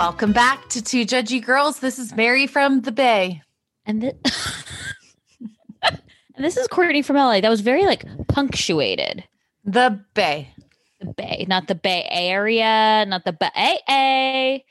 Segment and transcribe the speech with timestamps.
[0.00, 1.80] Welcome back to Two Judgy Girls.
[1.80, 3.42] This is Mary from the Bay.
[3.84, 4.14] And, th-
[5.82, 5.98] and
[6.38, 7.42] this is Courtney from LA.
[7.42, 9.24] That was very like punctuated.
[9.62, 10.54] The Bay.
[11.00, 13.78] The Bay, not the Bay Area, not the Bay.
[13.90, 14.64] A.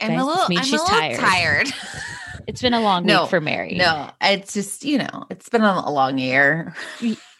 [0.00, 1.18] I'm a little, I'm she's a little tired.
[1.18, 1.68] tired.
[2.48, 3.76] It's been a long No, week for Mary.
[3.76, 6.74] No, it's just, you know, it's been a, long year.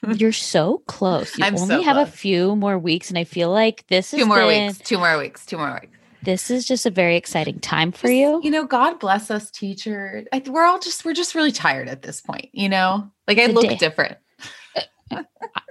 [0.07, 1.37] You're so close.
[1.37, 4.19] You I'm only so have a few more weeks, and I feel like this is
[4.19, 5.99] Two is more weeks, two more weeks, two more weeks.
[6.23, 8.41] This is just a very exciting time for you.
[8.45, 10.25] You know, God bless us, teacher.
[10.33, 13.11] I, we're all just, we're just really tired at this point, you know?
[13.27, 14.19] Like I The look day- different.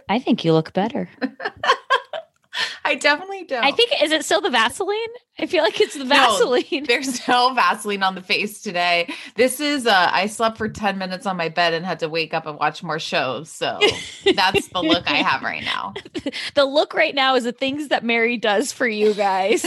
[0.10, 1.10] I think you look better.
[2.84, 3.64] I definitely don't.
[3.64, 4.98] I think is it still the Vaseline?
[5.40, 6.84] I feel like it's the No, Vaseline.
[6.86, 9.14] There's no Vaseline on the face today.
[9.36, 12.34] This is uh I slept for 10 minutes on my bed and had to wake
[12.34, 13.50] up and watch more shows.
[13.50, 13.80] So
[14.36, 15.94] that's the look I have right now.
[16.56, 19.62] the look right now is the things that Mary does for you guys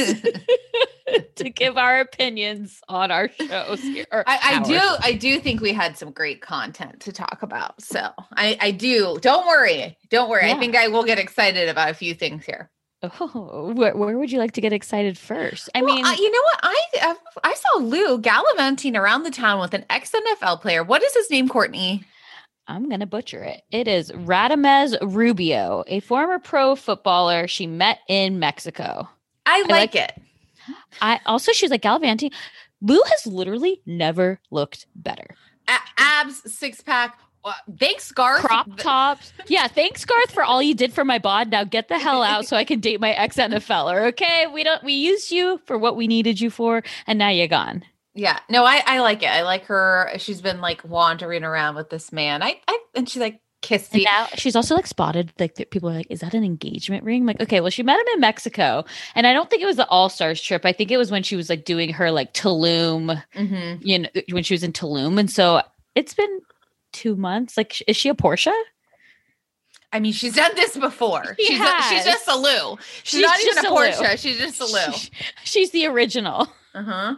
[1.36, 4.06] to give our opinions on our shows here.
[4.10, 7.80] I, I do I do think we had some great content to talk about.
[7.80, 9.18] So I, I do.
[9.20, 9.96] Don't worry.
[10.10, 10.48] Don't worry.
[10.48, 10.56] Yeah.
[10.56, 12.70] I think I will get excited about a few things here.
[13.20, 15.68] Oh, where, where would you like to get excited first?
[15.74, 16.60] I Well, mean, uh, you know what?
[16.62, 20.82] I I- I saw Lou gallivanting around the town with an ex NFL player.
[20.82, 22.04] What is his name, Courtney?
[22.66, 23.60] I'm going to butcher it.
[23.70, 29.06] It is Radamez Rubio, a former pro footballer she met in Mexico.
[29.44, 30.12] I like like it.
[31.02, 32.30] I also she was like gallivanting.
[32.80, 35.26] Lou has literally never looked better.
[35.68, 37.18] A- abs, six pack.
[37.78, 38.40] Thanks, Garth.
[38.40, 39.32] Crop tops.
[39.46, 41.50] Yeah, thanks Garth for all you did for my bod.
[41.50, 44.08] Now get the hell out so I can date my ex NFLer.
[44.08, 47.48] Okay, we don't we used you for what we needed you for, and now you're
[47.48, 47.84] gone.
[48.14, 49.28] Yeah, no, I, I like it.
[49.28, 50.10] I like her.
[50.18, 52.42] She's been like wandering around with this man.
[52.42, 55.88] I, I and she's like kissed And now she's also like spotted like that people
[55.90, 57.22] are like, is that an engagement ring?
[57.22, 58.84] I'm like, okay, well, she met him in Mexico,
[59.14, 60.64] and I don't think it was the All Stars trip.
[60.64, 63.78] I think it was when she was like doing her like Tulum, Mhm.
[63.82, 65.62] you know, when she was in Tulum, and so
[65.96, 66.40] it's been
[66.94, 67.56] two months.
[67.58, 68.54] Like, is she a Porsha?
[69.92, 71.36] I mean, she's done this before.
[71.38, 72.76] She she's, a, she's just a Lou.
[73.04, 74.16] She's, She's not even a a Lou.
[74.16, 74.92] She's just a Lou.
[74.92, 75.10] She-
[75.44, 76.48] she's the original.
[76.74, 77.14] Uh huh.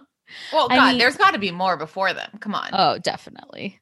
[0.52, 2.30] Well, I God, mean- there's got to be more before them.
[2.40, 2.70] Come on.
[2.72, 3.80] Oh, definitely.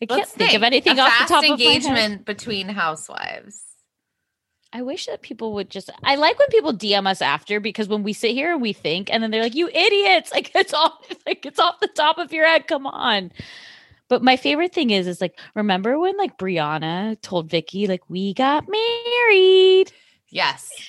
[0.00, 1.74] I can't Let's think, of anything a off the fast top of my head.
[1.74, 3.62] engagement between housewives.
[4.72, 5.90] I wish that people would just.
[6.02, 9.12] I like when people DM us after because when we sit here and we think,
[9.12, 10.94] and then they're like, "You idiots!" Like it's off,
[11.26, 12.66] like it's off the top of your head.
[12.68, 13.32] Come on.
[14.12, 18.34] But my favorite thing is, is like, remember when like Briana told Vicki, like, we
[18.34, 19.90] got married.
[20.28, 20.68] Yes,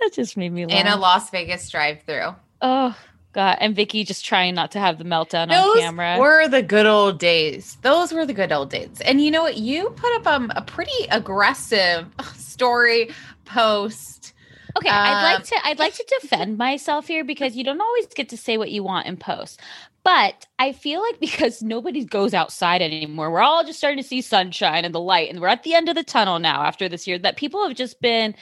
[0.00, 0.80] That just made me laugh.
[0.80, 2.36] in a Las Vegas drive-through.
[2.60, 2.96] oh
[3.32, 6.16] god, and Vicki just trying not to have the meltdown Those on camera.
[6.20, 7.76] were the good old days.
[7.82, 9.00] Those were the good old days.
[9.04, 9.56] And you know what?
[9.56, 12.06] You put up um, a pretty aggressive
[12.36, 13.10] story
[13.46, 14.32] post.
[14.76, 18.06] Okay, I'd Um, like to I'd like to defend myself here because you don't always
[18.14, 19.60] get to say what you want in post.
[20.02, 24.20] But I feel like because nobody goes outside anymore, we're all just starting to see
[24.20, 27.06] sunshine and the light, and we're at the end of the tunnel now after this
[27.06, 27.18] year.
[27.18, 28.34] That people have just been,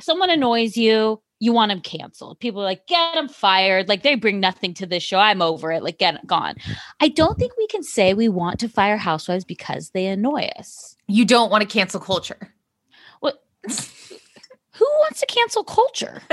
[0.00, 2.40] someone annoys you, you want them canceled.
[2.40, 3.88] People are like, get them fired.
[3.88, 5.18] Like they bring nothing to this show.
[5.18, 5.82] I'm over it.
[5.82, 6.54] Like get it gone.
[7.00, 10.96] I don't think we can say we want to fire housewives because they annoy us.
[11.08, 12.54] You don't want to cancel culture.
[13.20, 13.42] What?
[14.78, 16.20] Who wants to cancel culture?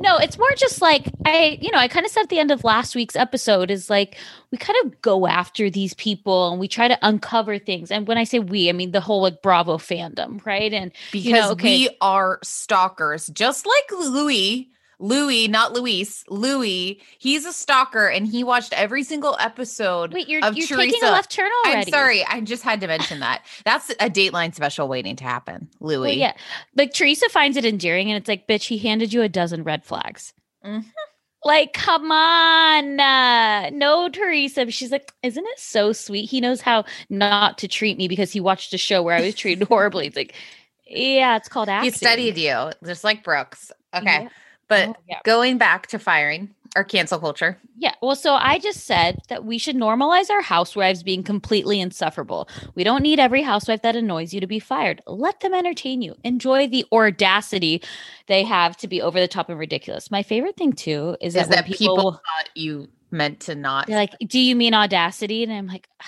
[0.00, 2.50] no, it's more just like I, you know, I kind of said at the end
[2.50, 4.16] of last week's episode is like
[4.50, 7.90] we kind of go after these people and we try to uncover things.
[7.90, 10.72] And when I say we, I mean the whole like Bravo fandom, right?
[10.72, 14.70] And Because you know, okay, we are stalkers, just like Louis.
[15.00, 16.24] Louis, not Luis.
[16.28, 20.92] Louis, he's a stalker and he watched every single episode wait, you're of you're Teresa.
[20.92, 21.86] taking a left turn already.
[21.86, 22.24] I'm sorry.
[22.24, 23.44] I just had to mention that.
[23.64, 25.68] That's a Dateline special waiting to happen.
[25.80, 26.08] Louis.
[26.08, 26.32] Well, yeah,
[26.76, 29.84] like Teresa finds it endearing, and it's like, bitch, he handed you a dozen red
[29.84, 30.32] flags.
[30.64, 30.84] Mhm.
[31.44, 34.68] Like, come on, uh, no, Teresa.
[34.72, 36.28] She's like, isn't it so sweet?
[36.28, 39.36] He knows how not to treat me because he watched a show where I was
[39.36, 40.08] treated horribly.
[40.08, 40.34] It's like,
[40.84, 41.92] yeah, it's called acting.
[41.92, 43.70] He studied you, just like Brooks.
[43.94, 44.22] Okay.
[44.24, 44.28] Yeah.
[44.68, 45.20] But Oh, yeah.
[45.24, 47.58] going back to firing or cancel culture.
[47.78, 47.94] Yeah.
[48.02, 52.48] Well, so I just said that we should normalize our housewives being completely insufferable.
[52.74, 55.00] We don't need every housewife that annoys you to be fired.
[55.06, 56.14] Let them entertain you.
[56.24, 57.82] Enjoy the audacity
[58.26, 60.10] they have to be over the top and ridiculous.
[60.10, 63.86] My favorite thing too is, Is that, that people, people thought you meant to not
[63.86, 66.04] they're like, "Do you mean audacity?" And I'm like, ah,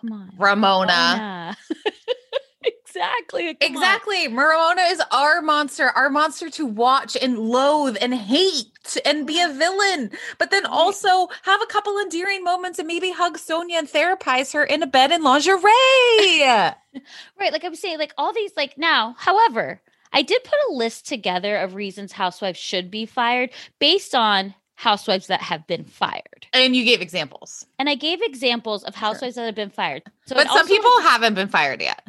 [0.00, 0.92] "Come on, Ramona.
[0.92, 1.56] Ramona."
[2.98, 3.54] exactly.
[3.54, 3.82] come on.
[3.82, 4.28] Exactly.
[4.28, 9.48] Ramona is our monster, our monster to watch and loathe and hate and be a
[9.52, 14.52] villain, but then also have a couple endearing moments and maybe hug Sonja and therapize
[14.54, 15.62] her in a bed in lingerie.
[17.38, 17.52] Right.
[17.52, 19.80] Like I'm saying, like all these, like now, however,
[20.12, 25.26] I did put a list together of reasons housewives should be fired based on housewives
[25.26, 26.46] that have been fired.
[26.52, 27.66] and you gave examples.
[27.78, 30.02] And I gave examples of housewives that have been fired.
[30.26, 32.06] So but some also- people haven't been fired yet.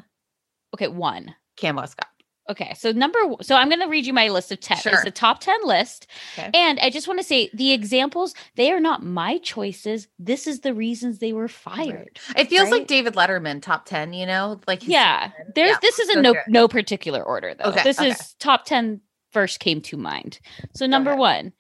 [0.74, 1.36] Okay, one.
[1.56, 2.08] Cam Westcott.
[2.50, 4.78] Okay, so number so I'm going to read you my list of 10.
[4.78, 4.94] Sure.
[4.94, 6.08] It's the top 10 list.
[6.36, 6.50] Okay.
[6.52, 10.08] And I just want to say the examples, they are not my choices.
[10.18, 12.20] This is the reasons they were fired.
[12.36, 12.80] It feels Right?
[12.80, 14.60] like David Letterman top 10, you know?
[14.66, 15.30] Like Yeah.
[15.54, 17.66] There's Yeah, this is in go no no particular order though.
[17.66, 18.10] Okay, this okay.
[18.10, 19.00] is top 10
[19.32, 20.40] first came to mind.
[20.74, 21.20] So number ahead.
[21.20, 21.54] 1,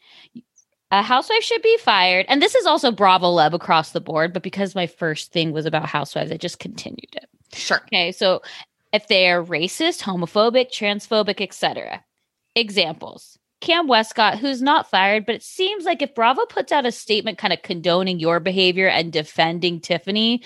[0.89, 2.25] a housewife should be fired.
[2.29, 5.67] And this is also Bravo Leb across the board, but because my first thing was
[5.67, 7.29] about housewives, I just continued it.
[7.53, 7.77] Sure.
[7.87, 8.41] Okay, so
[8.91, 12.03] if they're racist, homophobic, transphobic, etc.
[12.55, 13.37] Examples.
[13.61, 17.37] Cam Westcott, who's not fired, but it seems like if Bravo puts out a statement
[17.37, 20.43] kind of condoning your behavior and defending Tiffany,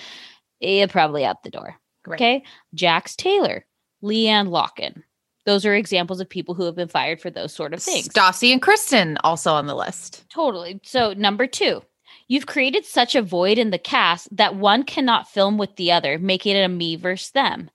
[0.60, 1.76] you're probably out the door.
[2.06, 2.16] Right.
[2.16, 2.44] Okay.
[2.74, 3.64] Jax Taylor,
[4.02, 5.02] LeeAnne Locken.
[5.46, 8.08] Those are examples of people who have been fired for those sort of things.
[8.08, 10.24] Stassi and Kristen also on the list.
[10.30, 10.80] Totally.
[10.84, 11.82] So, number two,
[12.28, 16.18] you've created such a void in the cast that one cannot film with the other,
[16.18, 17.70] making it a me versus them.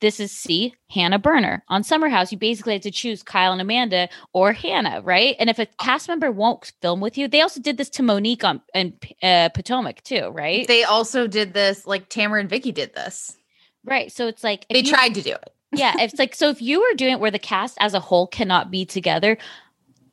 [0.00, 1.62] This is C, Hannah Berner.
[1.68, 5.34] On Summer House, you basically had to choose Kyle and Amanda or Hannah, right?
[5.38, 8.44] And if a cast member won't film with you, they also did this to Monique
[8.44, 8.92] on and
[9.22, 10.66] uh, Potomac too, right?
[10.66, 13.36] They also did this, like Tamra and Vicki did this.
[13.84, 14.12] right.
[14.12, 15.54] So it's like They you- tried to do it.
[15.72, 18.26] yeah, it's like so if you were doing it where the cast as a whole
[18.26, 19.38] cannot be together,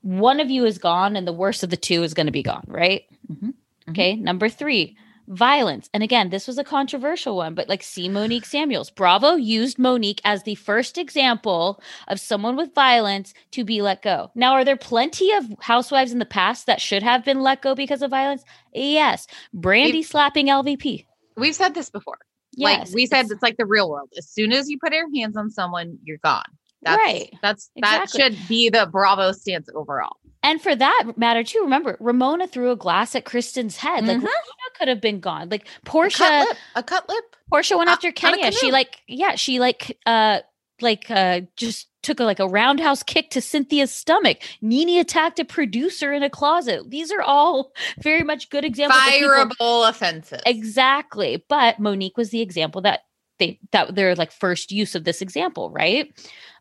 [0.03, 2.43] one of you is gone and the worst of the two is going to be
[2.43, 3.03] gone, right?
[3.31, 3.53] Mhm,
[3.89, 4.95] Okay, number three,
[5.31, 5.89] violence.
[5.93, 8.89] And again, this was a controversial one, but like see Monique Samuels.
[8.91, 14.29] Bravo used Monique as the first example of someone with violence to be let go.
[14.35, 17.73] Now, are there plenty of housewives in the past that should have been let go
[17.75, 18.43] because of violence?
[18.73, 19.25] Yes.
[19.55, 21.05] Brandi We've- slapping LVP.
[21.37, 22.17] We've said this before.
[22.57, 22.87] Yes.
[22.89, 24.09] like we said, it's- it's like the real world.
[24.17, 26.43] As soon as you put your hands on someone, you're gone.
[26.83, 27.33] That's, Right.
[27.41, 28.17] That's Exactly.
[28.19, 30.17] that should be the Bravo stance overall.
[30.43, 34.05] And for that matter, too, remember Ramona threw a glass at Kristen's head.
[34.07, 34.21] Like Mhm.
[34.21, 35.49] Ramona could have been gone.
[35.49, 36.57] Like A cut Porsha, lip.
[36.75, 37.35] A cut lip.
[37.51, 38.51] Porsha went Uh, after Kenya.
[38.51, 40.39] She like, yeah, she like, uh,
[40.81, 44.39] like, uh, just took a like a roundhouse kick to Cynthia's stomach.
[44.63, 46.89] NeNe attacked a producer in a closet.
[46.89, 47.71] These are all
[48.01, 48.99] very much good examples.
[48.99, 50.41] of Fireable offenses.
[50.47, 51.45] Exactly.
[51.47, 53.01] But Monique was the example that
[53.37, 56.11] they that their like first use of this example, right?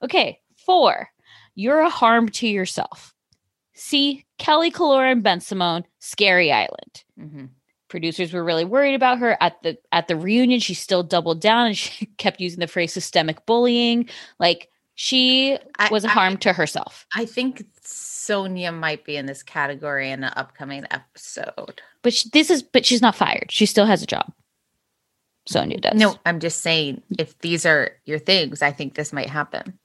[0.02, 0.38] Okay.
[0.66, 1.08] Four,
[1.54, 3.14] you're a harm to yourself.
[3.80, 4.24] C.
[4.38, 7.04] Kelly Killoren Bensimon, Scary Island.
[7.18, 7.48] Mhm.
[7.88, 10.60] Producers were really worried about her at the at the reunion.
[10.60, 14.08] She still doubled down and she kept using the phrase systemic bullying.
[14.38, 17.06] Like she I- was a I- harm to herself.
[17.16, 21.80] I think Sonja might be in this category in an upcoming episode.
[22.02, 23.50] But she, this is but she's not fired.
[23.50, 24.30] She still has a job.
[25.48, 25.98] Sonja does.
[25.98, 29.79] No, I'm just saying if these are your things, I think this might happen.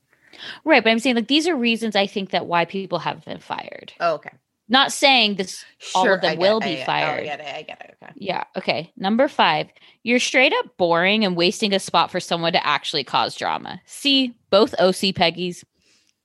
[0.63, 3.39] Right, but I'm saying like these are reasons I think that why people have been
[3.39, 3.94] fired.
[4.00, 4.32] Oh, okay.
[4.68, 5.63] Not saying this
[5.94, 7.20] all of them get- will be get- fired.
[7.20, 7.56] Oh, I get it.
[7.56, 7.98] I get it.
[8.01, 8.13] Okay.
[8.15, 8.44] Yeah.
[8.58, 8.92] Okay.
[8.98, 9.68] Number five,
[10.01, 13.80] you're straight up boring and wasting a spot for someone to actually cause drama.
[13.86, 15.63] See, both OC Peggy's,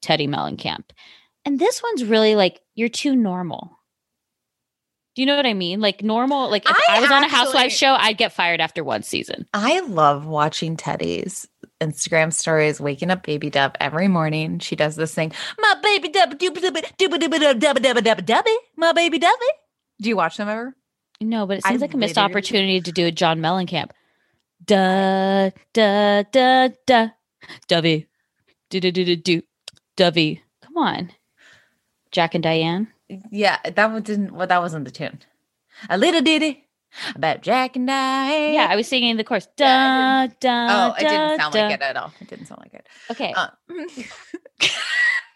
[0.02, 0.84] Teddi Mellencamp.
[1.44, 3.76] And this one's really like, you're too normal.
[5.16, 5.80] Do you know what I mean?
[5.80, 8.60] Like normal, like if I I, was on a actually- housewives show, I'd get fired
[8.60, 9.46] after one season.
[9.52, 11.46] I love watching Teddi's
[11.80, 14.58] Instagram stories, waking up baby dub every morning.
[14.58, 16.40] She does this thing, my baby dub,
[18.76, 19.38] my baby dub.
[20.00, 20.76] Do you watch them ever?
[21.20, 23.90] No, but it seems like a missed opportunity to do a John Mellencamp.
[24.64, 27.08] Da da da da,
[27.68, 28.08] Dovey,
[28.68, 29.42] do do do do do,
[29.96, 30.42] Dovey.
[30.62, 31.10] Come on,
[32.12, 32.88] Jack and Diane.
[33.30, 34.32] Yeah, that one didn't.
[34.32, 35.20] Well, that wasn't the tune.
[35.88, 36.68] A little ditty
[37.14, 38.50] about Jack and I.
[38.52, 39.46] Yeah, I was singing the chorus.
[39.56, 40.66] Da Yeah, da.
[40.70, 41.62] Oh, it didn't sound da.
[41.66, 42.12] like it at all.
[42.20, 42.86] It didn't sound like it.
[43.10, 43.32] Okay.
[43.36, 43.48] Uh,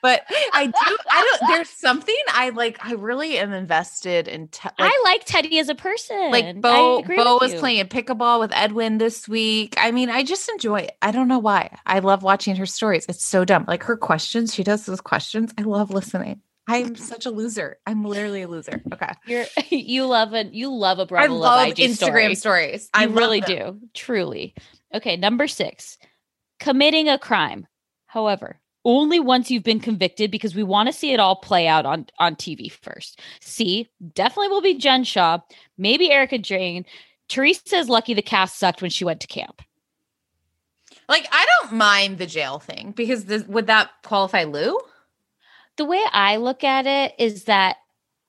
[0.03, 0.97] but I do.
[1.11, 1.49] I don't.
[1.51, 2.85] There's something I like.
[2.85, 4.49] I really am invested in.
[4.49, 6.31] Te- like, I like Teddi as a person.
[6.31, 7.03] like Bo.
[7.03, 7.59] Bo was you.
[7.59, 9.75] playing pickleball with Edwin this week.
[9.79, 10.93] I mean, I just enjoy it.
[11.01, 11.77] I don't know why.
[11.87, 13.07] I love watching her stories.
[13.09, 13.65] It's so dumb.
[13.67, 14.53] Like her questions.
[14.55, 15.53] She does those questions.
[15.57, 16.41] I love listening.
[16.67, 17.79] I'm such a loser.
[17.87, 18.83] I'm literally a loser.
[18.93, 19.13] Okay.
[19.27, 22.35] You're you love a you love a I Bravo love Love IG Instagram story.
[22.37, 22.91] stories.
[22.95, 23.81] I I really them.
[23.81, 23.89] do.
[23.95, 24.55] Truly.
[24.95, 25.99] Okay, number 6.
[26.61, 27.67] Committing a crime.
[28.07, 31.85] However, only once you've been convicted because we want to see it all play out
[31.85, 33.21] on on TV first.
[33.41, 35.39] See, definitely will be Jen Shah,
[35.77, 36.87] maybe Erika Jayne.
[37.29, 39.63] Teresa is lucky the cast sucked when she went to camp.
[41.09, 44.79] Like I don't mind the jail thing because this, would that qualify Lou?
[45.77, 47.77] The way I look at it is that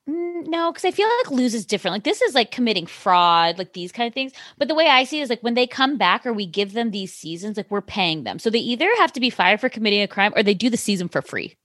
[0.07, 1.93] no, because I feel like lose is different.
[1.93, 4.33] Like this is like committing fraud, like these kind of things.
[4.57, 6.73] But the way I see it is like when they come back or we give
[6.73, 8.37] them these seasons, like we're paying them.
[8.37, 10.77] So they either have to be fired for committing a crime or they do the
[10.77, 11.55] season for free.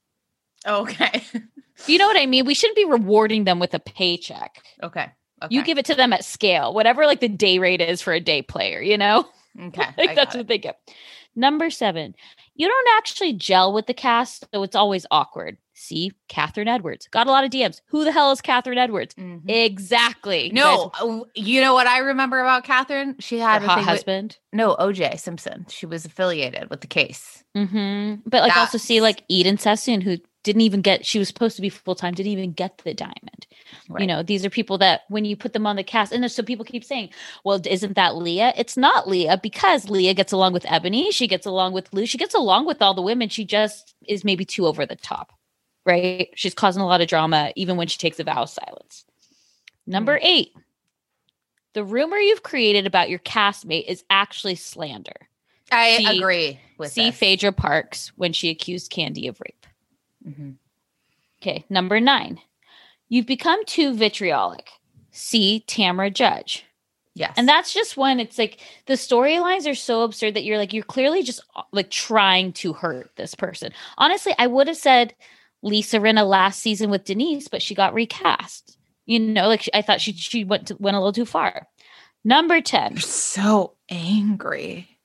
[0.67, 1.23] Okay.
[1.87, 2.45] You know what I mean?
[2.45, 4.63] We shouldn't be rewarding them with a paycheck.
[4.83, 5.11] okay.
[5.43, 5.55] Okay.
[5.55, 8.21] You give it to them at scale, whatever like the day rate is for a
[8.21, 9.27] day player, you know?
[9.59, 9.87] Okay.
[9.97, 10.49] like that's what it.
[10.49, 10.79] they get.
[11.37, 12.15] Number seven,
[12.55, 15.57] you don't actually gel with the cast, so it's always awkward.
[15.73, 17.81] See, Kathryn Edwards got a lot of DMs.
[17.87, 19.15] Who the hell is Kathryn Edwards?
[19.15, 19.49] Mhm.
[19.49, 20.49] Exactly.
[20.49, 23.15] You No, guys- uh, you know what I remember about Kathryn?
[23.19, 24.39] She her had a hot thing with- husband.
[24.53, 25.65] no, OJ Simpson.
[25.71, 27.43] She was affiliated with the case.
[27.55, 31.05] hmm But like also see like Eden Sassoon, who didn't even get.
[31.05, 33.47] She was supposed to be full time, didn't even get the diamond.
[33.99, 36.43] You know, these are people that when you put them on the cast, and so
[36.43, 37.11] people keep saying,
[37.45, 41.11] "Well, isn't that Leah?" It's not Leah because Leah gets along with Ebony.
[41.13, 42.07] She gets along with Lou.
[42.07, 43.29] She gets along with all the women.
[43.29, 45.33] She just is maybe too over the top,
[45.85, 46.29] right?
[46.37, 49.05] She's causing a lot of drama even when she takes a vow of silence.
[49.87, 50.27] Number Hmm.
[50.27, 50.53] eight,
[51.75, 55.29] the rumor you've created about your castmate is actually slander.
[55.73, 57.19] I See- agree with See this.
[57.19, 59.60] Phaedra Parks when she accused Kandi of rape.
[60.27, 60.57] Mhm.
[61.43, 62.41] Okay, number nine.
[63.09, 64.71] You've become too vitriolic.
[65.11, 66.65] See Tamra Judge.
[67.15, 67.35] Yes.
[67.37, 70.85] And that's just when it's like the storylines are so absurd that you're like, you're
[70.85, 73.73] clearly just uh, like trying to hurt this person.
[73.99, 75.15] Honestly, I would have said
[75.63, 78.79] Lisa Rinna last season with Denise, but she got recast.
[79.07, 81.67] You know, like she, I thought she she went to, went a little too far.
[82.25, 82.93] Number 10.
[82.93, 84.99] You're so angry.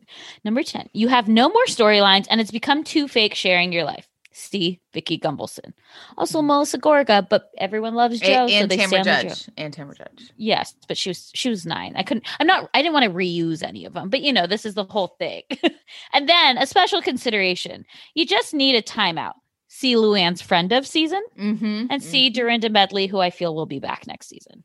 [0.44, 4.08] Number 10, you have no more storylines and it's become too fake sharing your life.
[4.34, 5.74] See Vicki Gunvalson.
[6.16, 8.32] Also Melissa Gorga, but everyone loves Mm-hmm.
[8.32, 8.48] Joe.
[8.48, 9.46] so and they Tamra stand Judge.
[9.46, 9.52] Joe.
[9.58, 10.30] And Tamra Judge.
[10.38, 11.92] Yes, but she was she was nine.
[11.96, 14.46] I couldn't I'm not I didn't want to reuse any of them, but you know,
[14.46, 15.42] this is the whole thing.
[16.14, 17.84] and then a special consideration.
[18.14, 19.34] You just need a timeout.
[19.68, 21.86] See Luann's friend of season Mm-hmm.
[21.90, 24.64] and see Dorinda Medley, who I feel will be back next season.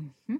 [0.00, 0.36] Mm-hmm.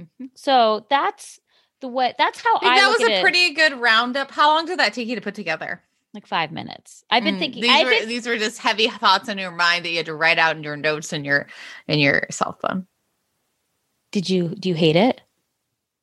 [0.00, 0.24] Mm-hmm.
[0.36, 1.40] So that's
[1.80, 3.20] the way that's how I think I, that was a it.
[3.22, 4.30] pretty good roundup.
[4.30, 5.82] How long did that take you to put together?
[6.12, 7.04] like five minutes.
[7.08, 7.62] I've been Mm, thinking.
[7.62, 10.06] These I've were been, these were just heavy thoughts in your mind that you had
[10.06, 11.46] to write out in your notes in your
[11.86, 12.86] in your cell phone.
[14.10, 15.20] did you do you hate it?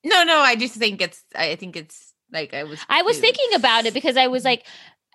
[0.05, 3.53] No, no, I just think it's I think it's like I was I was thinking
[3.53, 4.65] about it because I was like,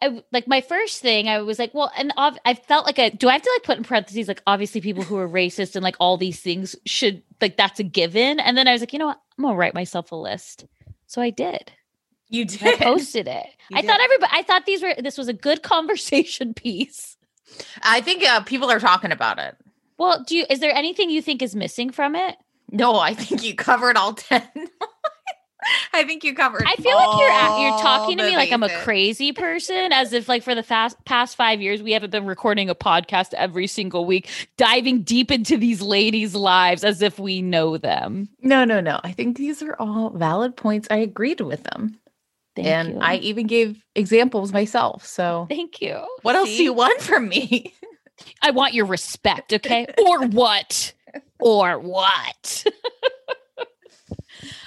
[0.02, 1.26] I like my first thing.
[1.26, 3.08] I was like, well, and ov- I felt like a.
[3.08, 5.82] Do I have to like put in parentheses like obviously people who are racist and
[5.82, 8.40] like all these things should like that's a given.
[8.40, 9.21] And then I was like, you know what?
[9.38, 10.66] I'm gonna write myself a list.
[11.06, 11.72] So I did.
[12.28, 12.62] you did.
[12.62, 13.46] I posted it.
[13.70, 13.88] You I did.
[13.88, 14.32] thought everybody.
[14.34, 14.94] I thought these were.
[14.98, 17.16] This was a good conversation piece.
[17.82, 19.56] I think uh, people are talking about it.
[19.98, 20.46] Well, do you?
[20.48, 22.36] Is there anything you think is missing from it?
[22.70, 24.48] No, I think you covered all ten.
[25.92, 26.64] I think you covered.
[26.66, 30.12] I feel like you're at, you're talking to me like I'm a crazy person, as
[30.12, 33.66] if like for the fast, past five years we haven't been recording a podcast every
[33.66, 38.28] single week, diving deep into these ladies' lives as if we know them.
[38.40, 39.00] No, no, no.
[39.04, 40.88] I think these are all valid points.
[40.90, 41.98] I agreed with them,
[42.56, 42.98] Thank and you.
[43.00, 45.06] I even gave examples myself.
[45.06, 46.04] So, thank you.
[46.22, 47.74] what else do you want from me?
[48.40, 49.86] I want your respect, okay?
[49.98, 50.92] or what?
[51.44, 52.64] Or what?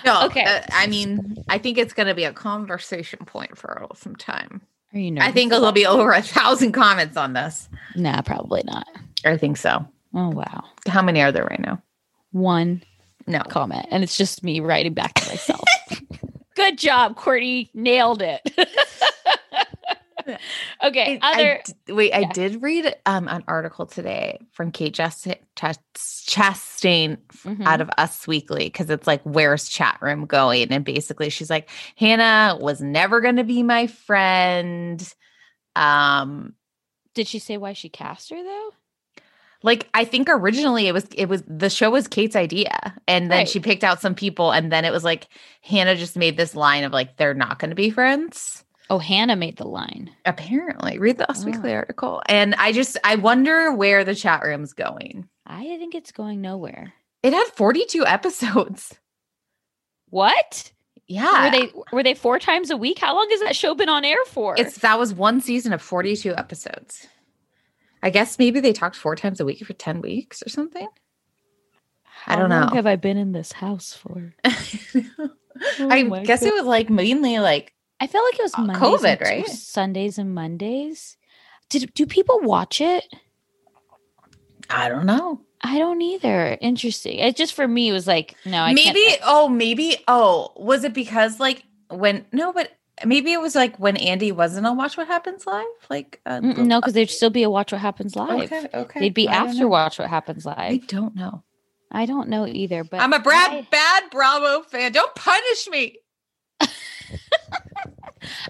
[0.05, 0.43] No, Okay.
[0.43, 4.61] uh, I mean, I think it's going to be a conversation point for some time.
[4.93, 5.29] Are you nervous?
[5.29, 7.67] I think there'll be over a thousand comments on this.
[7.95, 8.87] Nah, probably not.
[9.25, 9.85] I think so.
[10.13, 10.63] Oh wow.
[10.87, 11.81] How many are there right now?
[12.31, 12.83] One
[13.27, 13.39] No.
[13.49, 15.63] comment, and it's just me writing back to myself.
[16.55, 17.69] Good job, Courtney.
[17.73, 18.41] Nailed it.
[20.83, 21.19] okay.
[21.21, 25.37] I- I Other d- wait, I did read um, an article today from Kate Chast-
[25.55, 25.79] Chast-
[26.27, 27.65] Chastain Mhm.
[27.65, 30.71] out of Us Weekly because it's like, where's chat room going?
[30.71, 35.01] And basically, she's like, Hannah was never going to be my friend.
[35.75, 36.53] Um,
[37.13, 38.69] Did she say why she cast her though?
[39.63, 43.39] like I think originally it was it was the show was Kate's idea, and then
[43.39, 43.49] Right.
[43.49, 45.27] she picked out some people, and then it was like
[45.61, 48.63] Hannah just made this line of like they're not going to be friends.
[48.89, 50.11] Oh, Hannah made the line.
[50.25, 51.45] Apparently, read the Us Oh.
[51.47, 55.27] Weekly article, and I just I wonder where the chat room's going.
[55.45, 56.93] I think it's going nowhere.
[57.23, 58.93] It had 42 episodes.
[60.09, 60.71] What?
[61.07, 61.45] Yeah.
[61.45, 62.99] Were they were they four times a week?
[62.99, 64.55] How long has that show been on air for?
[64.57, 67.07] It's that was one season of 42 episodes.
[68.01, 70.87] I guess maybe they talked four times a week for 10 weeks or something.
[72.27, 72.55] I don't know.
[72.55, 74.33] How long have I been in this house for?
[75.79, 78.81] Oh I guess it was like mainly like I felt like it was Uh, Mondays
[78.81, 79.47] COVID, and right?
[79.47, 81.17] Sundays and Mondays.
[81.69, 83.03] Did do people watch it?
[84.69, 85.41] I don't know.
[85.61, 86.57] I don't either.
[86.61, 87.19] Interesting.
[87.19, 88.59] It just for me it was like no.
[88.61, 92.71] I maybe oh maybe oh was it because like when no but
[93.05, 96.79] maybe it was like when Andy wasn't on Watch What Happens Live like uh, no,
[96.81, 98.51] because there'd still be a Watch What Happens Live.
[98.51, 99.67] okay okay They'd be I after.
[99.67, 100.57] Watch What Happens Live.
[100.57, 101.43] I don't know.
[101.91, 102.83] I don't know either.
[102.83, 104.91] But I'm a Brad I- bad Bravo fan.
[104.91, 105.97] Don't punish me.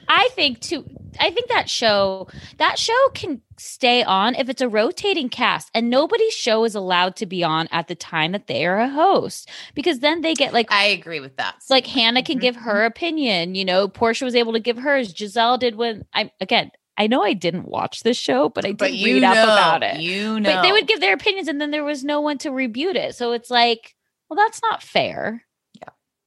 [0.08, 0.86] I think too.
[1.20, 5.90] I think that show that show can stay on if it's a rotating cast, and
[5.90, 9.50] nobody's show is allowed to be on at the time that they are a host
[9.74, 11.56] because then they get like I agree with that.
[11.70, 12.88] like Hannah can give her mm-hmm.
[12.88, 13.56] opinion.
[13.56, 15.14] You know, Porsha was able to give hers.
[15.14, 16.72] Gizelle did when I again.
[16.98, 19.84] I know I didn't watch this show, but I did but read know, up about
[19.84, 20.00] it.
[20.00, 22.52] You know, But they would give their opinions, and then there was no one to
[22.52, 23.16] rebuke it.
[23.16, 23.96] So it's like,
[24.30, 25.44] well, that's not fair.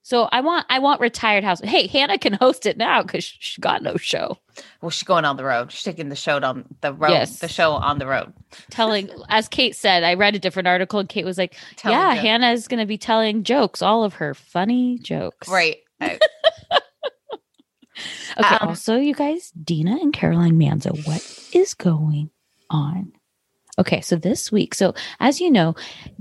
[0.08, 1.60] So I want I want retired house.
[1.60, 4.38] Hey, Hannah can host it now because she got no show.
[4.80, 5.70] well, she's going on the road.
[5.70, 7.10] She's taking the show on the road.
[7.10, 7.40] Yes.
[7.40, 8.32] The show on the road.
[8.70, 12.14] Telling, as Kate said, I read a different article, and Kate was like, Telling "Yeah,
[12.14, 12.22] jokes.
[12.22, 15.76] Hannah is going to be telling jokes, all of her funny jokes." Right.
[16.00, 16.18] I-
[18.38, 18.48] Okay.
[18.60, 22.30] Um, also, you guys, Dina and Caroline Manzo, what is going
[22.70, 23.12] on?
[23.78, 25.74] Okay, so this week, so as you know,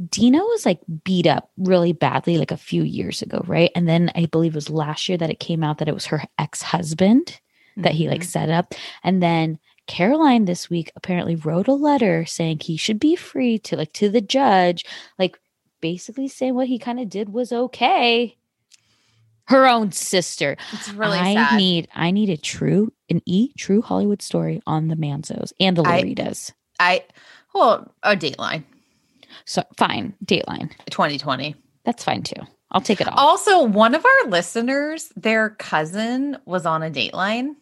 [0.09, 3.71] Dina was like beat up really badly like a few years ago, right?
[3.75, 6.05] And then I believe it was last year that it came out that it was
[6.07, 7.39] her ex husband
[7.75, 8.25] that he like Mhm.
[8.25, 8.73] set up.
[9.03, 13.75] And then Caroline this week apparently wrote a letter saying he should be free to
[13.77, 14.85] like to the judge,
[15.17, 15.39] like
[15.81, 18.35] basically saying what he kind of did was okay.
[19.45, 20.57] Her own sister.
[20.73, 21.57] It's really I sad.
[21.57, 25.83] need I need a true an e true Hollywood story on the Manzos and the
[25.83, 26.51] I- Lauritas.
[26.79, 27.03] I
[27.57, 28.63] well, a Dateline
[29.45, 30.71] So fine, Dateline.
[30.89, 31.55] 2020.
[31.83, 32.41] That's fine too.
[32.71, 33.17] I'll take it all.
[33.17, 37.55] Also, one of our listeners, their cousin was on a Dateline.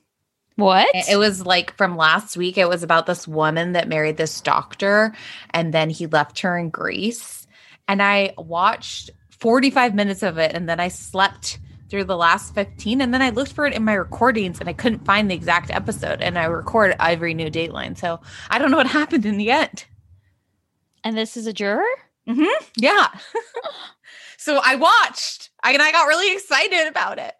[0.56, 0.88] what?
[0.94, 2.58] It was like from last week.
[2.58, 5.14] It was about this woman that married this doctor,
[5.52, 7.46] and then he left her in Greece.
[7.88, 11.60] And I watched 45 minutes of it, and then I slept
[11.96, 13.00] through the last 15.
[13.00, 15.72] And then I looked for it in my recordings, and I couldn't find the exact
[15.72, 16.22] episode.
[16.22, 19.86] And I record every new Dateline, so I don't know what happened in the end.
[21.06, 21.86] and this is a juror?
[22.76, 23.08] Yeah.
[24.38, 27.34] so I watched, I, and I got really excited about it.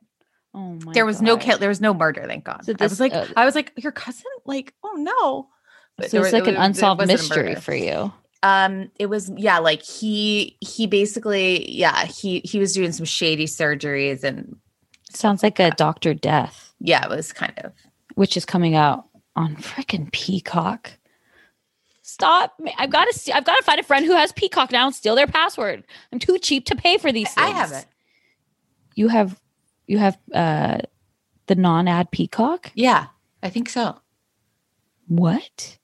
[0.54, 1.58] Oh my there was no kill.
[1.58, 2.24] There was no murder.
[2.26, 2.64] Thank God.
[2.64, 4.24] So I was this- like, uh, I was like, your cousin.
[4.46, 5.50] Like, oh no.
[5.98, 8.14] But So it's wa- like an it was- it unsolved mystery for you.
[8.46, 13.48] Um, it was yeah, like he he basically yeah he he was doing some shady
[13.48, 14.56] surgeries and
[15.10, 17.72] Sounds like a Doctor Death, yeah, it was kind of
[18.14, 19.06] which is coming out
[19.36, 20.92] on freaking Peacock.
[22.04, 22.54] Stop!
[22.78, 23.32] I've got to see.
[23.32, 25.84] I've got to find a friend who has Peacock now and steal their password.
[26.12, 27.34] I'm too cheap to pay for these.
[27.38, 27.88] I have it.
[28.94, 29.40] You have,
[29.88, 30.80] you have uh
[31.48, 32.72] the non-ad Peacock.
[32.76, 33.08] Yeah,
[33.42, 34.00] I think so.
[35.08, 35.80] What?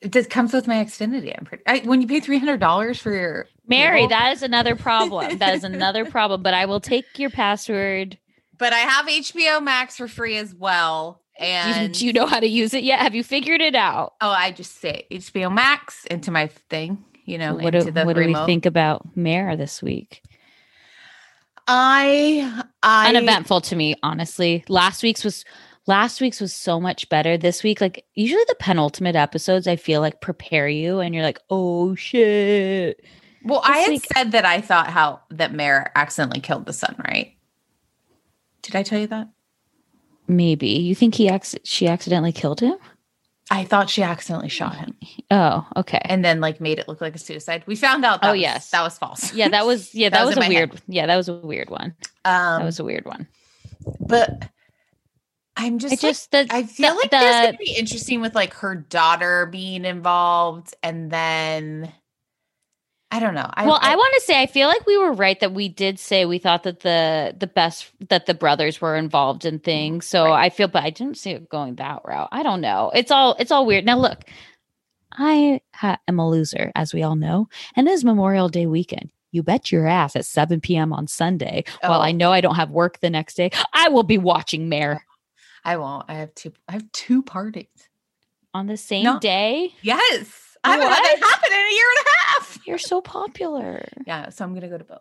[0.00, 1.34] It just comes with my Xfinity.
[1.38, 1.62] I'm pretty.
[1.66, 5.38] I, when you pay three hundred dollars for your Mary, cable- that is another problem.
[5.38, 6.42] that is another problem.
[6.42, 8.18] But I will take your password.
[8.58, 11.20] but I have HBO Max for free as well.
[11.38, 13.00] Do you, And do you know how to use it yet?
[13.00, 14.14] Have you figured it out?
[14.20, 17.04] oh, I just say HBO Max into my thing.
[17.26, 20.22] You know, what do, the what do we think about Mare this week?
[21.66, 24.64] I I Uneventful to me, honestly.
[24.68, 25.44] Last week's was
[25.90, 27.36] last week's was so much better.
[27.36, 31.40] This week, like usually the penultimate episodes, I feel like prepare you and you're like,
[31.50, 33.04] oh shit.
[33.44, 36.72] Well, This I had week- said that I thought how that Mare accidentally killed the
[36.72, 37.34] son, right?
[38.62, 39.28] Did I tell you that?
[40.28, 40.68] Maybe.
[40.68, 42.76] You think he acc- she accidentally killed him?
[43.50, 44.94] I thought she accidentally shot him
[45.28, 46.00] Oh, okay.
[46.04, 47.64] and then like made it look like a suicide.
[47.66, 48.70] We found out that Oh, was, yes.
[48.70, 49.34] that was false.
[49.34, 50.70] yeah, that was yeah, that, That was, was a my head.
[50.70, 50.82] weird.
[50.86, 51.96] Yeah, that was a weird one.
[52.24, 53.26] um That was a weird one.
[53.98, 54.48] but
[55.56, 58.20] I'm just I like, just the I feel the- like there's the- gonna be interesting
[58.20, 61.92] with like her daughter being involved and then
[63.12, 63.50] I don't know.
[63.54, 65.98] I, well, I, want to say I feel like we were right that we did
[65.98, 70.06] say we thought that the the best that the brothers were involved in mm-hmm, things.
[70.06, 70.44] So Right.
[70.44, 72.28] I feel, but I didn't see it going that route.
[72.30, 72.92] I don't know.
[72.94, 73.84] It's all it's all weird.
[73.84, 74.20] Now look,
[75.12, 79.10] I ha- am a loser, as we all know, and it is Memorial Day weekend.
[79.32, 80.92] You bet your ass at 7 p.m.
[80.92, 81.64] on Sunday.
[81.82, 82.04] While Oh.
[82.04, 85.04] I know I don't have work the next day, I will be watching Mare
[85.64, 86.06] I won't.
[86.08, 87.66] I have two I have two parties.
[88.54, 89.18] on the same No.
[89.20, 89.72] day.
[89.82, 90.56] Yes.
[90.64, 92.58] I haven't had that happen in a year and a half.
[92.66, 93.84] You're so popular.
[94.06, 94.98] Yeah, so I'm gonna go to both.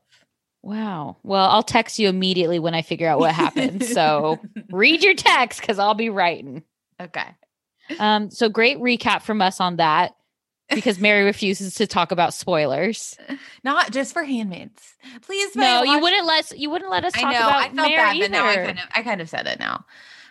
[0.61, 1.17] Wow.
[1.23, 3.83] Well, I'll text you immediately when I figure out what happened.
[3.83, 4.39] So
[4.71, 6.63] read your text because I'll be writing.
[6.99, 7.25] Okay.
[7.97, 10.15] Um, so great recap from us on that
[10.69, 13.17] because Mary refuses to talk about spoilers.
[13.63, 14.95] Not just for handmaids.
[15.21, 17.39] Please, No, Maya, you wouldn't let you wouldn't let us I talk know.
[17.39, 18.25] about I felt Mare bad, either.
[18.25, 19.85] but now I kind of I kind of said it now.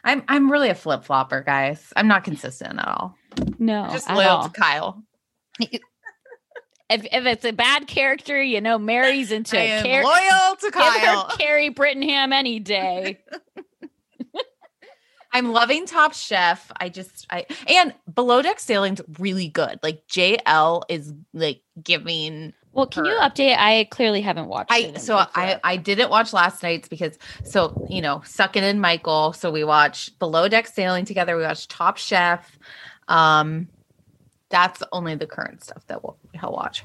[0.08, 1.92] I'm I'm really a flip flopper, guys.
[1.94, 3.14] I'm not consistent at all.
[3.58, 5.02] no, I'm just loyal to Kyle.
[6.90, 10.70] If, if it's a bad character, you know Mary's into I am Car- loyal to
[10.70, 11.28] Kyle.
[11.38, 13.18] Carrie Brittenham any day.
[15.34, 16.72] I'm loving Top Chef.
[16.80, 19.78] I just I and Below Deck Sailing's really good.
[19.82, 23.56] Like JL is like giving Well, can you update?
[23.58, 25.00] I clearly haven't watched I it.
[25.00, 29.32] so I I didn't watch last night's because so you know sucking in Michael.
[29.32, 31.36] So we watched Below Deck Sailing together.
[31.36, 32.58] We watched Top Chef.
[33.08, 33.68] Um,
[34.50, 36.84] that's only the current stuff that we'll, he'll watch.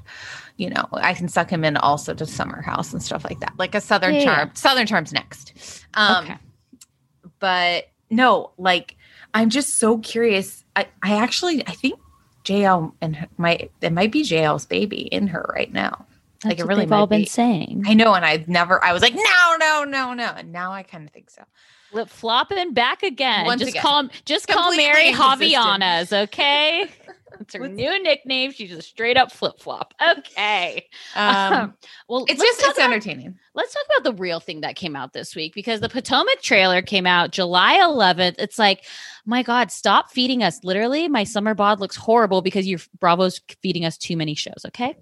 [0.58, 3.54] You know, I can suck him in also to Summer House and stuff like that,
[3.58, 4.26] like a Southern Yeah, yeah.
[4.26, 4.52] Charm.
[4.56, 5.86] Southern Charm's next.
[5.94, 6.38] Um, Okay.
[7.40, 8.98] but no, like
[9.34, 10.64] I'm just so curious.
[10.76, 12.00] I I actually I think
[12.44, 16.06] JL and her- my it might be JL's baby in her right now.
[16.42, 17.26] That's like it really they've all might been be.
[17.28, 17.84] saying.
[17.88, 18.84] I know, and I've never.
[18.84, 21.44] I was like, no, no, no, no, and now I kind of think so.
[21.92, 23.46] Flip flopping back again.
[23.46, 23.82] Once just again.
[23.82, 25.12] call just call Mary.
[25.14, 26.90] Javianas, okay?
[27.38, 28.52] That's her What's- new nickname.
[28.52, 29.94] She's just straight up flip flop.
[30.18, 30.88] Okay.
[31.16, 31.74] Um,
[32.08, 33.38] well, it's just it's about- entertaining.
[33.56, 36.82] let's talk about the real thing that came out this week because the Potomac trailer
[36.82, 38.36] came out July 11th.
[38.40, 38.86] It's like,
[39.26, 40.64] my God, stop feeding us.
[40.64, 44.64] Literally, my summer bod looks horrible because your Bravo's feeding us too many shows.
[44.68, 44.96] Okay.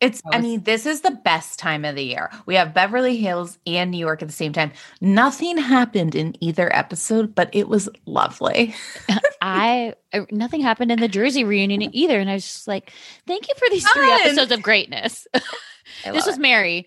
[0.00, 0.22] It's.
[0.30, 2.30] I mean, this is the best time of the year.
[2.44, 4.72] We have Beverly Hills and New York at the same time.
[5.00, 8.74] Nothing happened in either episode, but it was lovely.
[9.08, 12.92] Uh, I, I nothing happened in the Jersey reunion either, and I was just like,
[13.26, 14.20] thank you for these three Fun.
[14.20, 15.26] episodes of greatness.
[16.04, 16.40] This was it.
[16.40, 16.86] Mary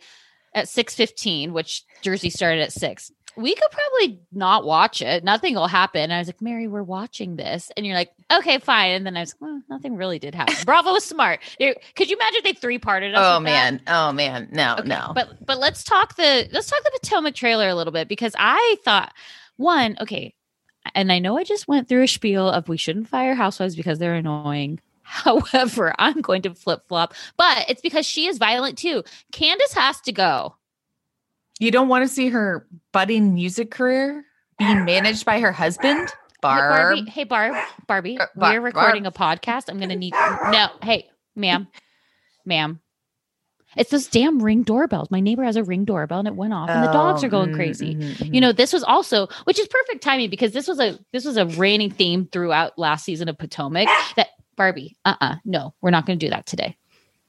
[0.53, 3.11] at six fifteen, which Jersey started at six.
[3.39, 5.23] We could probably not watch it.
[5.23, 6.01] Nothing will happen.
[6.01, 8.91] And I was like, Mary, we're watching this, and you're like, okay, fine.
[8.91, 10.55] And then I was, like, well, nothing really did happen.
[10.65, 11.39] Bravo was smart.
[11.59, 13.21] Could you imagine if they three parted us?
[13.21, 13.73] Oh with that?
[13.73, 13.81] man.
[13.87, 14.49] Oh man.
[14.51, 14.75] No.
[14.79, 15.11] Okay, no.
[15.15, 18.75] But but let's talk the let's talk the Potomac trailer a little bit because I
[18.83, 19.13] thought
[19.57, 20.33] one okay,
[20.93, 23.99] and I know I just went through a spiel of we shouldn't fire housewives because
[23.99, 24.79] they're annoying.
[25.03, 29.03] However, I'm going to flip flop, but it's because she is violent too.
[29.31, 30.55] Candiace has to go.
[31.59, 34.23] You don't want to see her budding music career
[34.57, 36.71] being managed by her husband, Hey, Barb.
[36.95, 37.09] Barbie.
[37.11, 37.55] Hey, Barb.
[37.87, 38.17] Barbie.
[38.17, 39.65] Uh, Bar- we're recording a podcast.
[39.69, 40.67] I'm going to need no.
[40.81, 41.67] Hey, ma'am,
[42.45, 42.79] ma'am.
[43.77, 45.11] It's those damn ring doorbells.
[45.11, 47.29] My neighbor has a ring doorbell and it went off, and the dogs Oh, are
[47.29, 47.93] going mm, crazy.
[47.93, 48.33] mhm, mhm.
[48.33, 51.37] you know this was also which is perfect timing because this was a this was
[51.37, 56.17] a reigning theme throughout last season of potomac that barbie uh-uh no we're not going
[56.17, 56.75] to do that today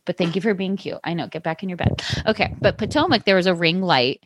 [0.04, 2.78] but thank you for being cute i know get back in your bed okay but
[2.78, 4.22] potomac there was a ring light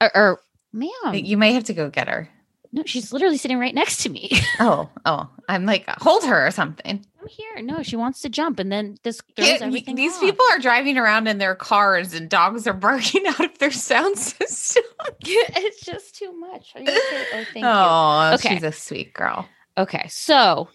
[0.00, 0.40] or, or
[0.72, 2.28] ma'am you may have to go get her.
[2.72, 4.30] no she's literally sitting right next to me
[4.60, 7.04] Oh, oh, I'm like hold her or something.
[7.20, 10.20] i'm here no she wants to jump and then this throws everything these off.
[10.20, 14.18] people are driving around in their cars and dogs are barking out of their sound
[14.18, 14.82] system.
[15.20, 17.24] it's just too much Are you okay?
[17.34, 18.54] oh thank you oh, Okay.
[18.54, 19.48] she's a sweet girl.
[19.78, 20.68] Okay, so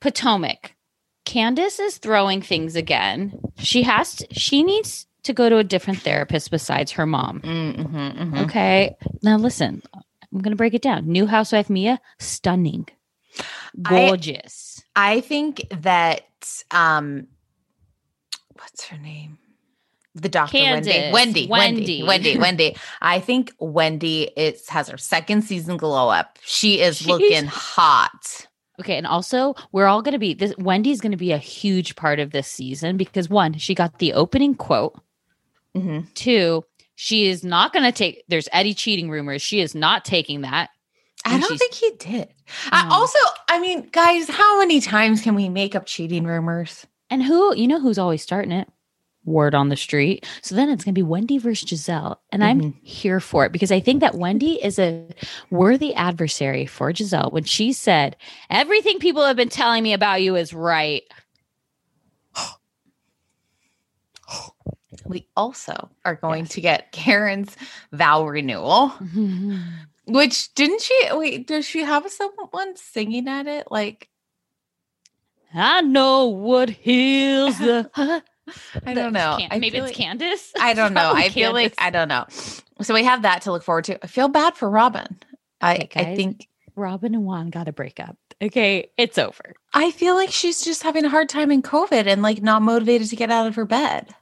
[0.00, 0.73] Potomac.
[1.24, 3.38] Candiace is throwing things again.
[3.58, 7.40] She has to, she needs to go to a different therapist besides her mom.
[7.40, 8.38] Mm-hmm, mm-hmm.
[8.40, 8.94] Okay.
[9.22, 11.06] Now listen, I'm going to break it down.
[11.06, 12.86] New housewife Mia, stunning.
[13.80, 14.82] Gorgeous.
[14.94, 16.22] I think that
[16.70, 17.26] um,
[18.54, 19.38] what's her name?
[20.14, 20.56] the Dr.
[20.58, 20.90] Wendy.
[20.90, 21.12] Wendy.
[21.12, 21.46] Wendy.
[21.48, 22.02] Wendy.
[22.04, 22.38] Wendy.
[22.38, 22.76] Wendy.
[23.02, 26.38] I think Wendy is has her second season glow up.
[26.44, 28.46] She is She's- looking hot.
[28.80, 30.52] Okay, and also we're all going to be this.
[30.58, 34.12] Wendy's going to be a huge part of this season because one, she got the
[34.14, 35.00] opening quote.
[35.76, 36.12] Mhm.
[36.14, 36.64] Two,
[36.96, 38.24] she is not going to take.
[38.28, 39.42] There's Eddie cheating rumors.
[39.42, 40.70] She is not taking that.
[41.24, 42.28] I don't think he did.
[42.70, 46.86] I also, I mean, guys, how many times can we make up cheating rumors?
[47.08, 48.68] And who, you know, who's always starting it?
[49.24, 50.26] Word on the street.
[50.42, 52.18] So then it's going to be Wendy versus Gizelle.
[52.30, 52.78] And I'm mm-hmm.
[52.82, 55.08] here for it because I think that Wendy is a
[55.50, 58.16] worthy adversary for Gizelle when she said,
[58.50, 61.02] Everything people have been telling me about you is right.
[65.06, 67.54] We also are going to get Karen's
[67.92, 69.58] vow renewal, mm-hmm.
[70.06, 71.08] which didn't she?
[71.10, 73.66] Wait, does she have someone singing at it?
[73.70, 74.08] Like,
[75.52, 78.22] I know what heals the.
[78.84, 79.36] I don't know.
[79.38, 80.52] Can- I maybe it's like- Candiace.
[80.58, 81.12] I don't oh, know.
[81.14, 82.26] I feel like I don't know.
[82.82, 84.02] So we have that to look forward to.
[84.04, 85.18] I feel bad for Robyn.
[85.60, 88.16] I Okay, I think Robyn and Juan got a break up.
[88.42, 89.54] Okay, it's over.
[89.72, 93.08] I feel like she's just having a hard time in COVID and like not motivated
[93.08, 94.14] to get out of her bed.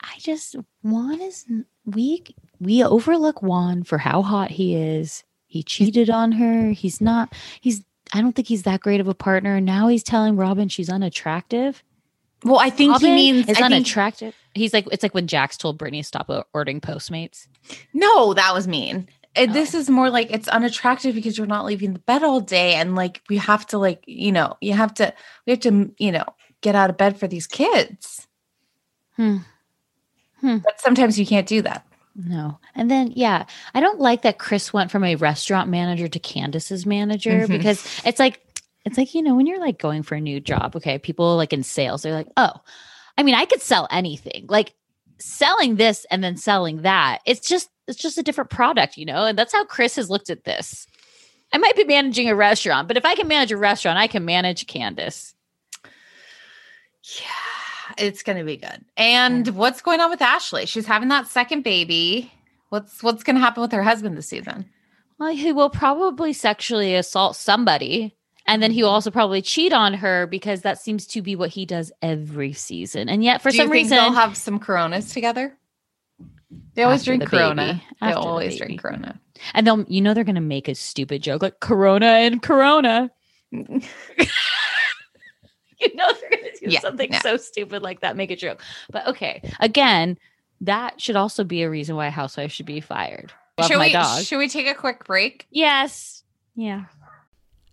[0.00, 1.44] I just Juan is
[1.84, 2.24] we
[2.58, 5.24] we overlook Juan for how hot he is.
[5.46, 6.70] He cheated on her.
[6.70, 7.32] He's not.
[7.60, 7.82] He's.
[8.12, 9.60] I don't think he's that great of a partner.
[9.60, 11.82] Now he's telling Robyn she's unattractive.
[12.46, 14.34] Well, I think Robyn he means is I think- unattractive.
[14.54, 17.46] He's like it's like when Jax told Brittany to stop ordering Postmates.
[17.92, 19.08] No, that was mean.
[19.36, 22.74] Uh, This is more like it's unattractive because you're not leaving the bed all day,
[22.74, 25.12] and like we have to, like you know, you have to,
[25.46, 26.24] we have to, you know,
[26.62, 28.26] get out of bed for these kids.
[29.16, 29.38] Hmm.
[30.40, 30.58] Hmm.
[30.58, 31.86] But sometimes you can't do that.
[32.14, 32.58] No.
[32.74, 36.86] And then, yeah, I don't like that Chris went from a restaurant manager to Candiace's
[36.86, 37.48] manager Mhm.
[37.48, 38.40] because it's like,
[38.86, 41.52] it's like, you know, when you're like going for a new job, okay, people like
[41.52, 42.52] in sales, they're like, oh,
[43.18, 44.46] I mean, I could sell anything.
[44.48, 44.74] Like
[45.18, 47.18] selling this and then selling that.
[47.26, 49.24] It's just, it's just a different product, you know?
[49.24, 50.86] And that's how Chris has looked at this.
[51.52, 54.24] I might be managing a restaurant, but if I can manage a restaurant, I can
[54.24, 55.34] manage Candiace.
[57.20, 58.84] Yeah, it's gonna be good.
[58.96, 60.66] And what's going on with Ashley?
[60.66, 62.32] She's having that second baby.
[62.70, 64.68] What's what's gonna happen with her husband this season?
[65.18, 68.16] Well, he will probably sexually assault somebody.
[68.46, 68.94] And then he will mm-hmm.
[68.94, 73.08] also probably cheat on her because that seems to be what he does every season.
[73.08, 75.56] And yet, for Do some reason, they'll have some Coronas together?
[76.74, 77.28] They always drink the.
[77.28, 77.82] Corona.
[78.00, 79.20] They After the always drink Corona.
[79.54, 83.10] and they'll, you know, they're going to make a stupid joke like Corona and Corona.
[83.50, 83.64] you
[85.94, 87.20] know, they're going to do Yeah, something yeah.
[87.22, 88.62] so stupid like that, make a joke.
[88.90, 90.18] But okay, again,
[90.60, 93.32] that should also be a reason why a housewife should be fired.
[93.58, 94.22] Love should we dog.
[94.22, 95.46] should we take a quick break?
[95.50, 96.22] yes.
[96.54, 96.84] Yeah.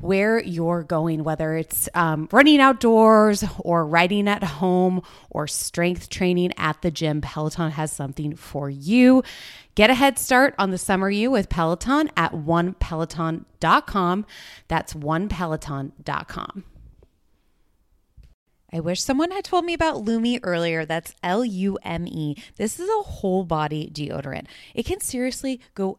[0.00, 6.52] where you're going, whether it's um, running outdoors or riding at home or strength training
[6.56, 7.20] at the gym.
[7.20, 9.22] Peloton has something for you.
[9.74, 14.26] Get a head start on the summer you with Peloton at onepeloton.com.
[14.68, 16.64] That's onepeloton.com.
[18.72, 20.84] I wish someone had told me about Lume earlier.
[20.84, 22.36] That's L U M E.
[22.56, 24.46] This is a whole body deodorant.
[24.74, 25.98] It can seriously go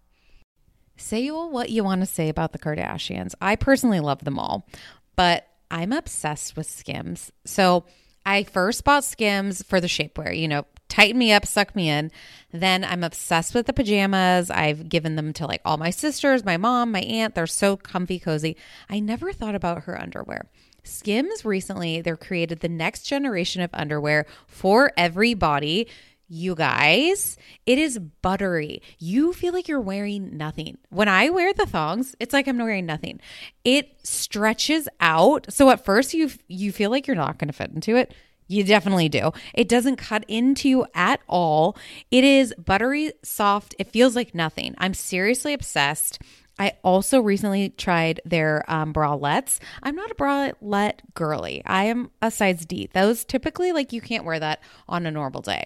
[0.97, 3.33] Say what you want to say about the Kardashians.
[3.41, 4.67] I personally love them all,
[5.15, 7.31] but I'm obsessed with Skims.
[7.45, 7.85] So
[8.25, 12.11] I first bought Skims for the shapewear, you know, tighten me up, suck me in.
[12.51, 14.51] Then I'm obsessed with the pajamas.
[14.51, 17.33] I've given them to like all my sisters, my mom, my aunt.
[17.33, 18.57] They're so comfy, cozy.
[18.89, 20.49] I never thought about her underwear.
[20.83, 25.87] Skims recently, they're created the next generation of underwear for every body
[26.31, 28.81] you guys, it is buttery.
[28.99, 30.77] You feel like you're wearing nothing.
[30.89, 33.19] When I wear the thongs, it's like I'm wearing nothing.
[33.65, 35.51] It stretches out.
[35.51, 38.13] So at first you you feel like you're not going to fit into it.
[38.47, 39.31] You definitely do.
[39.53, 41.77] It doesn't cut into you at all.
[42.11, 43.75] It is buttery soft.
[43.77, 44.73] It feels like nothing.
[44.77, 46.19] I'm seriously obsessed.
[46.57, 49.59] I also recently tried their um, bralettes.
[49.83, 51.61] I'm not a bralette girly.
[51.65, 52.89] I am a size D.
[52.93, 55.65] Those typically, like, you can't wear that on a normal day.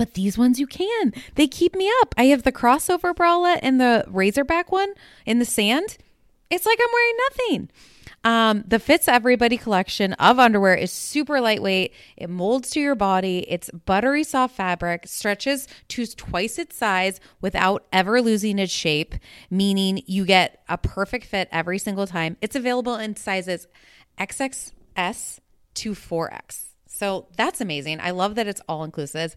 [0.00, 1.12] But these ones you can.
[1.34, 2.14] They keep me up.
[2.16, 4.94] I have the crossover bralette and the razorback one
[5.26, 5.98] in the sand.
[6.48, 7.70] It's like I'm wearing nothing.
[8.24, 11.92] Um, the Fits Everybody collection of underwear is super lightweight.
[12.16, 13.44] It molds to your body.
[13.46, 19.14] It's buttery soft fabric, stretches to twice its size without ever losing its shape,
[19.50, 22.38] meaning you get a perfect fit every single time.
[22.40, 23.66] It's available in sizes
[24.18, 25.40] XXS
[25.74, 26.68] to 4X.
[26.86, 28.00] So that's amazing.
[28.00, 29.36] I love that it's all inclusive.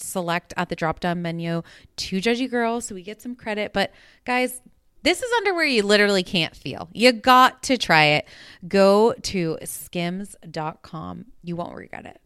[0.00, 1.62] select at the drop down menu
[1.96, 3.72] to Judgy Girl so we get some credit.
[3.72, 3.92] But
[4.24, 4.60] guys,
[5.02, 6.88] this is underwear you literally can't feel.
[6.92, 8.28] You got to try it.
[8.68, 11.24] Go to skims.com.
[11.42, 12.20] You won't regret it.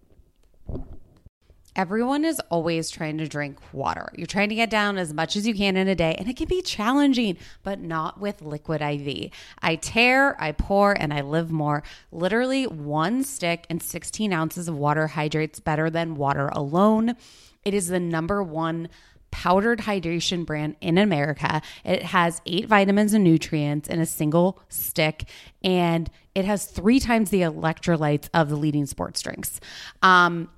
[1.77, 4.09] Everyone is always trying to drink water.
[4.16, 6.37] You're trying to get down as much as you can in a day, and it
[6.37, 9.31] can be challenging, but not with Liquid IV.
[9.61, 11.83] I tear, I pour, and I live more.
[12.12, 17.16] Literally, one stick and 16 ounces of water hydrates better than water alone.
[17.65, 18.89] It is the number one
[19.31, 21.61] powdered hydration brand in America.
[21.85, 25.25] It has eight vitamins and nutrients in a single stick,
[25.62, 29.59] and it has three times the electrolytes of the leading sports drinks.
[30.03, 30.51] Um,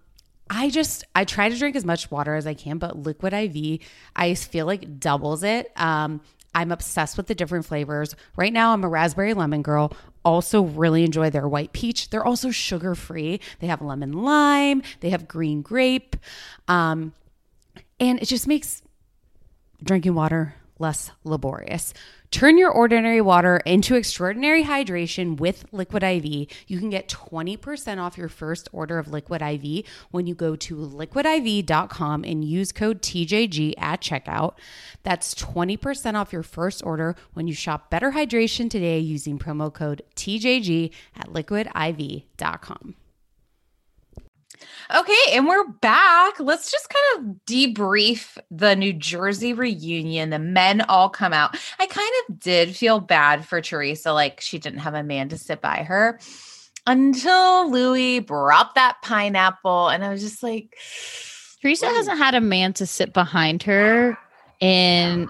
[0.50, 3.80] I just I try to drink as much water as I can, but liquid IV
[4.14, 5.72] I feel like doubles it.
[5.76, 6.20] Um,
[6.56, 8.16] I'm obsessed with the different flavors.
[8.34, 9.92] Right now, I'm a raspberry lemon girl.
[10.24, 12.08] Also, really enjoy their white peach.
[12.08, 13.40] They're also sugar free.
[13.60, 14.82] They have lemon lime.
[15.00, 16.16] They have green grape,
[16.66, 17.12] um,
[18.00, 18.82] and it just makes
[19.82, 21.92] drinking water less laborious.
[22.36, 26.26] Turn your ordinary water into extraordinary hydration with Liquid IV.
[26.66, 30.76] You can get 20% off your first order of Liquid IV when you go to
[30.76, 34.52] liquidiv.com and use code TJG at checkout.
[35.02, 40.02] That's 20% off your first order when you shop Better Hydration today using promo code
[40.14, 42.96] TJG at liquidiv.com.
[44.94, 46.38] Okay, and we're back.
[46.38, 50.30] Let's just kind of debrief the New Jersey reunion.
[50.30, 51.56] The men all come out.
[51.78, 55.38] I kind of did feel bad for Teresa, like she didn't have a man to
[55.38, 56.20] sit by her
[56.86, 59.88] until Luis brought that pineapple.
[59.88, 60.76] And I was just like,
[61.60, 64.16] Teresa hasn't had a man to sit behind her
[64.60, 65.28] in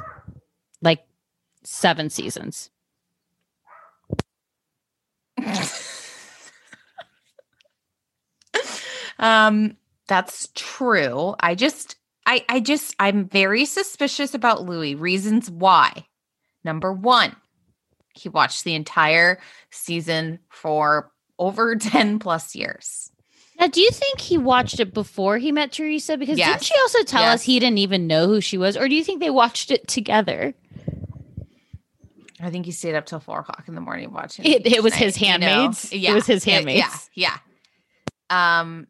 [0.82, 1.04] like
[1.64, 2.70] seven seasons.
[9.18, 9.76] Um,
[10.08, 11.34] that's true.
[11.40, 11.96] I just,
[12.26, 14.96] I, I just, I'm very suspicious about Luis.
[14.98, 16.06] Reasons why.
[16.64, 17.34] Number one,
[18.14, 19.38] he watched the entire
[19.70, 23.10] season for over 10 plus years.
[23.58, 26.18] Now, do you think he watched it before he met Teresa?
[26.18, 26.48] Because Yes.
[26.48, 27.34] didn't she also tell Yes.
[27.36, 28.76] us he didn't even know who she was?
[28.76, 30.52] Or do you think they watched it together?
[32.38, 34.44] I think he stayed up till four o'clock in the morning watching.
[34.44, 35.46] It- it was each his night, you know?
[35.46, 35.88] handmaids?
[35.90, 37.10] It was his Yeah, handmaids?
[37.14, 37.38] Yeah,
[38.30, 38.58] yeah.
[38.60, 38.88] Um,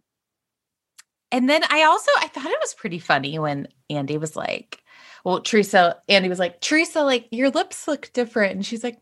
[1.36, 4.82] and then I also I thought it was pretty funny when Andy was like,
[5.24, 8.98] "Well, Teresa," Andy was like, "Teresa, like your lips look different," and she's like.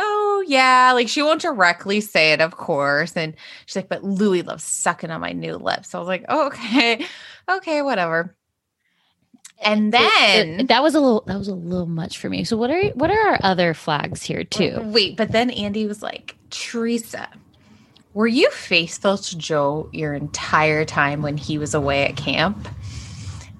[0.00, 3.16] Oh yeah, like she won't directly say it, of course.
[3.16, 3.34] And
[3.66, 5.90] she's like, but Luis loves sucking on my new lips.
[5.90, 7.04] So I was like, oh, okay,
[7.48, 8.36] okay, whatever.
[9.60, 12.44] And It- then it- that was a little that was a little much for me.
[12.44, 14.78] So what are what are our other flags here too?
[14.84, 17.28] Wait, but then Andy was like, Teresa,
[18.18, 22.66] were you faithful to Joe your entire time when he was away at camp?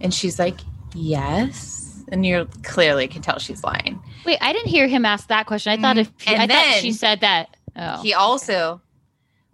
[0.00, 0.58] And she's like,
[0.96, 2.02] Yes.
[2.10, 4.02] And you clearly can tell she's lying.
[4.26, 5.70] Wait, I didn't hear him ask that question.
[5.70, 6.12] I thought mm-hmm.
[6.22, 7.56] if And I thought she said that.
[7.76, 8.80] Oh, He also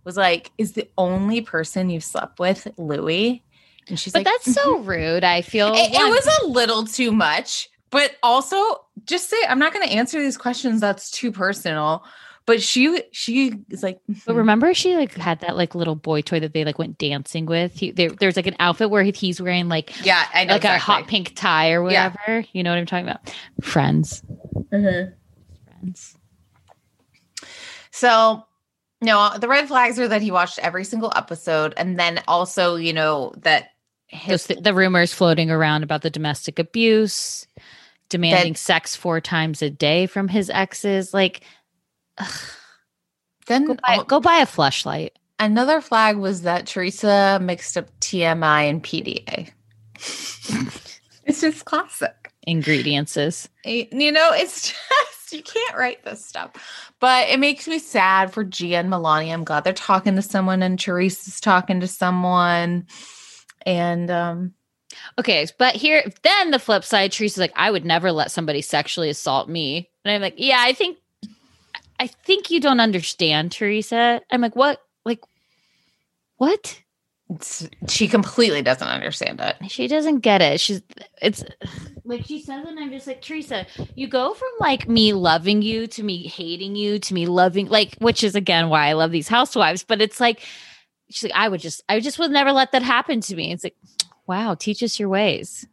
[0.04, 3.40] was like, Is the only person you slept with Luis?
[3.88, 4.88] And she's but like, that's so mm-hmm.
[4.88, 5.24] rude.
[5.24, 8.56] I feel It, it was a little too much, but also
[9.04, 10.80] just say I'm not going to answer these questions.
[10.80, 12.04] That's too personal.
[12.46, 16.40] But she she is like, But remember, she like had that like little boy toy
[16.40, 17.78] that they like went dancing with.
[17.78, 20.78] He, there, there's like an outfit where he's wearing like yeah, I know like a
[20.78, 22.08] hot pink tie or Yeah.
[22.10, 22.46] whatever.
[22.52, 23.34] You know what I'm talking about?
[23.62, 24.22] Friends,
[24.72, 25.14] Mhm.
[25.80, 26.18] friends.
[27.90, 28.44] So,
[29.00, 32.92] no, the red flags are that he watched every single episode, and then also, you
[32.92, 33.68] know, that
[34.08, 37.46] his Those, the rumors floating around about the domestic abuse,
[38.08, 41.14] demanding That- sex four times a day from his exes.
[41.14, 41.42] Like,
[43.46, 45.18] then go buy, go buy a flashlight.
[45.38, 49.50] another flag was that Teresa mixed up TMI and PDA.
[51.24, 52.32] it's just classic.
[52.46, 56.52] Ingredients is You know, it's just you can't write this stuff.
[57.00, 59.32] But it makes me sad for Gia and Milania.
[59.32, 62.86] I'm glad they're talking to someone and Teresa's talking to someone.
[63.66, 64.54] And um
[65.18, 65.46] okay.
[65.58, 69.48] But here, then the flip side, Teresa's like, I would never let somebody sexually assault
[69.48, 69.90] me.
[70.04, 70.98] And I'm like, yeah, I think,
[71.98, 74.20] I think you don't understand, Teresa.
[74.30, 74.80] I'm like, what?
[75.04, 75.20] Like,
[76.36, 76.82] what?
[77.30, 79.56] it's, she completely doesn't understand it.
[79.70, 80.60] She doesn't get it.
[80.60, 80.82] She's
[81.22, 81.42] it's
[82.04, 83.66] like she says, it and I'm just like Teresa.
[83.94, 87.96] You go from like me loving you to me hating you to me loving like,
[87.98, 89.84] which is again why I love these housewives.
[89.84, 90.40] But it's like
[91.10, 93.52] she's like, I would just, I just would never let that happen to me.
[93.52, 93.76] It's like,
[94.26, 95.66] wow, teach us your ways.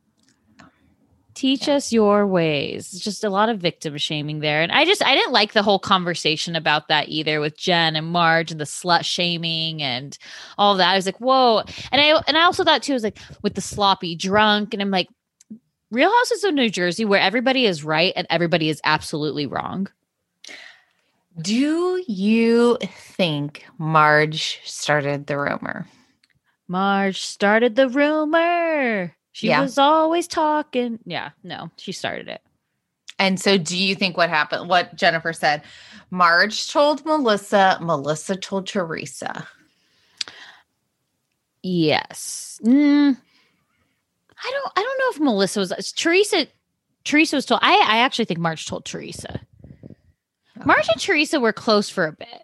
[1.41, 2.91] Teach us your ways.
[2.91, 4.61] Just a lot of victim shaming there.
[4.61, 8.05] And I just I didn't like the whole conversation about that either with Jen and
[8.05, 10.15] Marge and the slut shaming and
[10.59, 10.91] all that.
[10.91, 11.63] I was like, whoa.
[11.91, 14.71] And I and I also thought too, was like with the sloppy drunk.
[14.71, 15.09] And I'm like,
[15.89, 19.87] Real Houses of New Jersey, where everybody is right and everybody is absolutely wrong.
[21.41, 25.87] Do you think Marge started the rumor?
[26.67, 29.15] Marge started the rumor.
[29.31, 29.61] She Yeah.
[29.61, 30.99] was always talking.
[31.05, 32.41] Yeah, no, she started it.
[33.19, 34.67] And so, do you think what happened?
[34.67, 35.61] What Jennifer said?
[36.09, 37.77] Marge told Melissa.
[37.81, 39.47] Melissa told Teresa.
[41.63, 42.59] Yes.
[42.63, 43.15] Mm,
[44.43, 44.73] I don't.
[44.75, 45.93] I don't know if Melissa was.
[45.95, 46.47] Teresa.
[47.03, 47.59] Teresa was told.
[47.63, 47.73] I.
[47.87, 49.39] I actually think Marge told Teresa.
[50.65, 52.43] Marge and Teresa were close for a bit.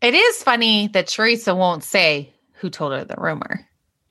[0.00, 3.66] It is funny that Teresa won't say who told her the rumor.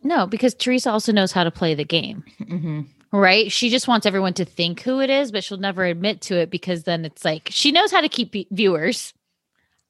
[0.07, 2.23] No, because Teresa also knows how to play the game.
[2.39, 2.81] Mm-hmm.
[3.11, 3.51] Right?
[3.51, 6.49] She just wants everyone to think who it is, but she'll never admit to it
[6.49, 9.13] because then it's like she knows how to keep v- viewers.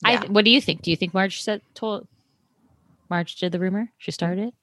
[0.03, 0.13] I.
[0.13, 0.25] Yeah.
[0.25, 0.81] What do you think?
[0.81, 2.07] Do you think Marge said told?
[3.11, 3.91] Marge did the rumor.
[3.99, 4.47] She started.
[4.49, 4.53] it?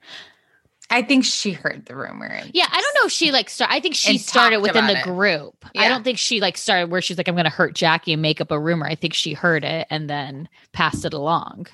[0.91, 2.41] I think she heard the rumor.
[2.53, 3.71] Yeah, I don't know if she like start.
[3.71, 5.05] I think she started within the it.
[5.05, 5.65] group.
[5.77, 8.23] I don't think she like started where she's like, "I'm going to hurt Jackie and
[8.23, 11.69] make up a rumor." I think she heard it and then passed it along.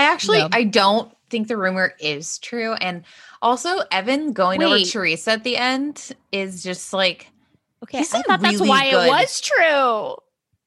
[0.00, 0.40] I actually.
[0.50, 2.72] I don't think the rumor is true.
[2.74, 3.04] And
[3.42, 4.88] also, Evan going over Wait.
[4.88, 7.30] Teresa at the end is just like,
[7.82, 9.62] Okay, I thought that's why good- it was true.
[9.62, 10.22] oh,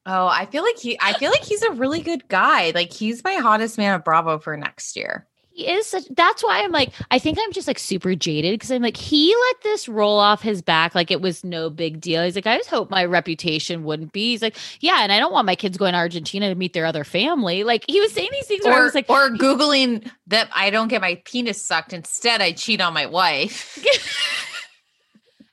[0.06, 2.72] I feel like he, I feel like he's a really good guy.
[2.74, 5.28] Like he's my hottest man of Bravo for next year.
[5.56, 6.06] He is such.
[6.10, 9.36] That's why I'm like, I think I'm just like super jaded because I'm like, he
[9.36, 12.24] let this roll off his back like it was no big deal.
[12.24, 14.32] He's like, I just hope my reputation wouldn't be.
[14.32, 16.88] He's like, yeah, and I don't want my kids going to Argentina to meet their
[16.88, 17.64] other family.
[17.64, 21.02] Like he was saying these things Or, was like, or googling that I don't get
[21.02, 21.94] my penis sucked.
[21.94, 23.78] Instead, I cheat on my wife.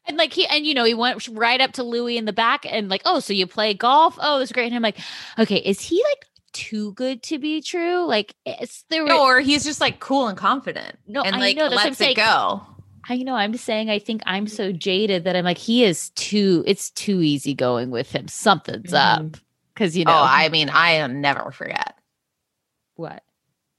[0.07, 2.67] And like he and you know he went right up to Luis in the back
[2.69, 4.99] and like oh so you play golf oh that's great and I'm like
[5.39, 9.65] okay is he like too good to be true like it's there were or he's
[9.65, 10.99] just like cool and confident.
[11.07, 12.13] No, and I like know, that's what I'm lets saying.
[12.13, 12.63] it go.
[13.09, 16.63] I know I'm saying I think I'm so jaded that I'm like he is too
[16.67, 18.97] it's too easy going with him something's Mhm.
[19.35, 19.37] up
[19.75, 21.95] because you know oh, I mean, I never forget.
[22.97, 23.23] what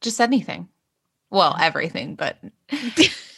[0.01, 0.67] just anything.
[1.30, 2.38] Well, everything, but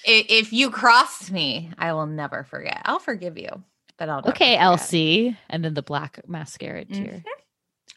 [0.05, 2.81] if you cross me, I will never forget.
[2.85, 3.63] I'll forgive you,
[3.97, 4.61] but I'll okay forget.
[4.61, 7.23] Elsie and then the black mascara tear.
[7.25, 7.42] I'll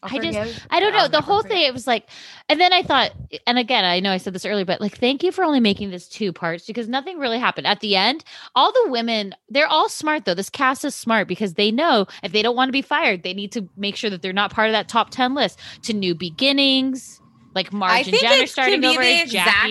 [0.03, 0.37] I just-
[0.69, 1.07] I don't know.
[1.07, 2.07] The whole thing, it was like,
[2.49, 3.11] and then I thought,
[3.47, 5.89] and again, I know I said this earlier, but like, thank you for only making
[5.91, 7.67] this two parts because nothing really happened.
[7.67, 8.23] At the end,
[8.55, 10.33] all the women, they're all smart though.
[10.35, 13.33] This cast is smart because they know if they don't want to be fired, they
[13.33, 16.13] need to make sure that they're not part of that top 10 list to new
[16.15, 17.21] beginnings.
[17.55, 19.67] Like Marge and Jen are starting be over the exact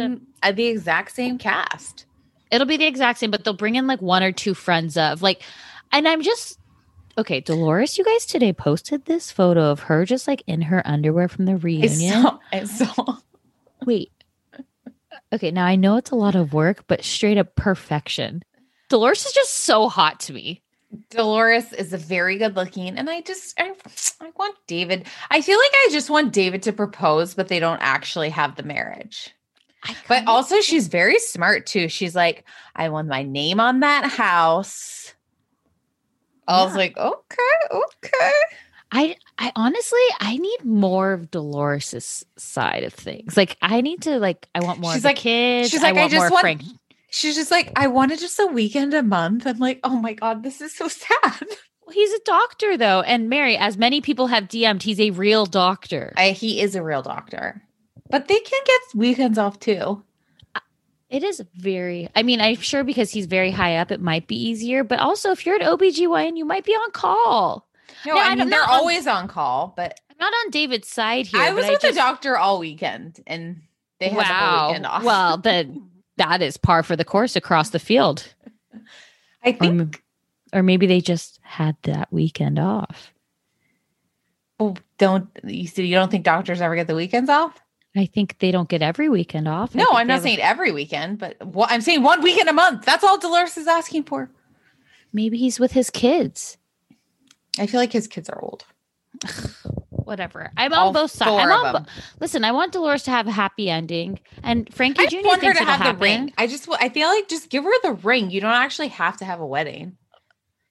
[0.00, 2.04] same, uh, the exact same cast.
[2.50, 5.22] It'll be the exact same, but they'll bring in like one or two friends of
[5.22, 5.42] like,
[5.90, 6.58] and I'm just
[7.18, 7.40] okay.
[7.40, 11.44] Dolores, you guys today posted this photo of her just like in her underwear from
[11.44, 12.22] the I reunion.
[12.22, 13.16] saw, I saw.
[13.84, 14.12] Wait.
[15.32, 18.42] Okay, now I know it's a lot of work, but straight up perfection.
[18.88, 20.62] Dolores is just so hot to me.
[21.08, 23.72] Dolores is a very good looking, and I just I,
[24.20, 25.06] I want David.
[25.30, 28.62] I feel like I just want David to propose, but they don't actually have the
[28.62, 29.30] marriage.
[30.06, 31.88] But also, she's very smart too.
[31.88, 32.44] She's like,
[32.76, 35.14] I want my name on that house.
[36.48, 38.30] I was like, okay, okay.
[38.90, 43.36] I I honestly I need more of Dolores's side of things.
[43.36, 45.70] Like I need to like I want more She's like- kids.
[45.70, 46.62] she's like, I want just more want- Frank.
[47.14, 49.46] She's just like, I wanted just a weekend a month.
[49.46, 51.46] I'm like, oh my God, this is so sad.
[51.84, 55.44] Well, he's a doctor though, and Mary, as many people have DM'd, he's a real
[55.46, 56.12] doctor.
[56.16, 57.60] I, he is a real doctor,
[58.08, 60.02] but they can get weekends off too.
[61.12, 64.34] It is very, I mean, I'm sure because he's very high up, it might be
[64.34, 64.82] easier.
[64.82, 67.68] But also, if you're an OBGYN, you might be on call.
[68.06, 71.26] No, No, I mean, they're on- always on call, but I'm not on David's side
[71.26, 71.40] here.
[71.40, 73.60] I was with just, the doctor all weekend and
[74.00, 75.02] they had the whole weekend off.
[75.04, 78.32] Well, then that is par for the course across the field.
[79.44, 79.90] I Or, think m-
[80.54, 83.12] or maybe they just had that weekend off.
[84.58, 87.60] well, don't you see you don't think doctors ever get the weekends off?
[87.94, 89.74] I think they don't get every weekend off.
[89.74, 92.52] No, I'm not have a- saying every weekend, but what I'm saying one weekend a
[92.52, 92.84] month.
[92.84, 94.30] That's all Dolores is asking for.
[95.12, 96.56] maybe he's with his kids.
[97.58, 98.64] I feel like his kids are old.
[99.90, 100.50] Whatever.
[100.56, 101.30] I'm All on both sides.
[101.30, 105.06] I'm on bo- Listen, I want Dolores to have a happy ending, and Frankie I
[105.06, 105.10] Jr.
[105.16, 105.98] just want her to have happen.
[105.98, 106.32] the ring.
[106.38, 108.30] I just I feel like just give her the ring.
[108.30, 109.96] You don't actually have to have a wedding.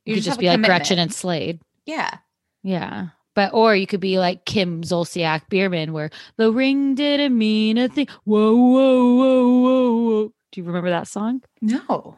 [0.05, 1.61] You could just have a be like Gretchen and Slade.
[1.85, 2.17] Yeah.
[2.63, 3.09] Yeah.
[3.33, 7.87] But or you could be like Kim Zolciak Biermann, where the ring didn't mean a
[7.87, 8.07] thing.
[8.25, 10.33] Whoa, whoa, whoa, whoa, whoa.
[10.51, 11.41] Do you remember that song?
[11.61, 12.17] No.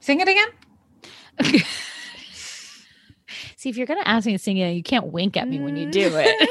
[0.00, 0.48] Sing it again.
[3.56, 5.76] See, if you're gonna ask me to sing it, you can't wink at me when
[5.76, 6.48] you do it.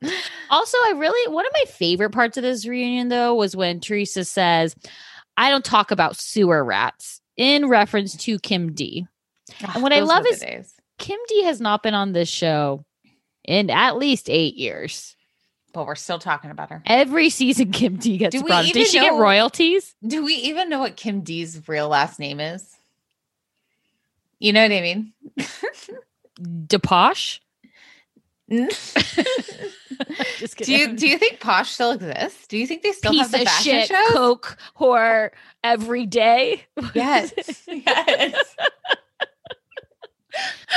[0.50, 4.24] also, I really one of my favorite parts of this reunion though was when Teresa
[4.24, 4.76] says,
[5.36, 9.08] "I don't talk about sewer rats" in reference to Kim D.
[9.74, 10.75] And what I love is days.
[10.98, 12.84] Kim D has not been on this show
[13.44, 15.14] in at least eight years.
[15.72, 16.82] but we're still talking about her.
[16.86, 18.64] Every season, Kim D gets Do we brought.
[18.66, 19.94] Did she get royalties?
[20.06, 22.76] Do we even know what Kim D's real last name is?
[24.38, 25.12] You know what I mean?
[26.40, 27.40] Deposh?
[28.48, 28.68] do
[30.72, 32.46] you do you think Posh still exists?
[32.46, 34.12] Do you think they still piece have the of fashion shit shows?
[34.12, 35.30] coke whore
[35.64, 36.64] every day?
[36.94, 37.32] Yes.
[37.66, 38.56] yes.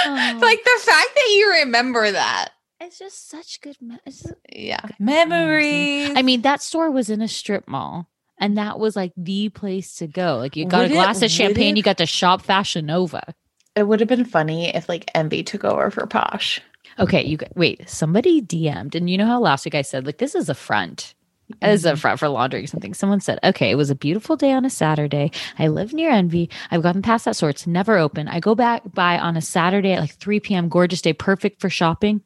[0.05, 0.39] Oh.
[0.41, 2.49] Like the fact that you remember that.
[2.81, 3.75] it's just such good.
[3.81, 4.79] Me- it's just- Yeah.
[4.81, 5.05] Mm-hmm.
[5.05, 6.11] Memories.
[6.15, 8.07] I mean, that store was in a strip mall,
[8.37, 10.37] and that was like the place to go.
[10.37, 12.85] Like, you got Would a it- glass of champagne, it- you got to shop Fashion
[12.85, 13.33] Nova.
[13.75, 16.59] it would have been funny if like Envy took over for Posh.
[16.97, 17.89] Okay, you wait.
[17.89, 21.13] Somebody DM'd, and you know how last week I said like this is a front.
[21.61, 22.93] Is a front for laundry or something.
[22.93, 25.31] Someone said, okay, it was a beautiful day on a Saturday.
[25.57, 26.49] I live near Envy.
[26.69, 27.49] I've gotten past that store.
[27.49, 28.27] It's never open.
[28.27, 30.69] I go back by on a Saturday at like 3 p.m.
[30.69, 32.21] Gorgeous day, perfect for shopping.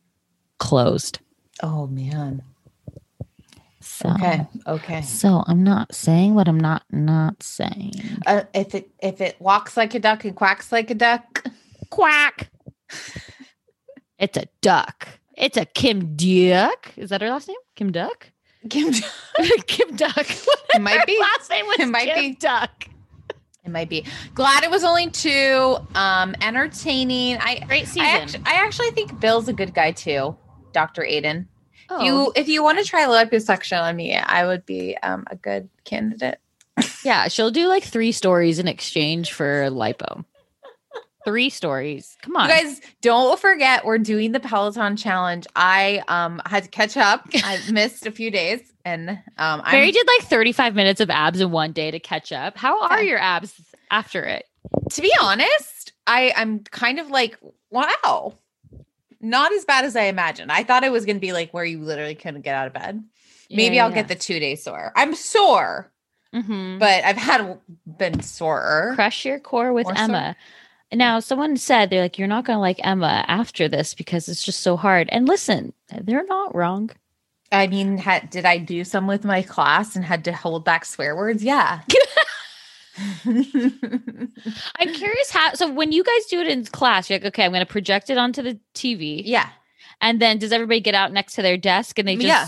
[0.59, 1.19] Closed.
[1.61, 2.43] Oh man.
[3.79, 4.47] So, Okay.
[4.67, 5.01] Okay.
[5.01, 7.93] So I'm not saying what I'm not not saying.
[8.25, 11.45] Uh, if it if it walks like a duck and quacks like a duck,
[11.89, 12.49] Quack.
[14.19, 15.07] it's a duck.
[15.35, 16.91] It's a Kim Duck.
[16.97, 17.57] Is that her last name?
[17.75, 18.29] Kim Duck?
[18.69, 18.93] Kim,
[19.67, 20.17] Kim Duck.
[20.73, 21.19] it might be.
[21.19, 22.35] last name was It might Kim be.
[22.35, 22.85] Duck.
[23.65, 24.05] It might be.
[24.33, 25.77] Glad it was only two.
[25.95, 27.37] Um, entertaining.
[27.37, 28.03] I Great I season.
[28.05, 30.35] actually, I actually think Bill's a good guy too,
[30.73, 31.47] Doctor Aydin.
[31.89, 31.97] Oh.
[31.99, 35.35] If you if you want to try liposuction on me, I would be um a
[35.37, 36.39] good candidate.
[37.05, 40.25] Yeah, she'll do like three stories in exchange for lipo.
[41.25, 42.17] Three stories.
[42.21, 42.49] Come on.
[42.49, 45.47] You guys, don't forget we're doing the Peloton challenge.
[45.55, 47.27] I um had to catch up.
[47.35, 51.39] I missed a few days, and um, Mary I'm, did like 35 minutes of abs
[51.39, 52.57] in one day to catch up.
[52.57, 53.59] How are your abs
[53.91, 54.45] after it?
[54.91, 57.37] to be honest, I I'm kind of like
[57.69, 58.33] wow,
[59.21, 60.51] not as bad as I imagined.
[60.51, 63.03] I thought it was gonna be like where you literally couldn't get out of bed.
[63.49, 64.91] Maybe I'll get the two day sore.
[64.95, 65.91] I'm sore,
[66.33, 68.93] hmm but I've had been sorer.
[68.95, 70.35] Crush your core with Emma.
[70.35, 70.35] sore.
[70.93, 74.43] Now, someone said they're like, you're not going to like Emma after this because it's
[74.43, 75.09] just so hard.
[75.11, 76.91] And listen, they're not wrong.
[77.51, 80.85] I mean, had, did I do some with my class and had to hold back
[80.85, 81.43] swear words?
[81.43, 81.81] Yeah.
[83.25, 85.53] I'm curious how.
[85.53, 88.09] So when you guys do it in class, you're like, okay, I'm going to project
[88.09, 89.21] it onto the TV.
[89.25, 89.49] yeah.
[90.01, 92.47] And then does everybody get out next to their desk and they just Yeah.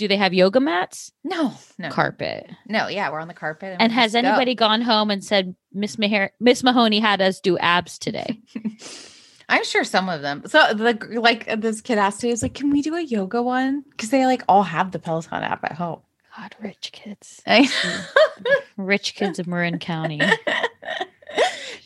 [0.00, 1.12] Do they have yoga mats?
[1.22, 2.50] No, no, Carpet.
[2.66, 2.88] no.
[2.88, 3.76] Yeah, we're on the carpet.
[3.78, 4.28] And we has just go.
[4.28, 8.40] anybody gone home and said Miss Maher- Miss Mahoney had us do abs today?
[9.50, 10.44] I'm sure some of them.
[10.46, 13.02] So the like uh, this kid asked me, he was like, "Can we do a
[13.02, 16.00] yoga one?" Because they like all have the Peloton app at home.
[16.34, 17.42] God, rich kids.
[18.78, 20.20] Rich kids of Marin County.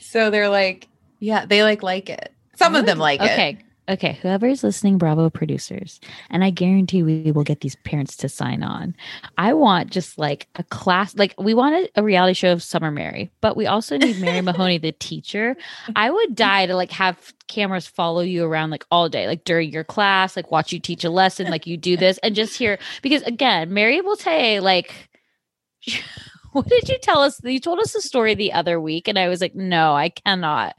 [0.01, 0.87] so they're like,
[1.19, 2.33] yeah, they like like it.
[2.55, 3.25] Some of them like it.
[3.25, 3.59] Okay.
[3.87, 4.18] Okay.
[4.22, 8.97] Whoever's listening, Bravo producers, and I guarantee we will get these parents to sign on.
[9.37, 12.91] I want just like a class, like we want a, a reality show of Summer
[12.91, 15.55] Mary, but we also need Mary Mahoney, the teacher.
[15.97, 19.70] I would die to like have cameras follow you around like all day, like during
[19.70, 22.78] your class, like watch you teach a lesson, like you do this, and just hear
[23.03, 25.11] because again, Mary will say like.
[26.53, 27.41] What did you tell us?
[27.43, 30.76] You told us a story the other week, and I was like, "No, I cannot."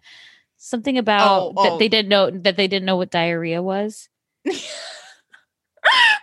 [0.65, 1.77] Something about Oh, that oh.
[1.77, 4.09] they didn't know that they didn't know what diarrhea was.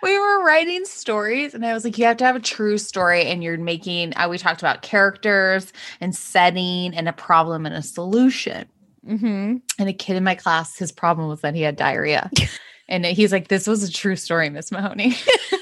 [0.03, 3.27] we were writing stories and i was like you have to have a true story
[3.27, 7.83] and you're making uh, we talked about characters and setting and a problem and a
[7.83, 8.67] solution
[9.09, 9.57] Mm-hmm.
[9.81, 12.29] and a kid in my class his problem was that he had diarrhea
[12.89, 15.15] and he's like this was a true story miss mahoney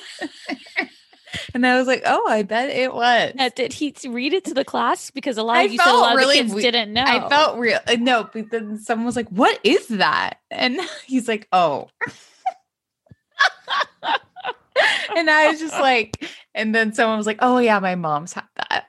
[1.54, 4.64] and i was like oh i bet it was did he read it to the
[4.64, 5.10] class?
[5.10, 7.04] Because a lot I of you said a lot of the kids we- didn't know.
[7.06, 11.28] i felt real uh, no but then someone was like what is that and he's
[11.28, 11.88] like oh
[15.16, 18.44] and i was just like and then someone was like oh yeah my mom's had
[18.56, 18.86] that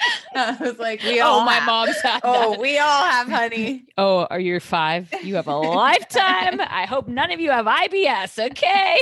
[0.34, 2.60] I was like, we oh, all Oh, my have- mom's had Oh, that.
[2.60, 3.84] we all have, honey.
[3.98, 5.12] Oh, are you five?
[5.22, 6.60] You have a lifetime.
[6.60, 8.50] I hope none of you have IBS.
[8.50, 9.00] Okay.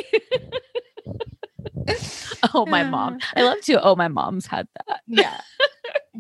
[2.55, 3.18] oh, my mom.
[3.36, 3.82] I love to.
[3.82, 5.01] Oh, my mom's had that.
[5.07, 5.41] Yeah.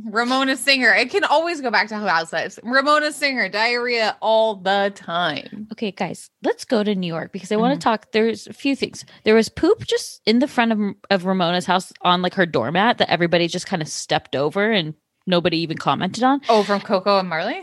[0.04, 0.92] Ramona Singer.
[0.94, 2.58] It can always go back to Housewives.
[2.62, 5.66] Ramona Singer, diarrhea all the time.
[5.72, 7.80] Okay, guys, let's go to New York because I want Mhm.
[7.80, 8.12] to talk.
[8.12, 9.04] There's a few things.
[9.24, 10.78] There was poop just in the front of,
[11.10, 14.94] of Ramona's house on like her doormat that everybody just kind of stepped over and
[15.26, 16.40] nobody even commented on.
[16.48, 17.60] Oh, from Coco and Marley?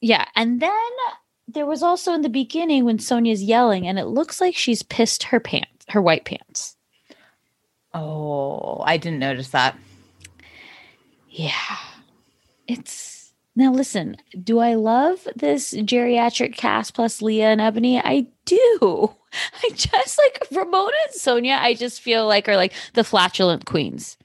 [0.00, 0.26] Yeah.
[0.36, 0.70] And then
[1.48, 5.24] there was also in the beginning when Sonja's yelling and it looks like she's pissed
[5.24, 6.76] her pants, her white pants.
[7.92, 9.76] Oh, I didn't notice that.
[11.28, 11.76] Yeah.
[12.66, 18.00] It's now listen, do I love this geriatric cast plus Leah and Ebony?
[18.00, 19.14] I do.
[19.62, 24.16] I just like Ramona and Sonja, I just feel like are like the flatulent queens.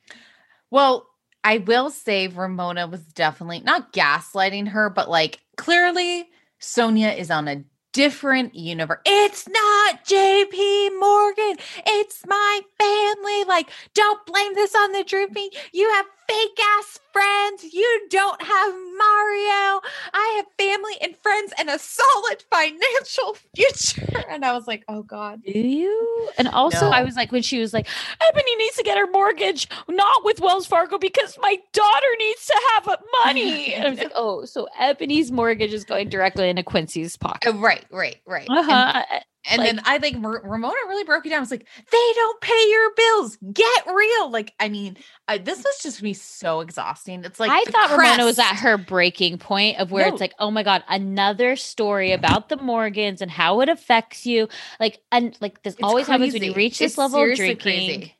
[0.72, 1.07] Well,
[1.43, 7.47] I will say Ramona was definitely not gaslighting her, but like clearly Sonja is on
[7.47, 7.63] a
[7.96, 9.00] different universe.
[9.06, 11.56] It's not JP Morgan.
[11.88, 13.46] It's my family.
[13.46, 15.50] Like, don't blame this on the drooping.
[15.72, 17.63] You have fake ass friends.
[17.73, 19.82] You don't have Mario.
[20.13, 24.23] I have family and friends and a solid financial future.
[24.30, 25.41] And I was like, oh God.
[25.45, 26.30] Do you?
[26.38, 26.91] And also, No.
[26.91, 27.88] I was like, when she was like,
[28.30, 32.61] Ebony needs to get her mortgage, not with Wells Fargo, because my daughter needs to
[32.76, 33.73] have money.
[33.73, 37.49] And I was like, oh, so Ebony's mortgage is going directly into Quincy's pocket.
[37.53, 38.47] Uh, Right, right, right.
[38.49, 39.03] Uh And- huh.
[39.50, 41.38] And Like- then I think Ramona really broke it down.
[41.38, 43.38] I was like, they don't pay your bills.
[43.54, 44.32] Get real.
[44.32, 47.24] Like, I mean, I, this was just me so exhausting.
[47.24, 50.14] It's like I thought Ramona was at her breaking point of where No.
[50.14, 54.48] it's like, oh my god, another story about the Morgans and how it affects you.
[54.80, 57.58] Like, and like this It's always happens when you reach this It's level of drinking.
[57.62, 58.16] crazy.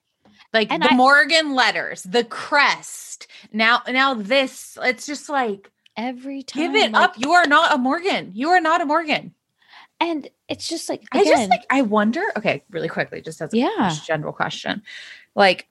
[0.54, 3.28] Like And the I- Morgan letters, the crest.
[3.52, 4.78] Now, now this.
[4.82, 7.14] It's just like Every time, give it like- up.
[7.18, 8.32] You are not a Morgan.
[8.36, 9.34] You are not a Morgan.
[10.00, 12.24] And it's just like I just like I wonder.
[12.38, 13.96] Okay, really quickly, just as a Yeah.
[14.06, 14.84] general question,
[15.36, 15.68] like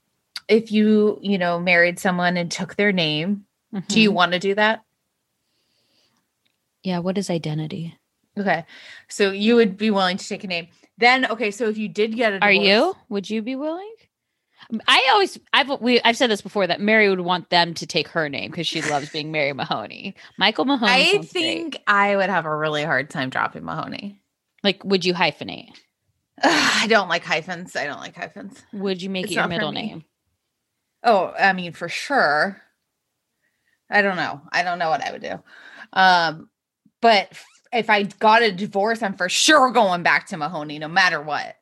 [0.49, 3.47] if you you know married someone and took their name,
[3.89, 4.14] do you Mhm.
[4.14, 4.83] want to do that?
[6.83, 6.99] yeah.
[6.99, 7.97] What is identity?
[8.37, 8.64] Okay,
[9.09, 10.68] so you would be willing to take a name.
[10.99, 12.95] Then okay, so if you did get a Are you?
[13.09, 13.94] Would you be willing?
[14.87, 18.09] I always, I've we, I've said this before that Mary would want them to take
[18.09, 20.15] her name because she loves being Mary Mahoney.
[20.39, 20.93] Michael Mahoney.
[20.93, 21.43] I sounds great.
[21.45, 24.21] think I would have a really hard time dropping Mahoney.
[24.62, 25.71] Like, would you hyphenate?
[26.43, 27.77] I don't like hyphens.
[27.77, 28.62] I don't like hyphens.
[28.73, 30.05] Would you make It's it your middle name?
[31.03, 32.61] Oh, I mean, for sure.
[33.91, 34.41] I don't know.
[34.51, 35.43] I don't know what I would do.
[35.93, 36.49] Um,
[37.03, 37.29] but
[37.73, 41.57] if I got a divorce, I'm for sure going back to Mahoney, no matter what.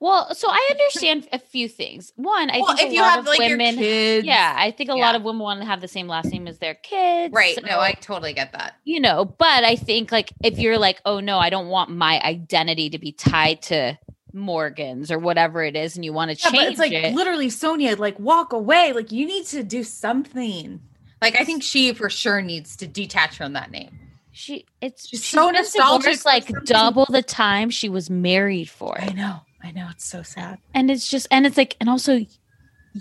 [0.00, 2.12] Well, so I understand a few things.
[2.16, 4.54] One, I well, think if a you lot have of like women, your kids, yeah,
[4.56, 6.74] I think a lot of women want to have the same last name as their
[6.74, 7.54] kids, right.
[7.56, 8.76] so- No, I totally get that.
[8.84, 12.20] you know, but I think like if you're like, oh no, I don't want my
[12.22, 13.98] identity to be tied to
[14.32, 17.14] Morgan's or whatever it is, and you want to Yeah, change but it's like it.
[17.14, 18.92] literally Sonja, like walk away.
[18.92, 20.80] Like you need to do something.
[21.20, 23.98] Like I think she for sure needs to detach from that name.
[24.30, 28.96] she, it's She's she's so nostalgic like something- double the time she was married for,
[29.00, 29.40] I know.
[29.62, 29.88] I know.
[29.90, 30.58] It's so sad.
[30.74, 32.24] and it's just, and it's like, and also,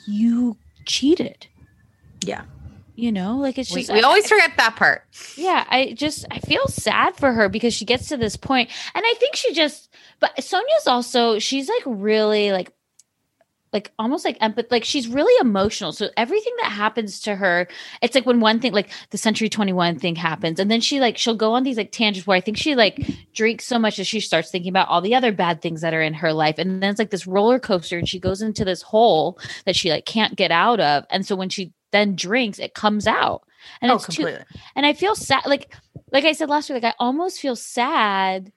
[0.08, 1.48] you cheated.
[2.26, 2.44] Yeah.
[2.96, 5.04] You know, like it's We, just we I- always forget that part.
[5.36, 9.04] Yeah, I just I feel sad for her because she gets to this point, and
[9.06, 9.90] I think she just.
[10.20, 12.72] But Sonja's also she's like really like,
[13.74, 14.72] like almost like empath.
[14.72, 15.92] Like she's really emotional.
[15.92, 17.68] So everything that happens to her,
[18.02, 21.00] it's like when one thing like the Century Twenty One thing happens, and then she
[21.00, 23.00] like she'll go on these like tangents where I think she like
[23.34, 26.02] drinks so much that she starts thinking about all the other bad things that are
[26.02, 28.82] in her life, and then it's like this roller coaster, and she goes into this
[28.82, 32.74] hole that she like can't get out of, and so when she then drinks, it
[32.74, 33.44] comes out.
[33.82, 34.46] And oh, it's too, completely.
[34.76, 35.46] and I feel sad.
[35.46, 35.74] Like,
[36.12, 38.52] like I said last week, like I almost feel sad.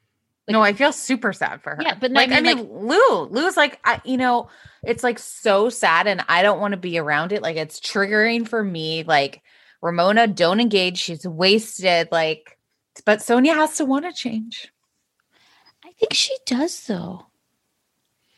[0.49, 1.83] Like, no, I feel super sad for her.
[1.83, 4.49] Yeah, but no, I like I mean, mean, Lou, Lou's like, I, you know,
[4.83, 7.43] it's like so sad, and I don't want to be around it.
[7.43, 9.05] Like it's triggering for me.
[9.05, 9.43] Like
[9.83, 10.99] Ramona, don't engage.
[10.99, 12.09] She's wasted.
[12.11, 12.59] Like,
[13.05, 14.73] but Sonja has to want to change.
[15.85, 17.27] I think she does though.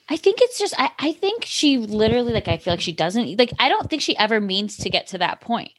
[0.09, 3.39] I think it's just I, I think she literally like I feel like she doesn't
[3.39, 5.73] like I don't think she ever means to get to that point.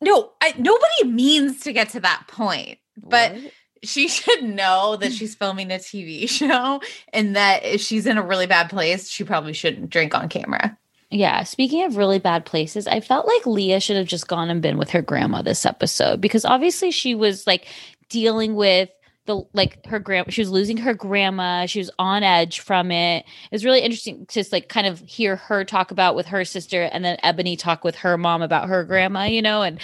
[0.00, 3.52] No, I, nobody means to get to that point, but What?
[3.82, 5.18] She should know that mm.
[5.18, 6.80] she's filming a TV show
[7.12, 10.76] and that if she's in a really bad place, she probably shouldn't drink on camera.
[11.10, 14.60] Yeah, speaking of really bad places, I felt like Leah should have just gone and
[14.60, 17.66] been with her grandma this episode because obviously she was like
[18.08, 18.90] dealing with
[19.26, 23.24] the like her grand she was losing her grandma, she was on edge from it.
[23.24, 26.44] It was really interesting to just like kind of hear her talk about with her
[26.44, 29.78] sister and then Ebony talk with her mom about her grandma, you know, and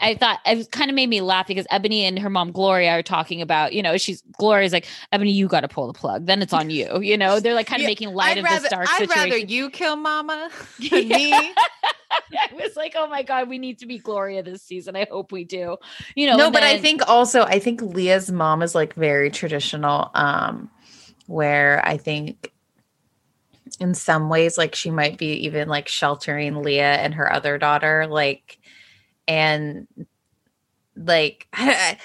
[0.00, 3.02] I thought it kind of made me laugh because Ebony and her mom Gloria are
[3.02, 6.26] talking about, you know, she's Gloria's like, Ebony, you got to pull the plug.
[6.26, 7.00] Then it's on you.
[7.08, 8.98] You know, they're like kind of Yeah, making light I'd of rather, this dark I'd
[8.98, 9.30] situation.
[9.30, 10.50] rather you kill mama
[10.90, 11.32] than me.
[12.30, 14.94] I was like, oh my god, we need to be Gloria this season.
[14.96, 15.76] I hope we do.
[16.14, 20.10] You know, no, but I think also I think Leah's mom is like very traditional.
[20.14, 20.70] Um,
[21.26, 22.52] where I think
[23.80, 28.06] in some ways, like she might be even like sheltering Leah and her other daughter,
[28.06, 28.57] like,
[29.28, 29.86] and
[30.96, 31.98] like I,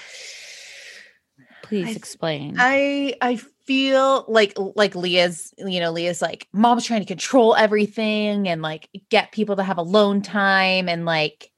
[1.62, 2.56] please I- explain.
[2.58, 8.46] I I feel like like Leah's you know Leah's like mom's trying to control everything
[8.46, 11.50] and like get people to have alone time and like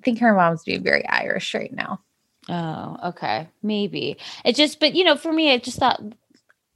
[0.00, 2.00] I think her mom's being very Irish right now.
[2.48, 3.48] Oh, okay.
[3.62, 4.18] Maybe.
[4.44, 6.00] It just, but you know, for me, I just thought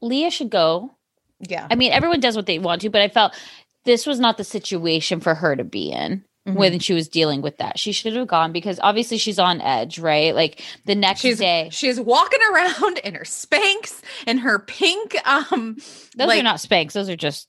[0.01, 0.91] Leah should go.
[1.39, 1.69] Yeah.
[1.71, 3.39] I mean, everyone does what they want to, but I felt
[3.85, 6.55] this was not the situation for her to be in Mhm.
[6.55, 7.79] when she was dealing with that.
[7.79, 10.35] She should have gone because obviously she's on edge, right?
[10.35, 15.77] Like the next she's day, she's walking around in her Spanx and her pink um
[16.17, 16.93] those like- are not Spanx.
[16.93, 17.47] Those are just,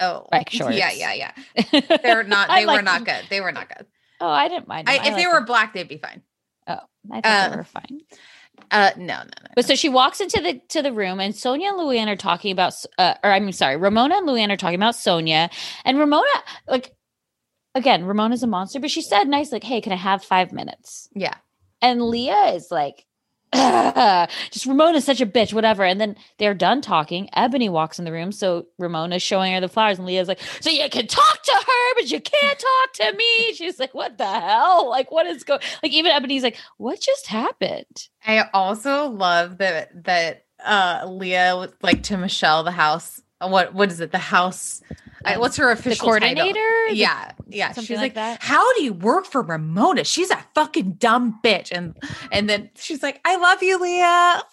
[0.00, 0.76] oh like shorts.
[0.76, 1.80] Yeah, yeah, yeah.
[2.02, 3.04] They're not they were like not them.
[3.04, 3.24] good.
[3.30, 3.86] They were not good.
[4.20, 4.90] Oh, I didn't mind.
[4.90, 5.06] I, them.
[5.06, 5.46] if I they like were them.
[5.46, 6.20] black they'd be fine.
[6.66, 8.00] oh, I thought uh, they were fine.
[8.70, 9.50] Uh no, no, no.
[9.54, 12.52] But so she walks into the to the room, and Sonja and Luann are talking
[12.52, 15.48] about, uh, or I mean, sorry, Ramona and Luann are talking about Sonja,
[15.84, 16.26] and Ramona,
[16.66, 16.92] like,
[17.74, 21.08] again, Ramona's a monster, but she said nice, like, "Hey, can I have five minutes?"
[21.14, 21.34] Yeah.
[21.80, 23.06] And Leah is like,
[23.54, 25.82] just Ramona's such a bitch, whatever.
[25.82, 27.30] And then they're done talking.
[27.32, 28.30] Ebony walks in the room.
[28.30, 29.96] So Ramona's showing her the flowers.
[29.96, 33.54] And Leah's like, So you can talk to her, but you can't talk to me.
[33.54, 34.90] She's like, What the hell?
[34.90, 38.08] Like, what is going like even Ebony's like, What just happened?
[38.26, 43.22] I also love that that uh Leah like to Michelle the house.
[43.40, 44.12] What what is it?
[44.12, 44.82] The house.
[45.24, 46.20] I, Um, what's her official title?
[46.34, 46.84] coordinator?
[46.90, 47.68] The- Yeah, yeah.
[47.72, 48.42] something She's like like, that?
[48.42, 50.04] "How do you work for Ramona?
[50.04, 51.96] She's a fucking dumb bitch." And
[52.32, 54.42] and then she's like, "I love you, Leah."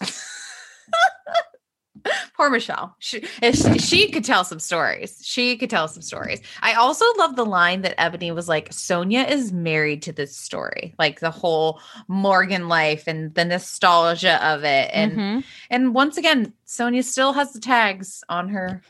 [2.36, 2.94] Poor Michelle.
[3.00, 5.18] She, she she could tell some stories.
[5.24, 6.40] She could tell some stories.
[6.62, 10.94] I also love the line that Ebony was like, Sonja is married to this story,
[11.00, 14.90] like the whole Morgan life and the nostalgia of it.
[14.92, 15.44] And Mhm.
[15.68, 18.82] and once again, Sonja still has the tags on her.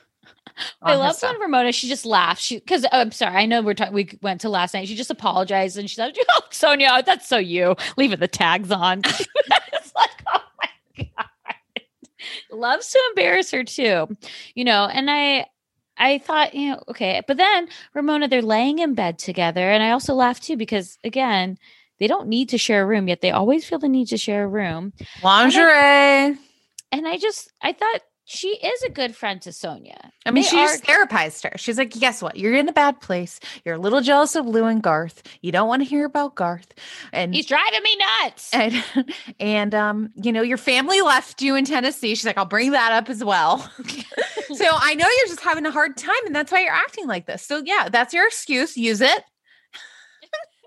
[0.82, 2.40] I love when Ramona she just laughs.
[2.40, 3.94] She because oh, I'm sorry, I know we're talking.
[3.94, 4.88] We went to last night.
[4.88, 9.00] She just apologized and she said, "Oh, Sonja, that's so you leaving the tags on."
[9.04, 11.28] it's like, oh my god,
[12.50, 14.08] loves to embarrass her too,
[14.54, 14.86] you know.
[14.86, 15.46] And I,
[15.98, 19.90] I thought, you know, okay, but then Ramona, they're laying in bed together, and I
[19.90, 21.58] also laugh too because again,
[21.98, 23.20] they don't need to share a room yet.
[23.20, 24.92] They always feel the need to share a room,
[25.22, 26.38] lingerie.
[26.92, 28.00] and I just, I thought.
[28.28, 29.94] She is a good friend to Sonja.
[30.26, 31.56] I mean, They she are- just therapized her.
[31.58, 32.36] She's like, guess what?
[32.36, 33.38] You're in a bad place.
[33.64, 35.22] You're a little jealous of Lou and Garth.
[35.42, 36.74] You don't want to hear about Garth.
[37.12, 38.52] And He's driving me nuts.
[38.52, 38.84] and
[39.38, 42.16] and um, you know, your family left you in Tennessee.
[42.16, 43.58] She's like, I'll bring that up as well.
[43.58, 47.26] so I know you're just having a hard time, and that's why you're acting like
[47.26, 47.42] this.
[47.46, 48.76] So yeah, that's your excuse.
[48.76, 49.22] Use it.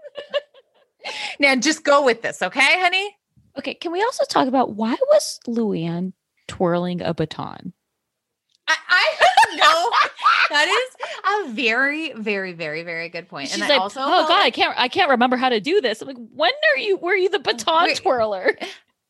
[1.39, 3.15] now just go with this, okay, honey?
[3.57, 6.13] Okay, can we also talk about why was Luann
[6.49, 7.73] twirling a baton?
[8.67, 9.91] I, I know
[10.49, 13.47] that is a very, very, very, very good point.
[13.47, 15.81] She's and I like, also oh god, I can't, I can't remember how to do
[15.81, 16.01] this.
[16.01, 16.97] I'm like, when are you?
[16.97, 17.97] Were you the baton Wait.
[17.97, 18.57] twirler?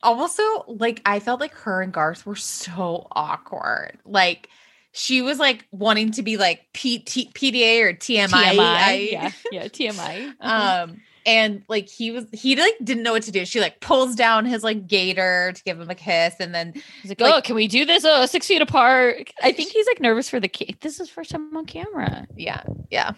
[0.01, 3.97] also like I felt like her and Garth were so awkward.
[4.05, 4.49] Like
[4.91, 8.33] she was like wanting to be like PT, PDA or TMI.
[8.33, 10.33] I- yeah, yeah, TMI.
[10.39, 13.45] Um and like he was he like didn't know what to do.
[13.45, 17.09] She like pulls down his like gator to give him a kiss and then He's
[17.11, 18.03] like, like- oh, can we do this?
[18.05, 19.31] Oh, six feet apart.
[19.43, 20.77] I think he's like nervous for the kid.
[20.81, 22.27] This is first time on camera.
[22.35, 23.11] yeah, yeah.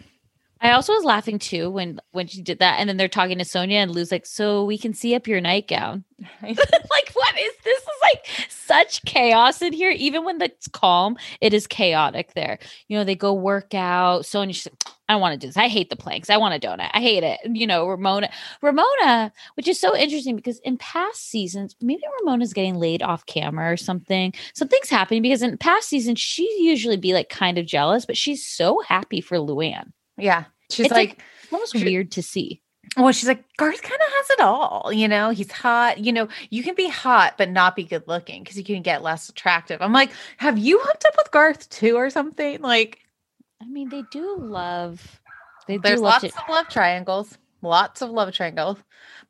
[0.62, 3.44] I also was laughing too when when she did that, and then they're talking to
[3.44, 6.04] Sonja, and Lou's like, "So we can see up your nightgown."
[6.44, 7.82] like, what is this?
[7.82, 9.90] Is like such chaos in here.
[9.90, 12.60] Even when it's calm, it is chaotic there.
[12.88, 14.22] You know, they go work out.
[14.22, 15.58] Sonja, she's like, I don't want to do this.
[15.58, 16.30] I hate the planks.
[16.30, 16.92] I want a donut.
[16.94, 17.40] I hate it.
[17.44, 18.30] You know, Ramona,
[18.62, 23.72] Ramona, which is so interesting because in past seasons, maybe Ramona's getting laid off camera
[23.72, 24.32] or something.
[24.54, 28.46] Something's happening because in past seasons, she usually be like kind of jealous, but she's
[28.46, 29.92] so happy for Luann.
[30.22, 30.46] Yeah.
[30.70, 32.62] She's It's like, like almost she- weird to see.
[32.98, 36.28] well, she's like, Garth kind of has it all, you know, he's hot, you know,
[36.50, 39.82] you can be hot but not be good looking because you can get less attractive.
[39.82, 42.62] I'm like, have you hooked up with Garth too or something?
[42.62, 43.00] Like
[43.62, 45.20] I mean, they do love.
[45.68, 46.42] They do There's love lots to.
[46.42, 47.38] of love triangles.
[47.62, 48.80] Lots of love triangles.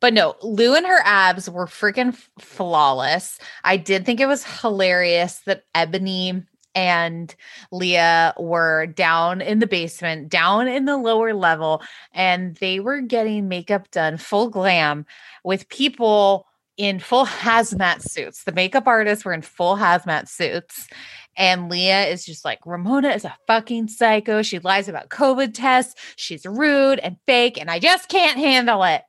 [0.00, 3.38] But no, Lou and her abs were freaking flawless.
[3.62, 6.42] I did think it was hilarious that Ebony
[6.74, 7.34] and
[7.70, 13.48] Leah were down in the basement, down in the lower level, and they were getting
[13.48, 15.06] makeup done full glam
[15.44, 16.46] with people
[16.76, 18.44] in full hazmat suits.
[18.44, 20.88] The makeup artists were in full hazmat suits.
[21.36, 24.42] And Leah is just like, Ramona is a fucking psycho.
[24.42, 25.94] She lies about COVID tests.
[26.16, 29.02] She's rude and fake, and I just can't handle it.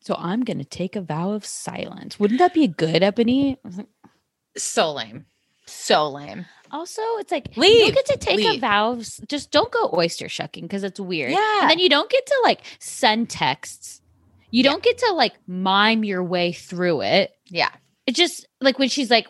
[0.00, 2.18] So I'm going to take a vow of silence.
[2.18, 3.58] Wouldn't that be good, Ebony?
[4.56, 5.26] So lame.
[5.64, 6.46] So lame.
[6.72, 7.80] Also, it's like you Leave.
[7.80, 8.60] don't get to take a Leave.
[8.60, 8.92] vow.
[8.92, 11.30] of- Just don't go oyster shucking because it's weird.
[11.32, 11.60] Yeah.
[11.62, 14.00] and then you don't get to like send texts.
[14.50, 17.32] You don't get to like mime your way through it.
[17.48, 17.70] Yeah.
[18.06, 19.28] It just like when she's like,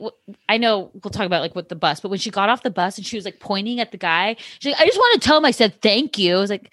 [0.48, 2.70] I know we'll talk about like with the bus, but when she got off the
[2.70, 5.26] bus and she was like pointing at the guy, she's like, I just want to
[5.26, 6.36] tell him I said thank you.
[6.36, 6.72] I was like,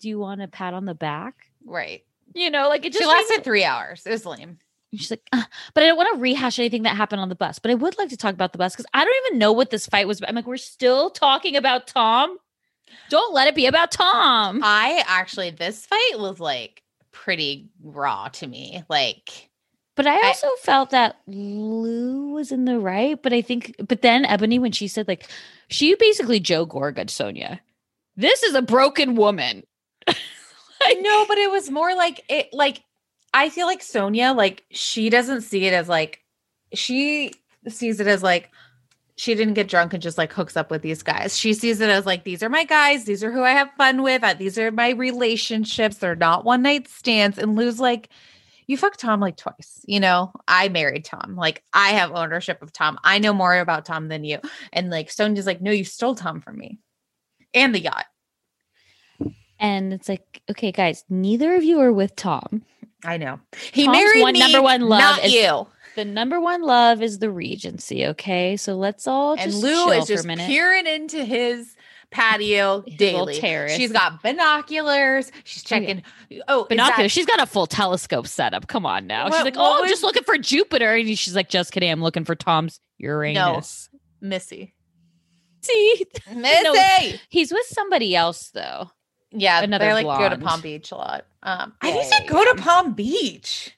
[0.00, 1.34] Do you want a pat on the back?
[1.66, 2.04] Right.
[2.34, 4.02] You know, like it just She lasted three hours.
[4.06, 4.58] It was lame.
[4.92, 5.42] And She's like, "Uh,
[5.74, 7.58] but I don't want to rehash anything that happened on the bus.
[7.58, 9.70] But I would like to talk about the bus because I don't even know what
[9.70, 10.28] this fight was about.
[10.30, 12.36] I'm like, we're still talking about Tom.
[13.08, 14.60] Don't let it be about Tom.
[14.62, 18.82] I actually, this fight was like pretty raw to me.
[18.90, 19.48] Like,
[19.96, 23.20] But I I- also felt that Lou was in the right.
[23.22, 25.26] But I think, but then Ebony, when she said like,
[25.68, 27.60] she basically Joe Gorga Sonja.
[28.14, 29.62] This is a broken woman.
[30.06, 32.82] I know, but it was more like it, like,
[33.34, 36.20] I feel like Sonja, like, she doesn't see it as like,
[36.74, 37.32] she
[37.68, 38.50] sees it as like,
[39.16, 41.36] she didn't get drunk and just like hooks up with these guys.
[41.38, 43.04] She sees it as like, these are my guys.
[43.04, 44.24] These are who I have fun with.
[44.24, 45.98] uh, These are my relationships.
[45.98, 47.38] They're not one night stands.
[47.38, 48.08] And Lou's like,
[48.66, 49.84] you fucked Tom like twice.
[49.86, 51.36] You know, I married Tom.
[51.36, 52.98] Like, I have ownership of Tom.
[53.04, 54.38] I know more about Tom than you.
[54.72, 56.78] And like, Sonja's like, no, you stole Tom from me
[57.52, 58.06] and the yacht.
[59.58, 62.64] And it's like, okay, guys, neither of you are with Tom.
[63.04, 63.40] I know.
[63.72, 65.66] He Tom's married one me, number one love not is- you.
[65.94, 68.06] The number one love is the Regency.
[68.06, 71.76] Okay, so let's all And Lou is just peering into his
[72.10, 72.96] patio little
[73.26, 73.38] daily.
[73.38, 73.72] terrace.
[73.74, 75.30] She's got binoculars.
[75.44, 75.80] She's Oh, yeah.
[75.80, 76.02] checking.
[76.48, 76.96] Oh, binoculars.
[76.96, 78.68] that- She's got a full telescope setup.
[78.68, 79.24] Come on now.
[79.24, 80.94] What- she's like, oh, I'm was- just looking for Jupiter.
[80.94, 81.90] And she's like, just kidding.
[81.90, 83.90] I'm looking for Tom's Uranus.
[84.22, 84.74] Missy.
[85.60, 87.20] See, Missy.
[87.28, 88.90] he's with somebody else though.
[89.32, 90.36] Yeah, Another they like go to.
[90.36, 91.24] Palm Beach a lot.
[91.42, 93.76] Um, I Yeah, need to go to Palm Beach.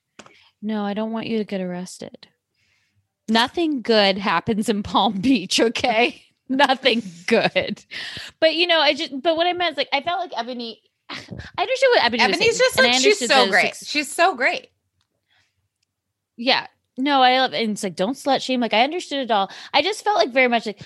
[0.61, 2.29] No, I don't want you to get arrested.
[3.29, 6.23] Nothing good happens in Palm Beach, okay?
[6.49, 7.83] Nothing good.
[8.41, 10.77] But you know, I just but what I meant is like I felt like Eboni
[11.11, 11.17] I
[11.59, 13.75] understood what Eboni Eboni's saying, just like she's so great.
[13.75, 14.69] suc- She's so great.
[16.37, 16.67] Yeah.
[16.97, 18.61] No, I love and it's like don't slut shame.
[18.61, 19.51] Like I understood it all.
[19.73, 20.81] I just felt like very much like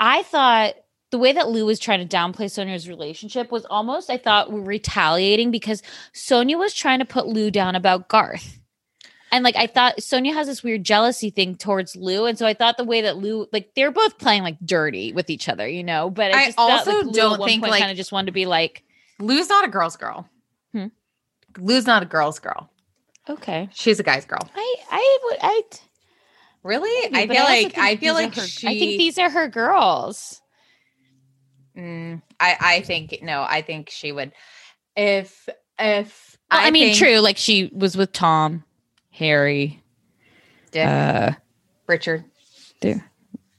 [0.00, 0.74] I thought
[1.14, 5.52] the way that Lou was trying to downplay Sonja's relationship was almost I thought retaliating
[5.52, 5.80] because
[6.12, 8.58] Sonja was trying to put Lou down about Garth.
[9.30, 12.24] And like I thought Sonja has this weird jealousy thing towards Lou.
[12.26, 15.30] And so I thought the way that Lou like they're both playing like dirty with
[15.30, 16.10] each other, you know.
[16.10, 18.46] But I, I felt also like don't think, like- kind of just wanted to be
[18.46, 18.82] like,
[19.20, 20.28] Lou's not a girl's girl.
[20.72, 20.86] Hmm.
[21.58, 22.70] Lou's not a girl's girl.
[23.28, 23.68] okay.
[23.72, 24.42] She's a guy's girl.
[24.56, 25.62] I I would I
[26.64, 27.10] Really?
[27.10, 28.66] maybe, I feel like I feel these are like her- she.
[28.66, 30.40] I think these are her girls.
[31.76, 33.42] Mm, I I think no.
[33.42, 34.32] I think she would.
[34.96, 35.48] If
[35.78, 37.18] if Well, I, mean, think true.
[37.18, 38.64] Like she was with Tom,
[39.10, 39.82] Harry,
[40.70, 41.32] Dick, uh,
[41.86, 42.24] Richard.
[42.80, 43.10] there,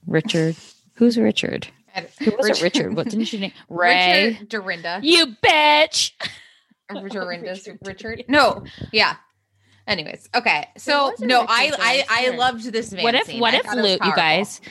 [0.07, 0.55] Richard.
[0.95, 1.68] Who's Richard?
[2.20, 2.61] Who was it?
[2.61, 2.95] Richard.
[2.95, 3.51] What didn't she name?
[3.70, 4.28] Ray.
[4.28, 4.99] Richard Dorinda.
[5.03, 6.11] You bitch.
[7.09, 8.26] Dorinda's Richard.
[8.28, 8.63] No.
[8.91, 9.16] Yeah.
[9.88, 10.68] Anyways, okay.
[10.78, 12.93] So no, I Richard I I loved this.
[12.93, 13.26] What if?
[13.28, 13.39] scene.
[13.39, 14.03] What I if Luke?
[14.03, 14.61] You guys.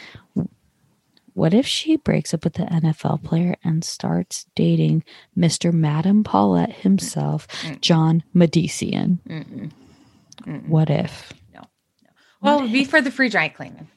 [1.35, 5.05] What if she breaks up with the NFL player and starts dating
[5.37, 5.73] Mr.
[5.73, 7.47] Madame Paulette himself,
[7.81, 9.19] John Mahdessian?
[9.29, 9.71] Mm-mm.
[10.47, 10.69] Mm-mm.
[10.69, 11.33] What if?
[12.45, 13.89] Well, it would be for the free dry cleaning.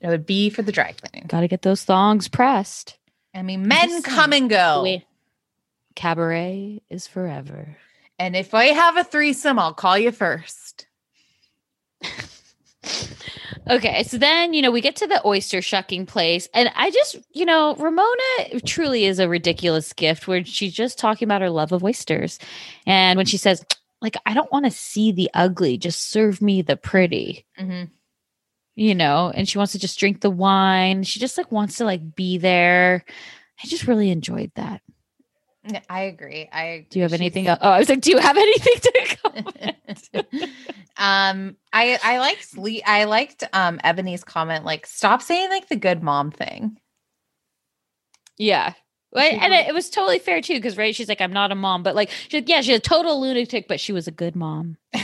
[0.00, 1.28] It would be for the dry cleaning.
[1.28, 2.98] Got to get those thongs pressed.
[3.32, 4.82] I mean, men come and go.
[4.82, 5.04] Wait.
[5.94, 7.76] Cabaret is forever.
[8.18, 10.88] And if I have a threesome, I'll call you first.
[13.68, 17.16] Okay, so then you know we get to the oyster shucking place, and I just
[17.32, 21.72] you know Ramona truly is a ridiculous gift where she's just talking about her love
[21.72, 22.38] of oysters,
[22.86, 23.64] and when she says
[24.02, 27.90] like I don't want to see the ugly, just serve me the pretty, Mhm.
[28.76, 31.02] you know, and she wants to just drink the wine.
[31.02, 33.04] She just like wants to like be there.
[33.62, 34.82] I just really enjoyed that.
[35.88, 36.48] I agree.
[36.52, 37.46] I Do you have she's- anything?
[37.46, 37.58] Else?
[37.62, 39.76] Oh, I was like, do you have anything to comment?
[40.96, 42.82] um, I I liked Lee.
[42.82, 44.64] I liked um Eboni's comment.
[44.64, 46.76] Like, stop saying like the good mom thing.
[48.36, 48.74] Yeah.
[49.12, 51.54] Well, and it, it was totally fair too, because right, she's like, I'm not a
[51.54, 54.34] mom, but like, she's like, yeah, she's a total lunatic, but she was a good
[54.34, 54.76] mom.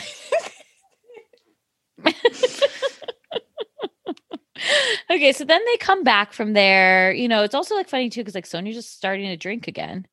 [5.10, 7.12] Okay, so then they come back from there.
[7.12, 10.06] You know, it's also like funny too because like Sonja's just starting to drink again.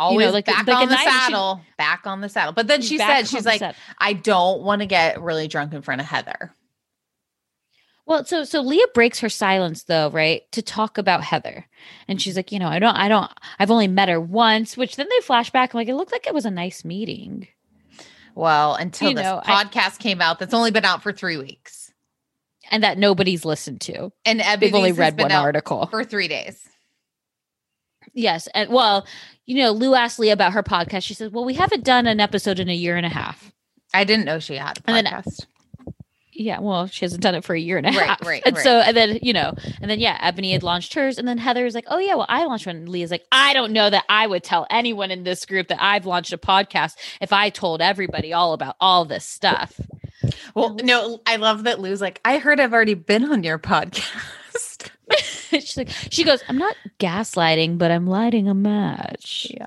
[0.00, 1.60] Always like- back like on the night- she- saddle.
[1.76, 2.52] back on the saddle.
[2.52, 3.76] But then she said, she's like, saddle.
[3.98, 6.52] I don't want to get really drunk in front of Heather.
[8.06, 10.42] Well, so so Leah breaks her silence though, right?
[10.52, 11.66] To talk about Heather.
[12.08, 14.96] And she's like, you know, I don't I don't I've only met her once, which
[14.96, 17.46] then they flash back like it looked like it was a nice meeting.
[18.34, 21.36] Well, until You this know, I- podcast came out, that's only been out for three
[21.36, 21.92] weeks.
[22.72, 24.12] And that nobody's listened to.
[24.24, 25.86] And Eboni They've only has read one article.
[25.86, 26.68] for three days.
[28.14, 28.48] Yes.
[28.54, 29.06] And well,
[29.46, 31.02] you know, Lou asked Leah about her podcast.
[31.04, 33.52] She said, Well, we haven't done an episode in a year and a half.
[33.92, 35.46] I didn't know she had a then- podcast.
[36.32, 38.24] Yeah, well, she hasn't done it for a year and a Right, half.
[38.26, 38.64] right, And right.
[38.64, 39.52] so, and then, you know,
[39.82, 41.18] and then, yeah, Eboni had launched hers.
[41.18, 42.76] And then Heather was like, oh, yeah, well, I launched one.
[42.76, 45.82] And Leah's like, I don't know that I would tell anyone in this group that
[45.82, 49.78] I've launched a podcast if I told everybody all about all this stuff.
[50.54, 54.08] Well, no, I love that Lou's like, I heard I've already been on your podcast.
[55.60, 59.46] She's like, she goes, I'm not gaslighting, but I'm lighting a match.
[59.50, 59.66] Yeah.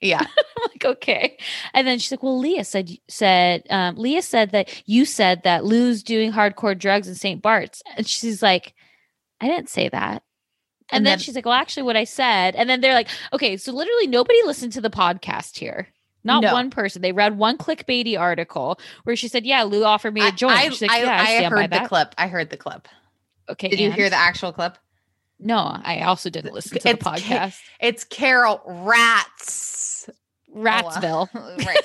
[0.00, 0.20] Yeah.
[0.56, 1.38] I'm like, okay.
[1.74, 5.64] And then she's like, well, Leah said, said, um, Leah said that you said that
[5.64, 7.40] Lou's doing hardcore drugs in St.
[7.40, 7.82] Bart's.
[7.96, 8.74] And she's like,
[9.40, 10.22] I didn't say that.
[10.90, 12.56] And, And then, then- she's like, well, actually, what I said.
[12.56, 15.86] And then they're like, okay, so literally nobody listened to the podcast here.
[16.24, 16.52] Not No.
[16.52, 17.00] one person.
[17.02, 20.56] They read one clickbaity article where she said, yeah, Lou offered me a joint.
[20.58, 21.88] I, she's like, I, yeah, I, I heard the that.
[21.88, 22.14] clip.
[22.18, 22.86] I heard the clip.
[23.48, 23.68] Okay.
[23.68, 24.78] Did you hear the actual clip?
[25.42, 27.58] No, I also didn't listen to the It's Ca- podcast.
[27.80, 30.08] It's Carole Rats.
[30.54, 31.28] Radziwill.
[31.34, 31.80] Oh, uh, right.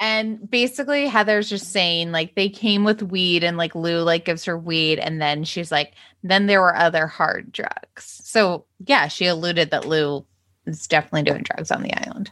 [0.00, 4.44] and basically Heather's just saying like they came with weed and like Lou like gives
[4.44, 5.92] her weed and then she's like
[6.22, 8.20] then there were other hard drugs.
[8.24, 10.26] So yeah, she alluded that Lou
[10.66, 12.30] is definitely doing drugs on the island.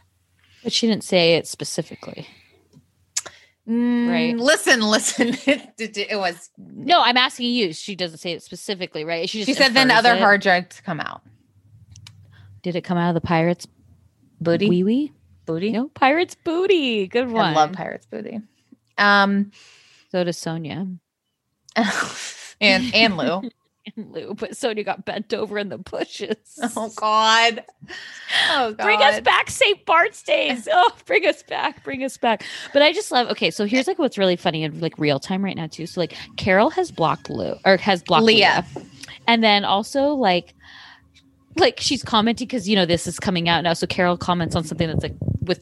[0.63, 2.27] But she didn't say it specifically.
[3.69, 4.35] Right.
[4.35, 5.27] Mm, Listen, listen.
[5.45, 7.71] it, it was No, I'm asking you.
[7.71, 9.29] She doesn't say it specifically, right?
[9.29, 10.19] She, she said then other it.
[10.19, 11.21] hard drugs come out.
[12.63, 13.67] Did it come out of the pirates'
[14.41, 14.67] Booty.
[14.69, 15.11] wee wee?
[15.45, 15.69] Booty.
[15.71, 17.05] No, pirates' booty.
[17.05, 17.45] Good one.
[17.45, 18.41] I love Pirates Booty.
[18.97, 19.51] Um
[20.11, 20.97] So does Sonja
[22.61, 23.41] and and Lou.
[23.95, 26.35] and Lou, but Sonja got bent over in the bushes.
[26.75, 27.63] Oh God.
[28.49, 28.77] Oh God.
[28.77, 29.85] Bring us back, St.
[29.85, 30.67] Bart's days.
[30.81, 32.43] Oh, bring us back, bring us back.
[32.73, 33.27] But I just love.
[33.29, 35.87] Okay, so here's like what's really funny in like real time right now too.
[35.87, 38.65] So like Carole has blocked Lou or has blocked Leah.
[38.75, 38.85] Leah,
[39.27, 40.53] and then also like
[41.55, 43.73] like she's commenting because you know this is coming out now.
[43.73, 45.61] So Carole comments on something that's like with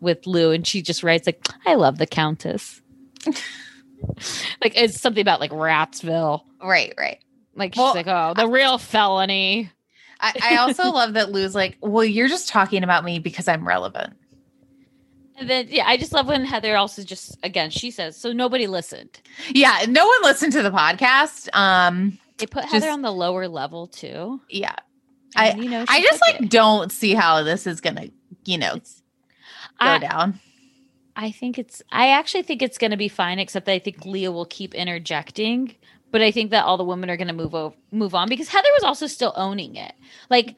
[0.00, 2.80] with Lou, and she just writes like, "I love the Countess."
[3.26, 6.42] like it's something about like Radziwill.
[6.62, 7.18] Right, right.
[7.58, 9.70] Like Well, she's like, "Oh, the real felony."
[10.20, 13.66] I, I also love that Lou's like, well, you're just talking about me because I'm
[13.66, 14.14] relevant.
[15.36, 18.66] And then yeah, I just love when Heather also just again she says so nobody
[18.66, 19.20] listened.
[19.50, 21.48] Yeah, no one listened to the podcast.
[21.54, 24.40] Um, They put Just- Heather on the lower level too.
[24.48, 24.74] yeah.
[25.36, 26.50] And, I you know I just like it.
[26.50, 28.06] don't see how this is gonna,
[28.44, 29.02] you know, It's-
[29.80, 30.40] go I, down.
[31.14, 34.04] I think it's I actually think it's going to be fine except that I think
[34.04, 35.74] Leah will keep interjecting
[36.10, 38.48] but I think that all the women are going to move over, move on because
[38.48, 39.92] Heather was also still owning it.
[40.30, 40.56] Like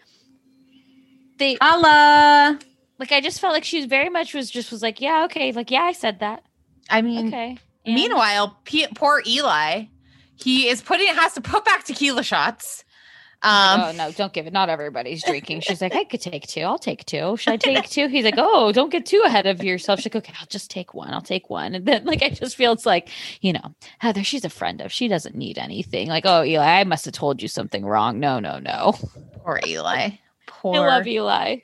[1.39, 2.59] they Allah.
[2.99, 5.53] like I just felt like she was very much was just was like, yeah, okay,
[5.53, 6.45] like yeah, I said that.
[6.89, 7.57] I mean, Okay.
[7.87, 9.85] And- meanwhile, P- poor Eli,
[10.37, 12.85] he is putting has to put back tequila shots.
[13.43, 14.53] Um, oh no, don't give it.
[14.53, 15.61] Not everybody's drinking.
[15.61, 16.61] She's like, I could take two.
[16.61, 17.37] I'll take two.
[17.39, 18.07] Should I take two?
[18.09, 20.01] He's like, Oh, don't get too ahead of yourself.
[20.01, 21.13] She's like, Okay, I'll just take one.
[21.15, 21.75] I'll take one.
[21.75, 23.09] And then like I just feel it's like,
[23.41, 24.93] you know, Heather, she's a friend of.
[24.93, 26.09] She doesn't need anything.
[26.09, 28.21] Like, oh Eli, I must have told you something wrong.
[28.21, 28.93] No, no, no.
[29.43, 30.11] poor Eli.
[30.47, 31.57] Poor I love Eli.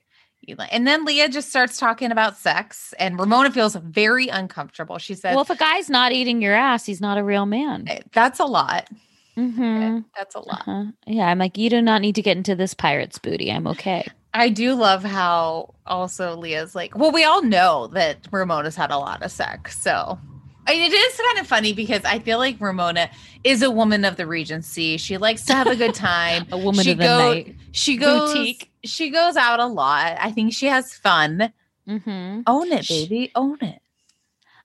[0.48, 0.66] Eli.
[0.70, 4.98] And then Leah just starts talking about sex, and Ramona feels very uncomfortable.
[4.98, 7.84] She says, Well, if a guy's not eating your ass, he's not a real man.
[7.88, 8.88] "Eh, "That's a lot.
[9.36, 10.00] Mm-hmm.
[10.16, 10.84] That's a lot." Uh-huh.
[11.06, 13.50] Yeah, I'm like, you do not need to get into this pirate's booty.
[13.52, 14.06] I'm okay.
[14.34, 18.98] I do love how also Leah's like, well, we all know that Ramona's had a
[18.98, 19.80] lot of sex.
[19.80, 20.18] So
[20.66, 23.08] I mean, it is kind of funny because I feel like Ramona
[23.44, 24.96] is a woman of the Regency.
[24.96, 26.46] She likes to have a good time.
[26.52, 27.54] A woman she of the go- night.
[27.70, 28.70] She goes Boutique.
[28.84, 30.16] she goes out a lot.
[30.18, 31.52] I think she has fun.
[31.88, 32.40] Mm-hmm.
[32.46, 33.30] Own it, baby.
[33.36, 33.80] Own it.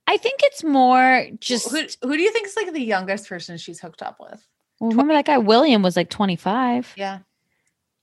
[0.08, 1.70] I think it's more just.
[1.70, 4.46] Who, who do you think is like the youngest person she's hooked up with?
[4.82, 6.96] Well, remember that guy William was like 25.
[6.98, 7.20] Yeah.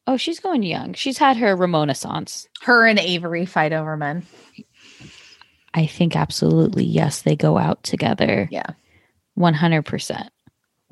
[0.07, 0.95] Oh, she's going young.
[0.95, 2.47] She's had her Remonaissance.
[2.62, 4.24] Her and Avery fight over men.
[5.74, 8.48] I think absolutely yes, they go out together.
[8.52, 8.70] Yeah.
[9.36, 10.28] 100%.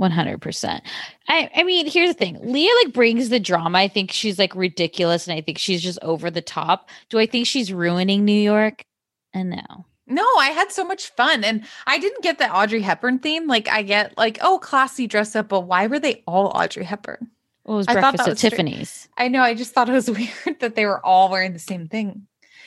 [0.00, 0.80] 100%.
[1.28, 2.38] I I mean, here's the thing.
[2.42, 3.78] Leah like brings the drama.
[3.78, 6.90] I think she's like ridiculous and I think she's just over the top.
[7.10, 8.84] Do I think she's ruining New York?
[9.32, 9.86] And no.
[10.06, 11.42] No, I had so much fun.
[11.42, 13.46] And I didn't get the Audrey Hepburn theme.
[13.46, 17.30] Like I get like, oh, classy dress up, but why were they all Audrey Hepburn?
[17.64, 19.08] Well, it was I breakfast that at Tiffany's.
[19.18, 19.42] I know.
[19.42, 20.08] I just thought it was
[20.46, 22.26] weird that they were all wearing the same thing.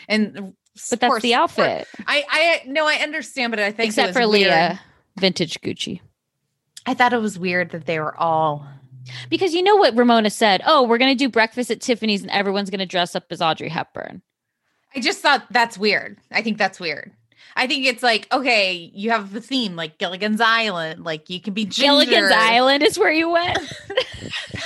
[0.09, 0.53] And
[0.89, 1.87] But that's poor the outfit.
[2.05, 4.31] I I no, I understand, but I think it Except for weird.
[4.31, 4.81] Leah,
[5.17, 6.01] vintage Gucci.
[6.85, 8.67] I thought it was weird that they were all
[9.29, 10.61] Because you know what Ramona said?
[10.65, 13.41] Oh, we're going to do breakfast at Tiffany's and everyone's going to dress up as
[13.41, 14.21] Audrey Hepburn.
[14.95, 16.17] I just thought that's weird.
[16.31, 17.11] I think that's weird.
[17.55, 21.53] I think it's like, okay, you have a theme like Gilligan's Island, like you can
[21.53, 22.05] be ginger.
[22.05, 23.59] Gilligan's Island is where you went.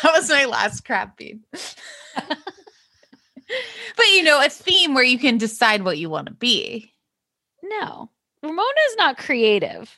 [0.03, 1.39] That was my last crap beat.
[1.53, 2.37] but
[4.13, 6.91] you know, a theme where you can decide what you want to be.
[7.61, 8.09] no,
[8.41, 9.97] Ramona is not creative.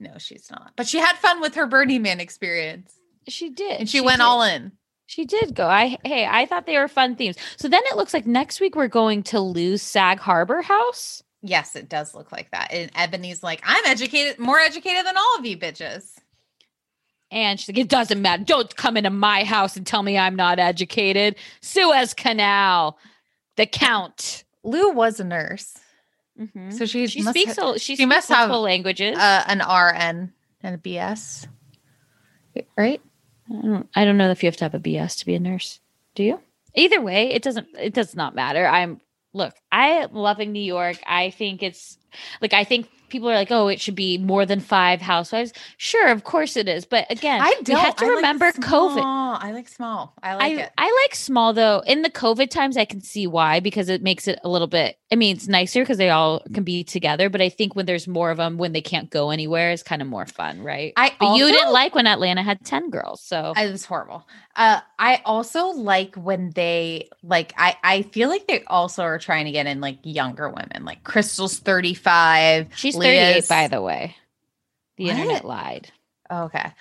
[0.00, 0.72] No, she's not.
[0.74, 2.94] But she had fun with her Burning Man experience.
[3.28, 3.80] She did.
[3.80, 4.72] And she, went all in.
[5.06, 5.66] She did go.
[5.66, 7.36] I hey, I thought they were fun themes.
[7.56, 11.22] So then it looks like next week we're going to Lou's Sag Harbor house.
[11.42, 12.72] Yes, it does look like that.
[12.72, 16.16] And Eboni's like, I'm educated, more educated than all of you bitches.
[17.30, 18.44] And she's like, it doesn't matter.
[18.44, 21.36] Don't come into my house and tell me I'm not educated.
[21.62, 22.98] Suez Canal,
[23.56, 24.44] the Count.
[24.62, 25.74] Lou was a nurse.
[26.38, 26.72] Mhm.
[26.72, 27.56] So she, She must speaks.
[27.58, 29.16] ha- a- she, she must have multiple languages.
[29.18, 30.32] uh, an RN
[30.62, 31.46] and a BS.
[32.76, 33.00] Right?
[33.50, 35.40] I don't, I don't know if you have to have a BS to be a
[35.40, 35.80] nurse.
[36.14, 36.40] Do you?
[36.74, 37.66] Either way, it doesn't.
[37.78, 38.66] It does not matter.
[38.66, 39.00] I'm
[39.32, 39.54] look.
[39.70, 40.98] I am loving New York.
[41.06, 41.98] I think it's
[42.40, 45.52] like I think people are like, oh, it should be more than five housewives.
[45.76, 46.84] Sure, of course it is.
[46.86, 47.78] But again, I don't.
[47.78, 48.94] have to I like remember COVID.
[48.94, 49.38] small.
[49.40, 50.14] I like small.
[50.22, 50.70] I like I, it.
[50.78, 51.82] I like small though.
[51.86, 54.96] In the COVID times, I can see why because it makes it a little bit.
[55.12, 57.28] I mean, it's nicer because they all can be together.
[57.28, 60.00] But I think when there's more of them, when they can't go anywhere, is kind
[60.00, 60.94] of more fun, right?
[60.96, 64.26] I but you didn't like when Atlanta had ten girls, so It was horrible.
[64.56, 67.52] Uh, I also like when they like.
[67.56, 70.84] I I feel like they also are trying to get in like younger women.
[70.84, 72.68] Like Crystal's thirty five.
[72.74, 74.16] she's 38 by the way.
[74.96, 75.14] The What?
[75.16, 75.90] internet lied.
[76.30, 76.72] Oh, okay.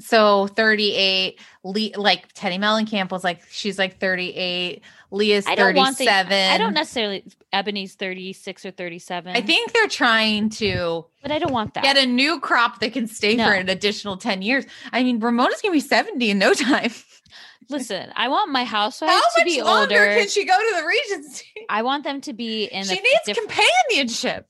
[0.00, 4.80] So 38, Le- like Teddi Mellencamp was like, she's like 38.
[5.10, 6.28] Leah's I 37.
[6.30, 6.36] the.
[6.36, 7.24] I don't necessarily.
[7.52, 9.34] Eboni's 36 or 37.
[9.34, 11.82] I think they're trying to but I don't want that.
[11.82, 13.46] get a new crop that can stay No.
[13.46, 14.66] for an additional 10 years.
[14.92, 16.92] I mean, Ramona's going to be 70 in no time.
[17.70, 20.14] Listen, I want my housewives How to much be longer older.
[20.14, 21.44] can she go to the Regency?
[21.68, 22.84] I want them to be in.
[22.84, 24.46] she needs companionship.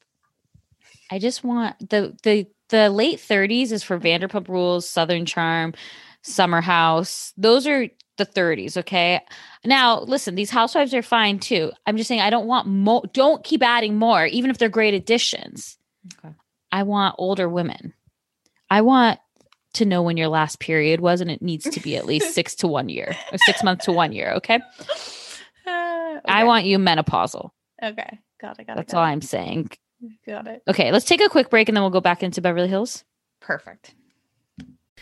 [1.10, 5.74] I just want the the the late 30s is for Vanderpump Rules, Southern Charm,
[6.22, 7.32] Summer House.
[7.36, 9.20] Those are the 30s, okay?
[9.64, 11.72] Now, listen, these housewives are fine too.
[11.86, 14.94] I'm just saying I don't want more don't keep adding more even if they're great
[14.94, 15.78] additions.
[16.24, 16.34] Okay.
[16.70, 17.94] I want older women.
[18.70, 19.18] I want
[19.74, 22.54] to know when your last period was and it needs to be at least 6
[22.56, 23.16] to 1 year.
[23.32, 24.60] Or 6 months to 1 year, okay?
[25.66, 27.50] Uh, I want you menopausal.
[27.82, 28.18] Okay.
[28.40, 28.66] Got it.
[28.66, 28.76] Got it.
[28.76, 29.08] That's got all it.
[29.10, 29.70] I'm saying.
[30.26, 30.62] Got it.
[30.68, 33.04] Okay, let's take a quick break and then we'll go back into Beverly Hills.
[33.40, 33.94] Perfect.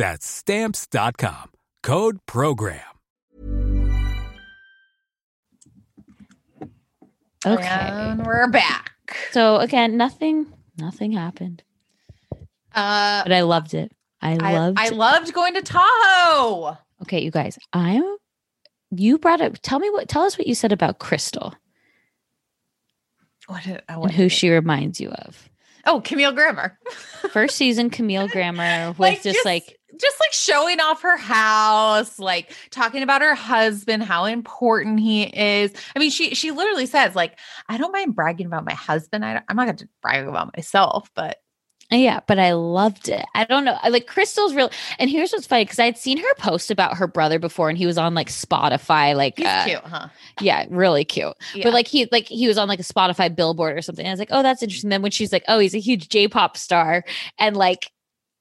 [0.00, 1.50] That's stamps.com.
[1.82, 2.80] Code program.
[7.44, 7.62] Okay.
[7.66, 8.92] And we're back.
[9.32, 10.46] So again, nothing
[10.78, 11.62] nothing happened.
[12.74, 13.92] Uh But I loved it.
[14.22, 16.78] I I, loved I loved going to Tahoe.
[17.02, 18.02] Okay, you guys, I'm
[18.90, 21.54] you brought up tell me what tell us what you said about Crystal
[23.48, 25.50] What, did- I and what who did- she reminds you of.
[25.86, 26.78] Oh, Camille Grammer.
[27.32, 32.52] First season Camille Grammer was Like, just, like just like showing off her house, like
[32.70, 35.72] talking about her husband, how important he is.
[35.94, 39.24] I mean, she she literally says like, I don't mind bragging about my husband.
[39.24, 41.38] I, I'm not going to brag about myself, but
[41.90, 43.26] Yeah, but I loved it.
[43.34, 43.76] I don't know.
[43.82, 44.70] I like Crystal's real.
[45.00, 47.86] And here's what's funny because I'd seen her post about her brother before, and he
[47.86, 49.16] was on like Spotify.
[49.16, 50.08] Like, he's uh, cute, huh?
[50.40, 51.34] Yeah, really cute.
[51.52, 51.64] Yeah.
[51.64, 54.06] But like he like he was on like a Spotify billboard or something.
[54.06, 54.90] I was like, oh, that's interesting.
[54.90, 57.04] Then when she's like, oh, he's a huge J-pop star,
[57.38, 57.90] and like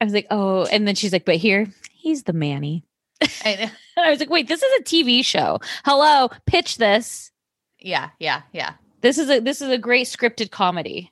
[0.01, 2.85] I was like, oh, and then she's like, but here he's the Manny.
[3.21, 5.59] I I was like, wait, this is a TV show.
[5.85, 7.31] Hello, pitch this.
[7.80, 8.73] yeah, yeah, yeah.
[9.01, 11.11] This is a this is a great scripted comedy.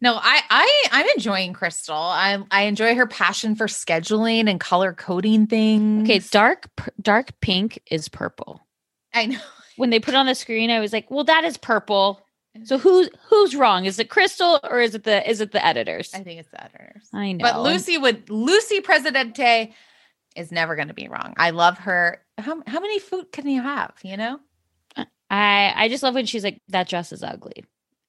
[0.00, 1.96] No, I I I'm enjoying Crystal.
[1.96, 6.08] I I enjoy her passion for scheduling and color coding things.
[6.08, 6.68] Okay, dark
[7.00, 8.66] dark pink is purple.
[9.14, 9.38] I know.
[9.76, 12.25] when they put it on the screen, I was like, "Well, that is purple."
[12.64, 13.84] So who's who's wrong?
[13.84, 16.12] Is it Crystal or is it the is it the editors?
[16.14, 17.08] I think it's the editors.
[17.12, 17.42] I know.
[17.42, 19.74] But Lucy would Lucy Presidente
[20.34, 21.34] is never going to be wrong.
[21.36, 22.22] I love her.
[22.38, 23.94] How how many food can you have?
[24.02, 24.40] You know.
[25.30, 27.64] I I just love when she's like, that dress is ugly.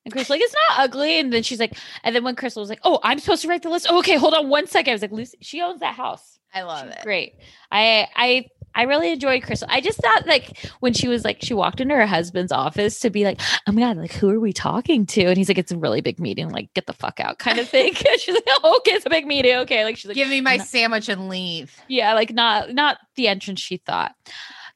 [0.05, 1.19] And Chris like, it's not ugly.
[1.19, 3.63] And then she's like, and then when Crystal was like, oh, I'm supposed to write
[3.63, 3.87] the list.
[3.89, 4.91] Oh, okay, hold on one second.
[4.91, 6.39] I was like, Lucy, she owns that house.
[6.53, 7.03] I love She's it.
[7.03, 7.33] Great.
[7.71, 8.45] I I
[8.77, 9.67] I really enjoyed Crystal.
[9.71, 13.09] I just thought like when she was like she walked into her husband's office to
[13.09, 15.25] be like, oh my god, like who are we talking to?
[15.25, 16.49] And he's like, it's a really big meeting.
[16.49, 17.93] Like get the fuck out, kind of thing.
[18.17, 19.55] she's like, oh, okay, it's a big meeting.
[19.57, 21.75] Okay, like she's like, Give me my "No." sandwich and leave.
[21.87, 24.13] yeah, like not not the entrance she thought.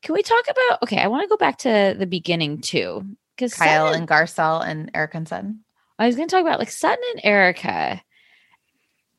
[0.02, 0.82] Can we talk about?
[0.84, 3.06] Okay, I want to go back to the beginning too
[3.36, 5.64] because Kyle and Garcelle and Eric and Sutton.
[6.00, 8.02] I was going to talk about like Sutton and Erika.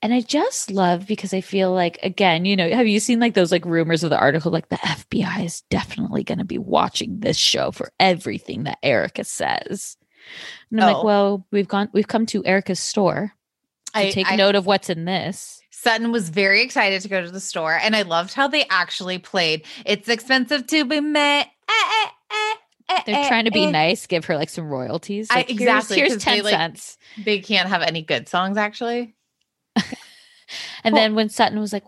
[0.02, 3.34] And I just love because I feel like again, you know, have you seen like
[3.34, 7.20] those like rumors of the article like the FBI is definitely going to be watching
[7.20, 9.96] this show for everything that Erika says.
[10.72, 10.92] And I'm Oh.
[10.96, 13.32] like, well, we've gone we've come to Erika's store.
[13.94, 15.60] So I- take I- note of what's in this.
[15.70, 19.18] Sutton was very excited to go to the store, and I loved how they actually
[19.18, 19.64] played.
[19.84, 21.48] It's expensive to be met.
[21.68, 22.54] Eh, eh, eh,
[22.90, 23.70] eh, They're eh, trying to be eh.
[23.70, 25.26] nice, give her like some royalties.
[25.30, 26.98] I- Like, here's- exactly, Here's, 'cause they, 10 like- cents.
[27.24, 29.14] They can't have any good songs, actually.
[30.84, 31.84] And Well- then when Sutton was like,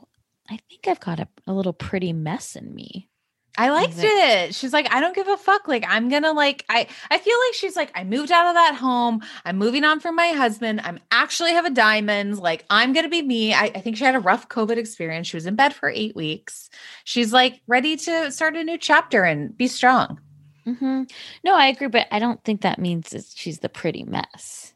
[0.50, 3.08] I think I've got a, a little pretty mess in me.
[3.56, 4.54] I liked it- it.
[4.56, 5.68] She's like, I don't give a fuck.
[5.68, 8.74] Like, I'm gonna like, I I feel like she's like, I moved out of that
[8.74, 9.22] home.
[9.44, 10.80] I'm moving on from my husband.
[10.82, 12.38] I'm actually have a diamond.
[12.38, 13.54] Like, I'm gonna be me.
[13.54, 15.28] I, I think she had a rough COVID experience.
[15.28, 16.68] She was in bed for eight weeks.
[17.04, 20.20] She's like ready to start a new chapter and be strong.
[20.66, 21.04] Mm-hmm.
[21.44, 24.74] No, I agree, but I don't think that means she's the pretty mess.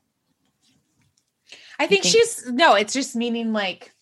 [1.80, 3.92] I think, think- she's no, it's just meaning like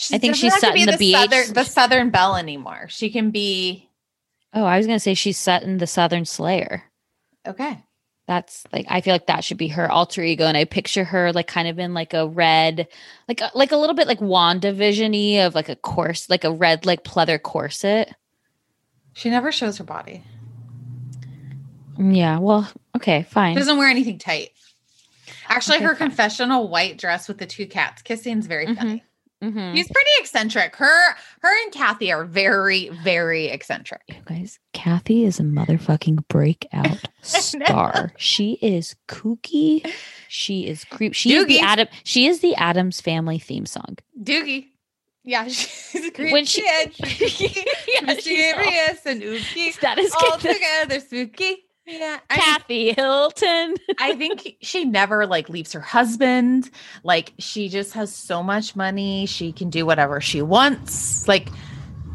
[0.00, 1.12] she I think she's set in Sutton the BH.
[1.20, 2.86] southern, the Southern Belle anymore.
[2.88, 3.88] She can be
[4.54, 6.84] Oh, I was gonna say she's set in the Southern Slayer.
[7.46, 7.82] okay.
[8.28, 11.32] That's like I feel like that should be her alter ego, and I picture her
[11.32, 12.86] like kind of in like a red,
[13.26, 16.52] like a, like a little bit like Wanda visiony of like a course, like a
[16.52, 18.14] red like pleather corset.
[19.14, 20.22] She never shows her body.
[21.98, 23.54] Yeah, well, okay, fine.
[23.54, 24.50] She doesn't wear anything tight.
[25.48, 26.08] Actually, Okay, her fine.
[26.08, 28.76] confessional white dress with the two cats kissing is very Mhm.
[28.76, 29.04] funny.
[29.42, 29.76] Mhm.
[29.76, 30.74] She's pretty eccentric.
[30.76, 31.12] Her
[31.42, 34.02] her and Kathy are very, very eccentric.
[34.08, 38.12] You guys, Kathy is a motherfucking breakout star.
[38.16, 39.88] she is kooky.
[40.28, 41.14] She is creep.
[41.14, 41.86] She is the Adam.
[42.02, 43.96] She is the Addams Family theme song.
[44.20, 44.66] Doogie.
[45.24, 46.32] Yeah, she's great.
[46.32, 49.78] When she- and spooky, Yeah, she's mysterious and ooky.
[49.80, 51.64] That is all together spooky.
[51.88, 53.76] Yeah, I, Kathy Hilton.
[53.98, 56.70] I think she never like leaves her husband.
[57.02, 59.24] Like she just has so much money.
[59.24, 61.26] She can do whatever she wants.
[61.26, 61.48] Like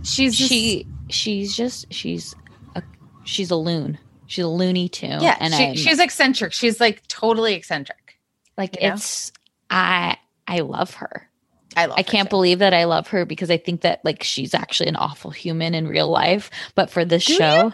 [0.03, 2.35] she's just, she she's just she's
[2.75, 2.83] a
[3.23, 3.97] she's a loon.
[4.27, 5.21] She's a loony tune.
[5.21, 5.37] yeah.
[5.39, 6.53] and she, she's eccentric.
[6.53, 8.19] She's like totally eccentric.
[8.57, 8.93] like you know?
[8.93, 9.31] it's
[9.71, 10.17] I
[10.47, 11.27] I love her.
[11.75, 11.97] I love.
[11.97, 12.35] I can't too.
[12.35, 15.73] believe that I love her because I think that like she's actually an awful human
[15.73, 16.51] in real life.
[16.75, 17.73] But for this Do you?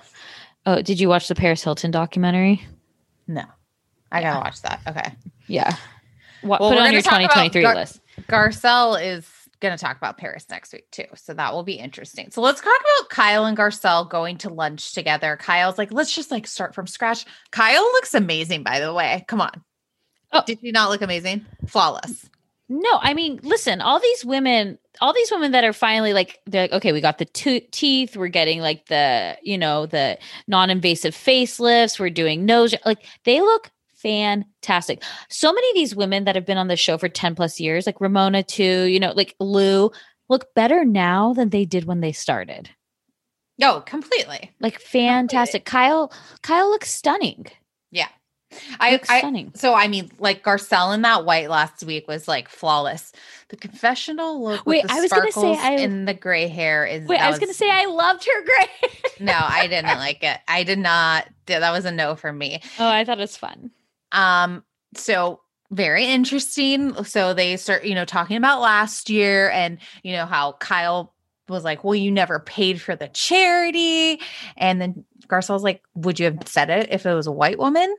[0.69, 2.65] Oh, did you watch the Paris Hilton documentary?
[3.27, 3.43] No,
[4.11, 4.81] I gotta watch that.
[4.87, 5.13] Okay.
[5.47, 5.75] Yeah.
[6.41, 7.99] What, Well, put it on your 2023 Gar- list.
[8.27, 9.27] Garcelle is
[9.59, 11.05] going to talk about Paris next week too.
[11.15, 12.31] So that will be interesting.
[12.31, 15.37] So let's talk about Kyle and Garcelle going to lunch together.
[15.37, 17.25] Kyle's like, let's just like start from scratch.
[17.51, 19.25] Kyle looks amazing, by the way.
[19.27, 19.51] Come on.
[20.31, 20.43] Oh.
[20.45, 21.45] Did she not look amazing?
[21.67, 22.29] Flawless.
[22.71, 26.63] No, I mean, listen, all these women, all these women that are finally like, they're
[26.63, 30.69] like, okay, we got the to- teeth, we're getting like the, you know, the non
[30.69, 35.01] invasive facelifts, we're doing nose, like they look fantastic.
[35.29, 37.87] So many of these women that have been on the show for 10 plus years,
[37.87, 39.89] like Ramona too, you know, like Lou,
[40.29, 42.69] look better now than they did when they started.
[43.57, 44.51] No, completely.
[44.59, 45.65] Like fantastic.
[45.65, 46.13] Kyle,
[46.43, 47.47] Kyle looks stunning.
[47.91, 48.07] Yeah.
[48.79, 49.51] I, I stunning.
[49.55, 53.11] so I mean, like Garcelle in that white last week was like flawless.
[53.49, 56.85] The confessional look Wait, with the I was gonna say I- in the gray hair
[56.85, 57.07] is.
[57.07, 58.89] Wait, I was, gonna say I loved her gray.
[59.19, 60.39] no, I didn't like it.
[60.47, 61.27] I did not.
[61.45, 62.61] That was a no for me.
[62.79, 63.71] oh, I thought it was fun.
[64.11, 64.63] Um,
[64.95, 67.03] so very interesting.
[67.03, 71.13] So they start, you know, talking about last year and you know how Kyle
[71.47, 74.19] was like, Well, you never paid for the charity.
[74.57, 77.95] And then Garcelle's like, Would you have said it if it was a white woman?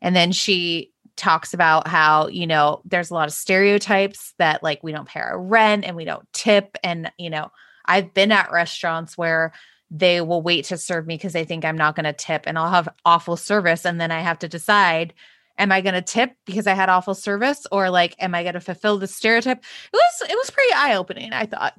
[0.00, 4.82] And then she talks about how, you know, there's a lot of stereotypes that like
[4.82, 6.76] we don't pay our rent and we don't tip.
[6.84, 7.50] And, you know,
[7.86, 9.52] I've been at restaurants where
[9.90, 12.58] they will wait to serve me because they think I'm not going to tip and
[12.58, 13.84] I'll have awful service.
[13.84, 15.14] And then I have to decide,
[15.58, 18.54] am I going to tip because I had awful service or like, am I going
[18.54, 19.58] to fulfill the stereotype?
[19.58, 21.74] It was, it was pretty eye opening, I thought.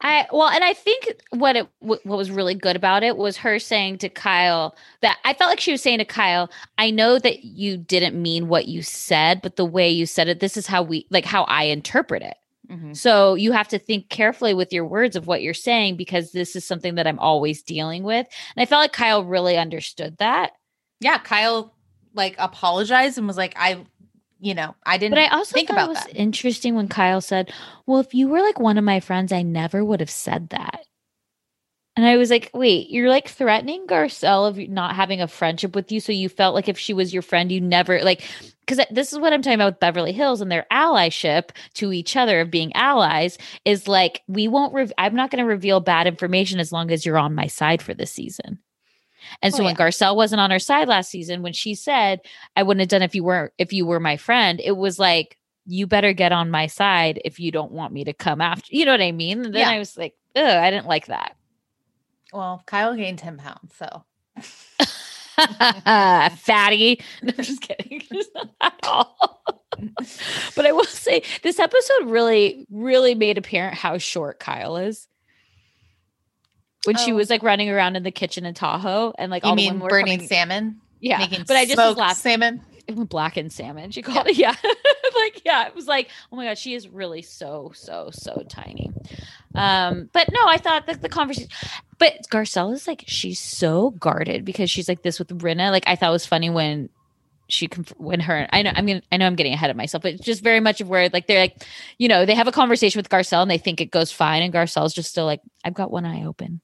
[0.00, 3.36] I well, and I think what it what what was really good about it was
[3.38, 7.18] her saying to Kyle that I felt like she was saying to Kyle, I know
[7.18, 10.66] that you didn't mean what you said, but the way you said it, this is
[10.68, 12.36] how we like how I interpret it.
[12.70, 12.96] Mhm.
[12.96, 16.54] So you have to think carefully with your words of what you're saying because this
[16.54, 18.26] is something that I'm always dealing with.
[18.54, 20.52] And I felt like Kyle really understood that.
[21.00, 21.74] Yeah, Kyle
[22.14, 23.84] like apologized and was like, I,
[24.40, 26.16] you know, I didn't But I also think thought about it was that.
[26.16, 27.52] interesting when Kyle said,
[27.86, 30.84] Well, if you were like one of my friends, I never would have said that.
[31.98, 35.90] And I was like, wait, you're like threatening Garcelle of not having a friendship with
[35.90, 35.98] you.
[35.98, 38.22] So you felt like if she was your friend, you never like,
[38.64, 42.14] because this is what I'm talking about with Beverly Hills and their allyship to each
[42.14, 46.06] other of being allies is like, we won't, rev- I'm not going to reveal bad
[46.06, 48.60] information as long as you're on my side for this season.
[49.42, 49.86] And oh, so Oh, when yeah.
[49.86, 52.20] Garcelle wasn't on her side last season, when she said,
[52.56, 54.98] I wouldn't have done it if you were if you were my friend, it was
[54.98, 55.36] like,
[55.66, 58.74] you better get on my side if you don't want me to come after.
[58.74, 59.44] You know what I mean?
[59.44, 59.70] And then Yeah.
[59.70, 61.36] I was like, ugh, I didn't like that.
[62.32, 64.04] Well, Kyle gained 10 pounds, so
[66.36, 67.00] Fatty.
[67.22, 68.02] No, I'm just kidding.
[68.60, 69.42] At all.
[70.56, 75.06] but I will say this episode really, really made apparent how short Kyle is.
[76.84, 77.16] When she Oh.
[77.16, 79.72] was like running around in the kitchen in Tahoe and like you all the mean
[79.74, 80.80] women were burning coming- salmon?
[81.00, 82.14] Yeah, but I just was laughing.
[82.32, 82.60] salmon.
[83.06, 83.90] Blackened salmon.
[83.90, 84.36] She called it.
[84.36, 84.54] Yeah.
[85.14, 88.90] like, yeah, it was like, oh my God, she is really so, so, so tiny.
[89.54, 91.50] Um, but no, I thought that the conversation,
[91.98, 95.70] but Garcelle is like, she's so guarded because she's like this with Rinna.
[95.70, 96.88] Like, I thought it was funny when
[97.48, 100.02] she, conf- when her, I know, I'm gonna, I know I'm getting ahead of myself,
[100.02, 101.62] but it's just very much of where like they're like,
[101.98, 104.42] you know, they have a conversation with Garcelle and they think it goes fine.
[104.42, 106.60] And Garcelle's just still like, I've got one eye open.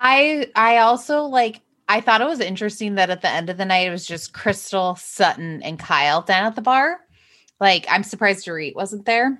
[0.00, 3.64] I I also like I thought it was interesting that at the end of the
[3.64, 7.00] night it was just Crystal, Sutton, and Kyle down at the bar.
[7.60, 9.38] Like I'm surprised Dorit wasn't there.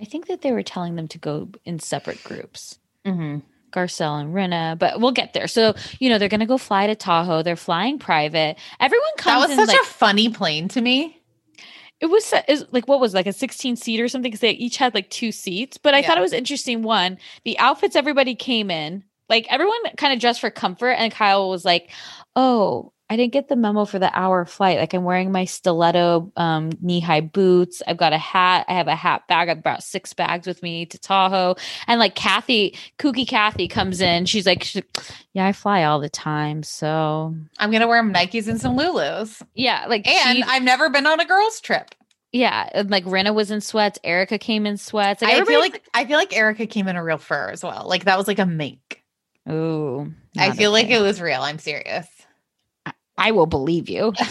[0.00, 2.78] I think that they were telling them to go in separate groups.
[3.06, 3.38] Mm-hmm.
[3.72, 5.48] Garcelle and Rinna, but we'll get there.
[5.48, 7.42] So, you know, they're going to go fly to Tahoe.
[7.42, 8.56] They're flying private.
[8.78, 9.42] Everyone comes.
[9.42, 11.20] That was such like a funny plane to me.
[12.00, 14.50] it was is like what was it, like a 16 seat or something because they
[14.50, 15.76] each had like two seats.
[15.78, 16.06] But I Yeah.
[16.08, 16.82] thought it was interesting.
[16.82, 21.48] One, the outfits everybody came in, like everyone kind of dressed for comfort, and Kyle
[21.50, 21.90] was like,
[22.36, 24.78] "Oh, I didn't get the memo for the hour flight.
[24.78, 27.82] Like I'm wearing my stiletto um, knee high boots.
[27.86, 28.64] I've got a hat.
[28.68, 29.50] I have a hat bag.
[29.50, 31.56] I brought six bags with me to Tahoe.
[31.86, 34.24] And like Kathy, kooky Kathy comes in.
[34.24, 36.62] She's like, she's like, yeah, I fly all the time.
[36.62, 39.42] So I'm gonna wear Nikes and some Lulus.
[39.54, 41.94] yeah, like And she- I've never been on a girls trip.
[42.32, 43.98] yeah, and like Rinna was in sweats.
[44.02, 45.20] Erika came in sweats.
[45.22, 47.62] Like I feel everybody's like I feel like Erika came in a real fur as
[47.62, 47.84] well.
[47.86, 48.78] Like that was like a mink.
[49.50, 50.12] Ooh.
[50.38, 51.42] I feel like it was real.
[51.42, 52.06] I'm serious.
[53.16, 54.12] I will believe you.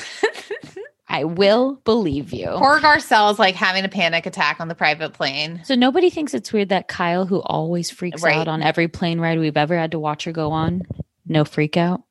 [1.07, 2.47] I will believe you.
[2.47, 5.61] Poor Garcelle's like having a panic attack on the private plane.
[5.63, 8.35] So nobody thinks it's weird that Kyle, who always freaks Right.
[8.35, 10.81] out on every plane ride we've ever had to watch her go on,
[11.27, 12.01] no freak out.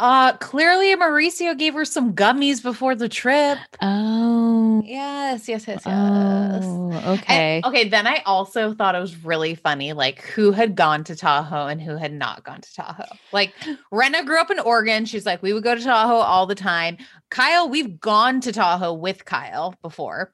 [0.00, 3.58] Uh clearly Mauricio gave her some gummies before the trip.
[3.80, 5.86] Oh, Yes, yes, yes, yes.
[5.86, 7.62] oh, And- okay.
[7.64, 7.88] okay.
[7.88, 11.80] Then I also thought it was really funny, like who had gone to Tahoe and
[11.80, 13.04] who had not gone to Tahoe.
[13.32, 13.52] Like
[13.92, 15.04] Rinna grew up in Oregon.
[15.06, 16.98] She's like, we would go to Tahoe all the time.
[17.30, 20.32] Kyle, we've gone to Tahoe with Kyle before.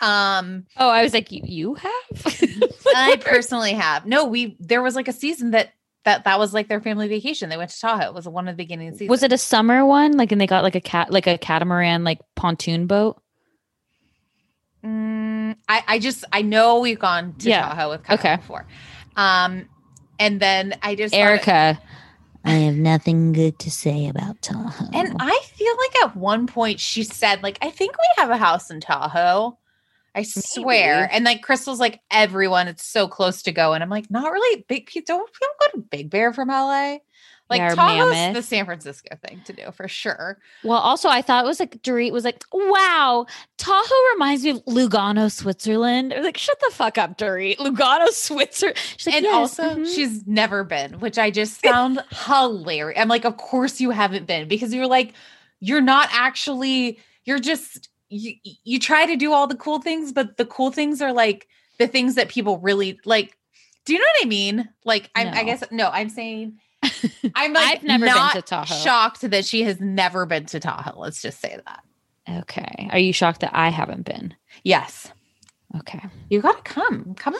[0.00, 2.36] Um, Oh, I was like, you, you have?
[2.94, 4.06] I personally have.
[4.06, 5.70] No, we there was like a season that
[6.08, 7.50] that that was like their family vacation.
[7.50, 8.06] They went to Tahoe.
[8.06, 10.12] It was one of the beginning of the was it a summer one?
[10.16, 13.20] Like, and they got like a cat, like a catamaran, like pontoon boat.
[14.82, 17.68] Mm, I, I just I know we've gone to Yeah.
[17.68, 18.36] Tahoe with Kyle Okay.
[18.36, 18.66] before.
[19.16, 19.68] Um,
[20.18, 21.78] and then I just Erika,
[22.44, 24.88] I have nothing good to say about Tahoe.
[24.94, 28.38] And I feel like at one point she said, like, I think we have a
[28.38, 29.58] house in Tahoe.
[30.18, 31.00] I swear.
[31.02, 31.12] Maybe.
[31.12, 33.72] And like Crystal's like, everyone, it's so close to go.
[33.72, 36.98] And I'm like, not really big don't feel go to Big Bear from LA.
[37.50, 38.34] Like Yeah, Tahoe's Mammoth.
[38.34, 40.38] the San Francisco thing to do for sure.
[40.64, 43.24] Well, also, I thought it was like Dorit was like, "Wow,
[43.56, 48.08] Tahoe reminds me of Lugano, Switzerland." I was like, "Shut the fuck up, Dorit, Lugano,
[48.10, 53.00] Switzerland." She's like, and "Yes, also, mhm." she's never been, which I just found hilarious.
[53.00, 55.14] I'm like, of course you haven't been because you're like,
[55.60, 60.36] you're not actually, you're just, you, you try to do all the cool things, but
[60.36, 61.48] the cool things are like
[61.78, 63.36] the things that people really like.
[63.84, 64.68] Do you know what I mean?
[64.84, 66.58] Like, I'm, I guess, no, I'm saying,
[67.34, 68.74] I'm like, I've never been to Tahoe.
[68.74, 70.98] shocked that she has never been to Tahoe.
[71.00, 72.38] Let's just say that.
[72.40, 72.88] okay.
[72.92, 74.34] Are you shocked that I haven't been?
[74.62, 75.10] Yes.
[75.76, 76.00] Okay,
[76.30, 77.14] You got to come.
[77.14, 77.34] Come.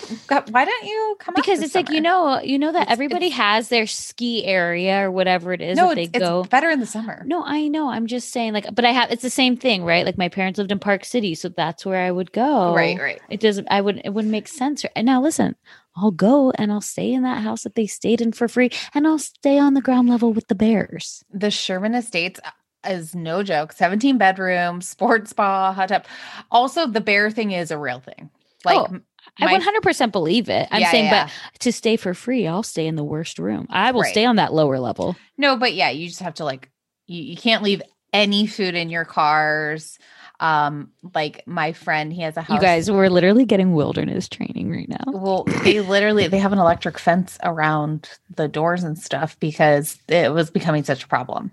[0.51, 1.35] Why don't you come?
[1.35, 5.07] because it's like you know, you know that It's- everybody it's- has their ski area
[5.07, 6.45] or whatever it is no, that they it's, go.
[6.45, 7.23] better in the summer.
[7.27, 7.89] No, I know.
[7.89, 9.11] I'm just saying, like, but I have.
[9.11, 10.05] It's the same thing, right?
[10.05, 12.75] Like my parents lived in Park City, so that's where I would go.
[12.75, 13.21] Right, right.
[13.31, 13.67] It doesn't.
[13.71, 14.85] I wouldn't, It wouldn't make sense.
[14.95, 15.57] And now listen,
[15.97, 19.07] I'll go and I'll stay in that house that they stayed in for free, and
[19.07, 21.25] I'll stay on the ground level with the bears.
[21.33, 22.41] the Sherman Estates
[22.87, 23.73] is no joke.
[23.73, 26.05] 17 bedroom sports spa, hot tub.
[26.51, 28.31] Also, the bear thing is a real thing.
[28.65, 29.01] Like Oh,
[29.41, 30.69] I 100% believe it.
[30.71, 31.27] I'm Yeah, saying, yeah.
[31.27, 33.67] but to stay for free, I'll stay in the worst room.
[33.71, 34.11] I will Right.
[34.11, 35.17] stay on that lower level.
[35.37, 36.71] No, but yeah, you just have to like
[37.07, 37.83] you, you can't leave
[38.13, 39.99] any food in your cars.
[40.41, 42.55] Um, like my friend, he has a house.
[42.55, 45.05] You guys, we're literally getting wilderness training right now.
[45.07, 50.33] Well, they literally they have an electric fence around the doors and stuff because it
[50.33, 51.51] was becoming such a problem.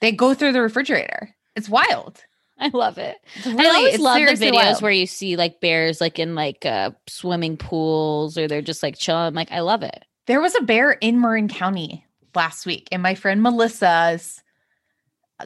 [0.00, 1.34] They go through the refrigerator.
[1.56, 2.22] It's wild.
[2.58, 3.16] I love it.
[3.36, 4.82] It's I always love the videos wild.
[4.82, 8.98] where you see like bears like in like uh swimming pools or they're just like
[8.98, 9.22] chilling.
[9.22, 10.04] I'm like, I love it.
[10.26, 12.04] There was a bear in Marin County
[12.34, 14.42] last week in my friend Melissa's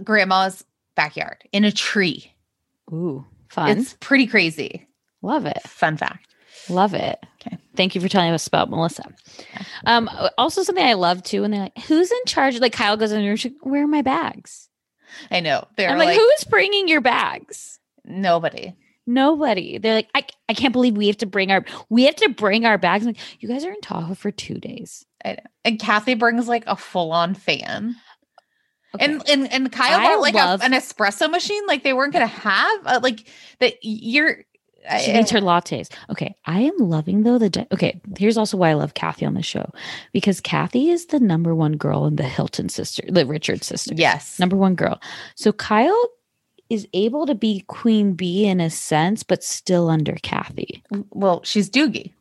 [0.02, 0.64] grandma's
[0.96, 2.32] backyard in a tree.
[2.92, 3.78] Ooh, fun.
[3.78, 4.88] It's pretty crazy.
[5.22, 5.62] love it.
[5.62, 6.34] Fun fact.
[6.68, 7.24] Love it.
[7.46, 7.58] Okay.
[7.76, 9.04] Thank you for telling us about Melissa.
[9.86, 10.08] Um,
[10.38, 13.20] also something I love too, when they're like, "Who's in charge?" Like Kyle goes in
[13.20, 14.68] the room, she's like, "Where are my bags?"
[15.30, 15.66] I know.
[15.76, 18.74] They're I'm like, like, "Who's bringing your bags?" nobody.
[19.06, 19.76] Nobody.
[19.78, 22.64] They're like, I, I can't believe we have to bring our we have to bring
[22.64, 23.04] our bags.
[23.04, 25.04] I'm like, you guys are in Tahoe for two days.
[25.24, 25.42] I know.
[25.64, 27.96] And Kathy brings like a full on fan.
[28.98, 32.12] And and and Kyle I bought like love- a, an espresso machine, like they weren't
[32.12, 33.26] gonna have uh, like
[33.58, 33.74] that.
[33.82, 34.44] You're
[35.02, 35.90] She I- needs her lattes.
[36.10, 36.34] Okay.
[36.46, 38.00] I am loving though the di- okay.
[38.18, 39.70] Here's also why I love Kathy on the show
[40.12, 43.94] because Kathy is the number one girl in the Hilton sister, the Richard sister.
[43.96, 44.38] Yes.
[44.38, 45.00] Number one girl.
[45.36, 46.08] So Kyle
[46.70, 50.82] is able to be queen bee in a sense, but still under Kathy.
[51.10, 52.12] Well, she's Doogie.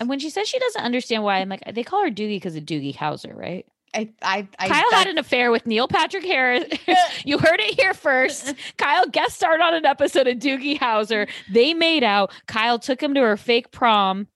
[0.00, 2.56] And when she says she doesn't understand why, I'm like, they call her Doogie because
[2.56, 3.66] of Doogie Howser, right?
[3.94, 6.64] I I, I Kyle that- had an affair with Neil Patrick Harris.
[7.24, 8.54] you heard it here first.
[8.76, 11.28] Kyle guest starred on an episode of Doogie Howser.
[11.52, 12.32] They made out.
[12.46, 14.26] Kyle took him to her fake prom.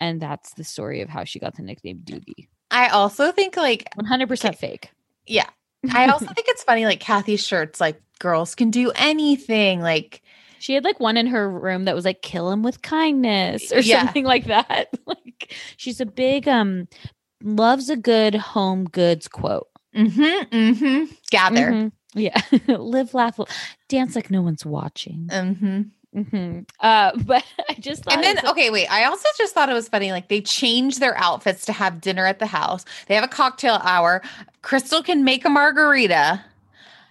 [0.00, 2.48] And that's the story of how she got the nickname Doogie.
[2.70, 4.90] I also think like 100% fake.
[5.26, 5.48] yeah.
[5.92, 10.20] I also think it's funny like Kathy's shirts like girls can do anything like
[10.58, 13.80] She had like one in her room that was like kill him with kindness or
[13.80, 14.04] Yeah.
[14.04, 14.88] something like that.
[15.06, 16.86] like she's a big um
[17.42, 19.68] loves a good home goods quote.
[19.94, 21.70] mm-hmm mm-hmm gather.
[21.70, 21.92] Mhm.
[22.14, 22.40] Yeah.
[22.76, 23.38] Live, laugh,
[23.88, 25.28] dance like no one's watching.
[25.30, 25.82] Mm-hmm.
[26.16, 26.68] Mhm.
[26.80, 28.88] Uh, but I just thought And then, was okay, wait.
[28.90, 30.10] I also just thought it was funny.
[30.10, 32.84] Like they change their outfits to have dinner at the house.
[33.06, 34.22] They have a cocktail hour.
[34.62, 36.44] Crystal can make a margarita.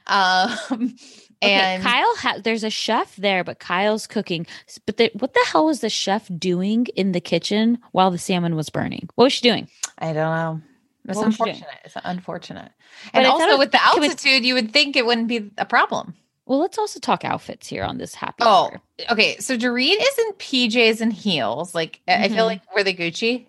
[0.08, 0.96] Um,
[1.42, 4.46] Okay, and Kyle has there's a chef there, but Kyle's cooking.
[4.86, 8.56] But the, what the hell was the chef doing in the kitchen while the salmon
[8.58, 9.08] was burning?
[9.16, 9.70] What was she doing?
[9.98, 10.62] I don't know.
[11.08, 11.50] It's What was she doing?
[11.56, 11.80] unfortunate.
[11.86, 12.72] It's unfortunate.
[13.14, 15.50] But And also it- with the can we- altitude, you would think it wouldn't be
[15.58, 16.14] a problem.
[16.46, 18.82] Well, let's also talk outfits here on this happy Oh, hour.
[19.12, 19.38] okay.
[19.38, 21.74] So Dorit is in PJs and heels.
[21.74, 22.48] Like I I feel Mhm.
[22.48, 23.46] like were they Gucci?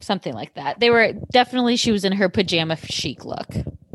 [0.00, 0.80] Something like that.
[0.80, 3.48] They were definitely she was in her pajama chic look.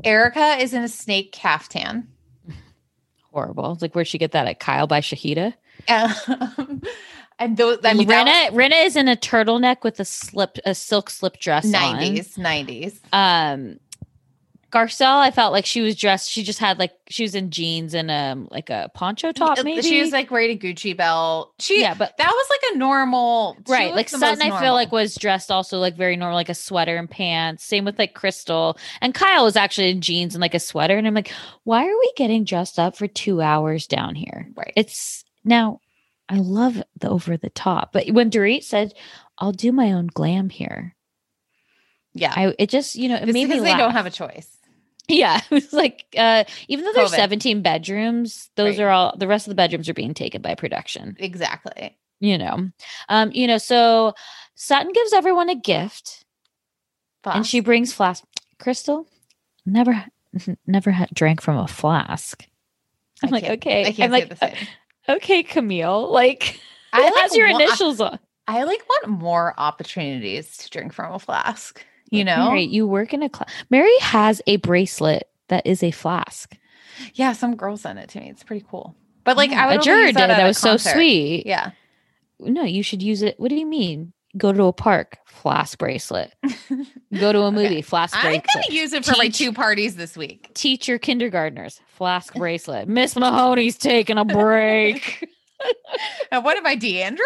[0.03, 2.07] Erika is in a snake caftan.
[3.37, 3.73] Horrible.
[3.73, 5.53] It's like where'd she get that at Kyle by Shahida?
[5.87, 6.81] Um,
[7.39, 10.73] and those, I mean, that Rinna, Rinna is in a turtleneck with a slip, a
[10.73, 11.97] silk slip dress was on.
[11.97, 12.99] 90s, 90s.
[13.13, 13.79] Um,
[14.71, 16.29] Garcelle, I felt like she was dressed.
[16.29, 19.63] She just had like she was in jeans and um like a poncho top.
[19.63, 21.53] Maybe She was like wearing a Gucci belt.
[21.59, 23.93] She Yeah, but- that was like a normal right.
[23.93, 27.09] Like Sutton, I feel like was dressed also like very normal, like a sweater and
[27.09, 27.63] pants.
[27.63, 30.97] Same with like Crystal and Kyle was actually in jeans and like a sweater.
[30.97, 31.31] And I'm like,
[31.63, 34.49] why are we getting dressed up for two hours down here?
[34.55, 34.73] Right.
[34.75, 35.79] It's now.
[36.29, 38.93] I love the over the top, but when Dorit said,
[39.37, 40.93] "I'll do my own glam here,"
[42.13, 42.33] yeah.
[42.35, 44.56] I it just you know it made me because they don't have a choice.
[45.07, 47.15] Yeah, it was like uh even though there's COVID.
[47.15, 48.85] 17 bedrooms, those Right.
[48.85, 51.15] are all the rest of the bedrooms are being taken by production.
[51.19, 51.97] Exactly.
[52.19, 52.69] You know.
[53.09, 54.13] Um, you know, so
[54.55, 56.25] Sutton gives everyone a gift
[57.25, 58.23] and she brings flask.
[58.59, 59.05] Crystal
[59.65, 60.05] never
[60.65, 62.45] never had drank from a flask.
[63.23, 63.81] I'm I like, okay.
[63.81, 64.55] I can't I'm like, the same.
[65.09, 66.11] okay, Camille.
[66.11, 66.59] Like
[66.93, 68.19] I it like has your initials on.
[68.47, 71.83] I like want more opportunities to drink from a flask.
[72.09, 72.49] You know?
[72.49, 73.49] Mary, you work in a class.
[73.69, 76.55] Mary has a bracelet that is a flask.
[77.13, 78.29] Yeah, some girl sent it to me.
[78.29, 78.95] It's pretty cool.
[79.23, 80.21] But like Yeah, I would a juror use did.
[80.21, 81.45] at That a was so sweet.
[81.45, 81.71] Yeah.
[82.39, 83.39] No, you should use it.
[83.39, 84.13] What do you mean?
[84.37, 86.33] Go to a park, flask bracelet.
[87.19, 89.95] Go to a movie, flask bracelet I'm gonna use it for my Teach- two parties
[89.95, 90.51] this week.
[90.53, 92.87] Teach your kindergartners, flask bracelet.
[92.87, 95.27] Miss Mahoney's taking a break.
[96.31, 97.17] And what am I, Deandra?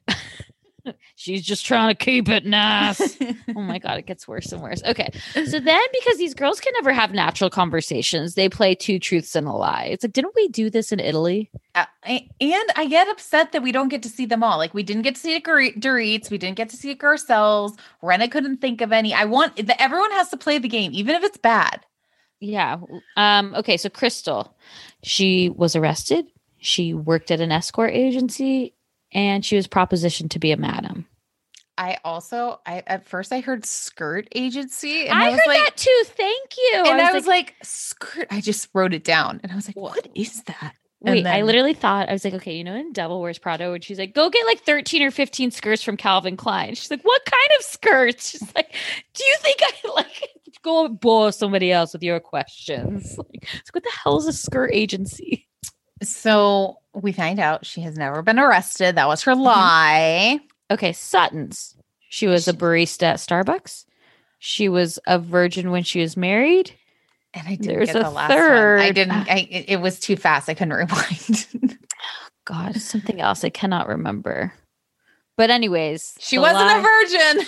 [1.15, 3.17] She's just trying to keep it nice.
[3.55, 4.81] oh my god, it gets worse and worse.
[4.83, 9.35] Okay, so then because these girls can never have natural conversations, they play two truths
[9.35, 9.89] and a lie.
[9.91, 11.49] It's like, didn't we do this in Italy?
[11.75, 14.57] Uh, and I get upset that we don't get to see them all.
[14.57, 17.77] Like we didn't get to see Dorit's, we didn't get to see ourselves.
[18.03, 19.13] Rinna couldn't think of any.
[19.13, 21.85] I want that everyone has to play the game, even if it's bad.
[22.39, 22.77] Yeah.
[23.17, 23.53] Um.
[23.55, 23.77] Okay.
[23.77, 24.55] So Crystal,
[25.03, 26.27] she was arrested.
[26.59, 28.73] She worked at an escort agency
[29.11, 31.05] and she was propositioned to be a madam.
[31.77, 35.59] I also, I at first I heard skirt agency, and I, I, was heard like,
[35.59, 36.03] that too.
[36.07, 36.83] Thank you.
[36.85, 38.27] and I was, like, skirt.
[38.29, 40.73] I just wrote it down, and I was like, what is that?
[41.05, 43.71] And Wait, I literally thought I was like, okay, you know, in Devil Wears Prada,
[43.71, 46.75] when she's like, go get like thirteen or fifteen skirts from Calvin Klein.
[46.75, 48.29] She's like, what kind of skirts?
[48.31, 48.75] She's like,
[49.13, 50.29] do you think I like
[50.61, 53.17] go bore somebody else with your questions?
[53.29, 55.47] Like, like, what the hell is a skirt agency?
[56.01, 58.95] So we find out she has never been arrested.
[58.95, 59.41] That was her Mm-hmm.
[59.41, 60.39] lie.
[60.71, 61.75] Okay, Sutton's.
[62.09, 63.85] She was a barista at Starbucks.
[64.39, 66.71] She was a virgin when she was married.
[67.33, 68.39] And I didn't There's get the last one.
[68.79, 69.11] I didn't.
[69.13, 70.49] I it, it was too fast.
[70.49, 71.77] I couldn't rewind.
[72.45, 74.51] God, something else I cannot remember.
[75.37, 77.45] But anyways, she wasn't lie- a virgin.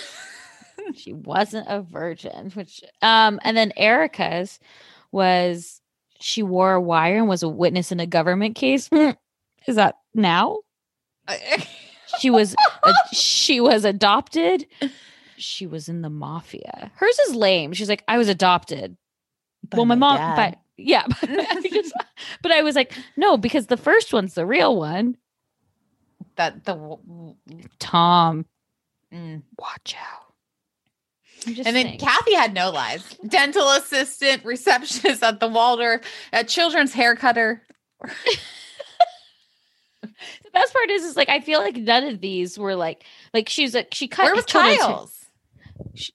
[0.94, 4.58] she wasn't a virgin which um and then erika's
[5.12, 5.80] was
[6.22, 8.88] she wore a wire and was a witness in a government case.
[9.66, 10.58] Is that now?
[12.18, 12.54] She was
[12.84, 14.66] a, she was adopted.
[15.36, 16.90] She was in the mafia.
[16.94, 17.72] Hers is lame.
[17.72, 18.96] She's like i was adopted.
[19.72, 20.36] Well my, mom dad.
[20.36, 21.94] but yeah but I, just,
[22.42, 25.16] but I was like no because the first one's the real one.
[26.36, 27.36] That the w-
[27.78, 28.46] tom.
[29.12, 29.42] Mm.
[29.58, 30.22] watch out.
[30.22, 30.31] I'm just
[31.46, 31.98] and then saying.
[31.98, 33.16] Kathy had no lies.
[33.26, 36.02] Dental assistant, receptionist at the Waldorf,
[36.32, 37.62] a children's hair cutter.
[40.02, 40.08] the
[40.52, 43.74] best part is is like I feel like none of these were like like she's
[43.74, 45.18] like she cut Where was Kyle's?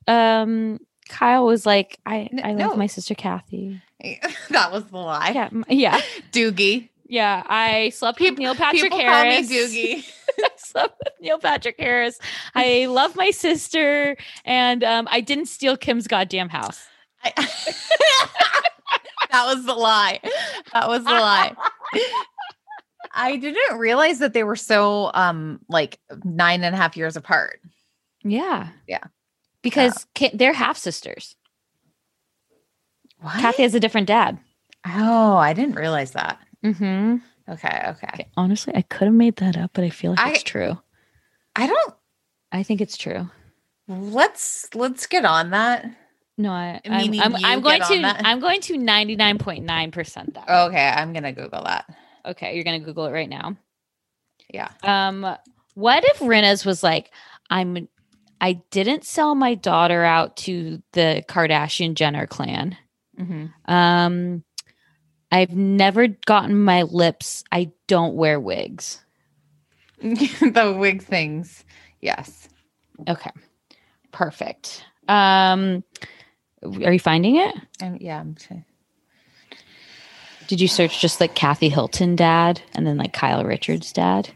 [0.07, 0.79] Um,
[1.09, 2.67] Kyle was like I, no.
[2.67, 3.81] love my sister Kathy.
[4.49, 5.31] that was the lie.
[5.33, 6.01] Yeah, yeah,
[6.31, 6.89] Doogie.
[7.07, 7.43] Yeah.
[7.47, 9.47] I slept with Neil Patrick People Harris.
[9.47, 9.63] call me
[10.01, 10.11] Doogie.
[10.39, 12.19] I slept with Neil Patrick Harris.
[12.55, 14.15] I love my sister,
[14.45, 16.85] and um, I didn't steal Kim's goddamn house.
[17.23, 17.33] I-
[19.31, 20.19] that was the lie.
[20.73, 21.55] That was the lie.
[23.13, 27.59] I didn't realize that they were so um like nine and a half years apart.
[28.23, 29.03] Yeah, Yeah.
[29.61, 31.35] because Ki- they're half sisters.
[33.19, 33.39] What?
[33.39, 34.37] Kathy has a different dad.
[34.85, 36.39] Oh, I didn't realize that.
[36.65, 37.17] Mm-hmm.
[37.49, 38.27] Okay, okay.
[38.35, 40.77] Honestly, I could have made that up, but I feel like I- it's true.
[41.55, 41.93] I don't
[42.51, 43.29] I think it's true.
[43.87, 45.85] let's let's get on that.
[46.37, 48.03] No, I, I'm, I'm, I'm going to?
[48.27, 50.47] I'm going to 99.9% that.
[50.67, 51.85] Okay, I'm gonna Google that.
[52.25, 53.57] Okay, you're going to Google it right now.
[54.53, 54.69] Yeah.
[54.83, 55.35] Um
[55.73, 57.11] what if Rinna's was like
[57.49, 57.87] I'm
[58.39, 62.77] I didn't sell my daughter out to the Kardashian Jenner clan.
[63.19, 63.71] Mm-hmm.
[63.73, 64.43] Um
[65.31, 67.43] I've never gotten my lips.
[67.51, 69.03] I don't wear wigs.
[70.01, 71.65] the wig things.
[72.01, 72.49] Yes.
[73.07, 73.31] Okay.
[74.11, 74.85] Perfect.
[75.07, 75.83] Um
[76.63, 77.55] are you finding it?
[77.81, 78.19] Um, yeah.
[78.19, 78.63] I'm t-
[80.47, 84.29] Did you search just like Kathy Hilton dad and then like Kyle Richards dad?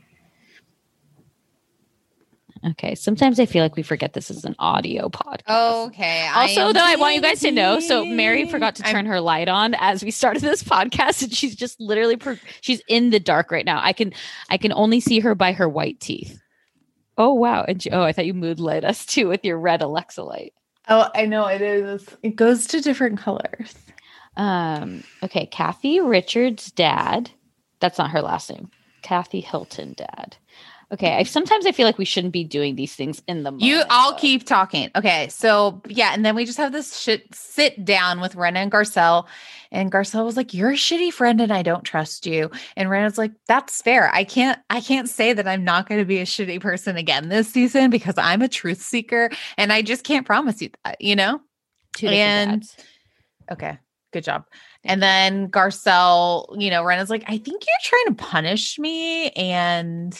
[2.64, 2.94] Okay.
[2.96, 5.88] Sometimes I feel like we forget this is an audio podcast.
[5.88, 6.28] okay.
[6.34, 7.80] Also, though, I want you guys to know.
[7.80, 11.34] So Mary forgot to I'm- turn her light on as we started this podcast, and
[11.34, 13.80] she's just literally per- she's in the dark right now.
[13.82, 14.14] I can
[14.50, 16.40] I can only see her by her white teeth.
[17.18, 17.66] Oh wow!
[17.68, 20.54] And she, oh, I thought you mood lit us too with your red Alexa light.
[20.88, 22.06] Oh, I know it is.
[22.24, 23.74] It goes to different colors.
[24.38, 25.04] Um.
[25.24, 27.32] Okay, Kathy Richards' dad.
[27.80, 28.70] That's not her last name.
[29.02, 30.38] Kathy Hilton dad.
[30.94, 31.16] Okay.
[31.18, 33.64] I sometimes I feel like we shouldn't be doing these things in the moment.
[33.64, 34.90] You, I'll keep talking.
[34.96, 38.72] Okay, so yeah, and then we just have this shit sit down with Rinna and
[38.72, 39.26] Garcelle,
[39.72, 43.18] and Garcelle was like, "You're a shitty friend, and I don't trust you." And Rinna's
[43.18, 44.14] like, "That's fair.
[44.14, 47.30] I can't, I can't say that I'm not going to be a shitty person again
[47.30, 51.16] this season because I'm a truth seeker, and I just can't promise you that, you
[51.16, 51.40] know."
[51.96, 52.64] Two and-
[53.50, 53.78] Okay,
[54.12, 54.46] good job.
[54.84, 60.14] And then Garcelle, you know, Rinna's like, "I think you're trying to punish me," and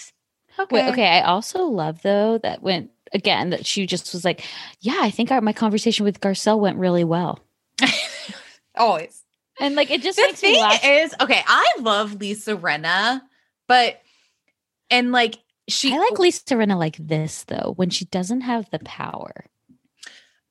[0.60, 1.08] okay, Wait, okay.
[1.08, 4.44] I also love though that when again that she just was like,
[4.80, 7.40] "Yeah, I think our, my conversation with Garcelle went really well,"
[8.76, 9.24] always.
[9.60, 10.80] and like it just the makes me thing laugh.
[10.84, 13.22] is, okay, I love Lisa Rinna,
[13.68, 14.02] but
[14.90, 15.36] and like
[15.68, 19.46] she I like Lisa Rinna like this though when she doesn't have the power.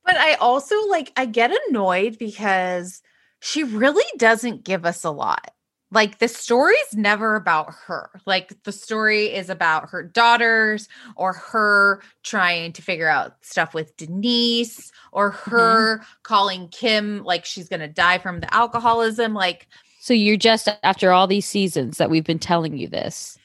[0.04, 3.02] but I also like I get annoyed because
[3.40, 5.52] she really doesn't give us a lot.
[5.92, 8.10] Like the story's never about her.
[8.24, 13.96] Like the story is about her daughters or her trying to figure out stuff with
[13.96, 19.66] Denise or her calling Kim like she's going to die from the alcoholism like
[19.98, 23.36] So you're just after all these seasons that we've been telling you this.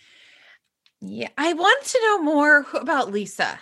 [1.02, 3.60] yeah, I want to know more about Lisa.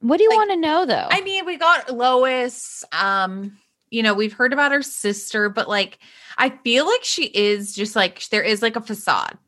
[0.00, 1.08] What do you Like, want to know though?
[1.10, 2.84] I mean, we got Lois.
[2.92, 3.58] Um,
[3.90, 5.98] you know, we've heard about her sister, but like,
[6.38, 9.38] I feel like she is just like there is like a facade.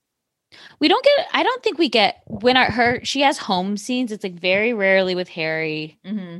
[0.81, 1.27] We don't get.
[1.32, 4.12] I don't think we get when our her she has home scenes.
[4.12, 5.98] It's like very rarely with Harry.
[6.05, 6.39] Mm-hmm.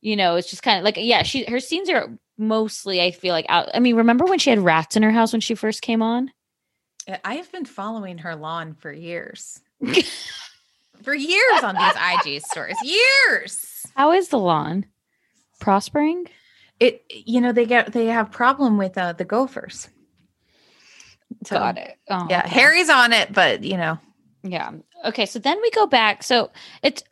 [0.00, 1.22] You know, it's just kind of like yeah.
[1.22, 3.68] She her scenes are mostly I feel like out.
[3.74, 6.30] I mean, remember when she had rats in her house when she first came on?
[7.24, 9.60] I have been following her lawn for years.
[11.02, 12.76] for years on these IG stories.
[12.84, 13.86] Years.
[13.96, 14.86] How is the lawn
[15.58, 16.26] prospering?
[16.80, 19.88] It you know they get they have problem with uh, the gophers.
[21.44, 21.96] So, Got it.
[22.08, 22.48] Oh, yeah, okay.
[22.48, 23.98] Harry's on it, but you know,
[24.42, 24.72] Yeah.
[25.04, 25.26] Okay.
[25.26, 26.22] So then we go back.
[26.22, 26.50] So
[26.82, 27.02] it's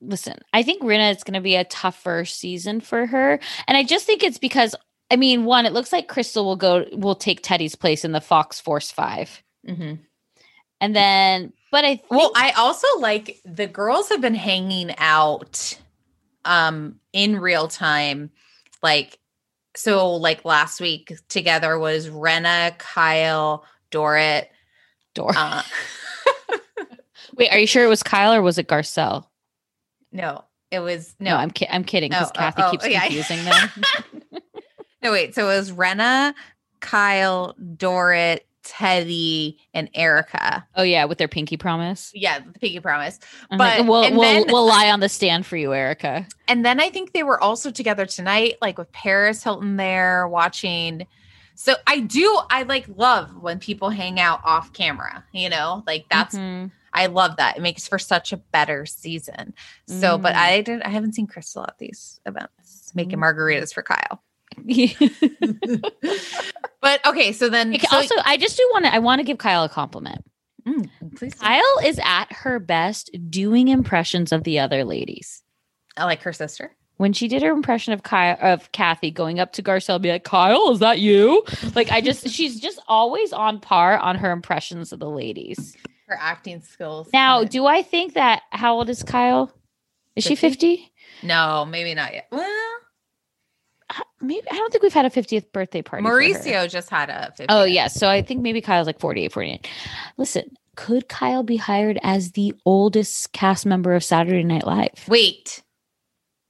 [0.00, 3.38] listen, I think Rinna is going to be a tougher season for her.
[3.68, 4.74] And I just think it's because,
[5.12, 8.20] I mean, one, it looks like Crystal will go, will take Teddi's place in the
[8.20, 9.42] Fox Force 5.
[9.68, 10.00] Mhm.
[10.80, 15.78] And then, but I think, Well, I also like the girls have been hanging out
[16.44, 18.30] um in real time
[18.82, 19.18] like
[19.74, 24.46] so like last week together was Rinna, Kyle, Dorit,
[25.14, 25.62] Dor- uh
[27.36, 29.24] wait, are you sure it was Kyle or was it Garcelle?
[30.12, 32.86] no, it was No, no, I'm, ki- I'm kidding because Oh, oh, Kathy oh, keeps
[32.88, 33.00] yeah.
[33.06, 33.70] confusing them.
[35.02, 36.34] no wait, so it was Rinna,
[36.80, 40.66] Kyle, Dorit, Teddi, and Erika.
[40.76, 41.04] oh, yeah.
[41.04, 42.10] With their pinky promise.
[42.14, 43.18] Yeah, the Pinky Promise.
[43.50, 46.26] I'm But like, we'll, we'll, then- we'll lie on the stand for you, Erika.
[46.48, 51.06] And then I think they were also together tonight, like with Paris Hilton there watching.
[51.54, 56.06] So I do, I like love when people hang out off camera, you know, like
[56.10, 56.70] that's, Mhm.
[56.94, 57.56] I love that.
[57.56, 59.54] It makes for such a better season.
[59.86, 60.38] So, but Mm.
[60.38, 60.82] I didn't.
[60.82, 63.22] I haven't seen Crystal at these events making Mm.
[63.22, 64.22] margaritas for Kyle.
[66.80, 68.92] But okay, so then, so- also, I just do want to.
[68.94, 70.24] I want to give Kyle a compliment.
[70.66, 71.32] Mm, please.
[71.34, 75.42] Kyle is at her best doing impressions of the other ladies.
[75.96, 76.74] I like her sister.
[76.96, 80.24] When she did her impression of Kyle of Kathy going up to Garcelle, be like,
[80.24, 81.44] "Kyle, is that you?"
[81.76, 85.76] Like, I just she's just always on par on her impressions of the ladies.
[86.08, 87.08] Her acting skills.
[87.12, 89.52] Now, do I think that how old is Kyle?
[90.16, 90.92] Is she fifty?
[91.22, 92.26] no, maybe not yet.
[92.32, 92.76] Well,
[94.20, 96.04] Maybe I don't think we've had a fiftieth birthday party.
[96.04, 97.46] Mauricio just had a 50.
[97.48, 97.94] Oh, yes.
[97.94, 99.58] So I think maybe Kyle's like 48, 49.
[100.16, 105.06] Listen, could Kyle be hired as the oldest cast member of Saturday Night Live?
[105.08, 105.62] Wait,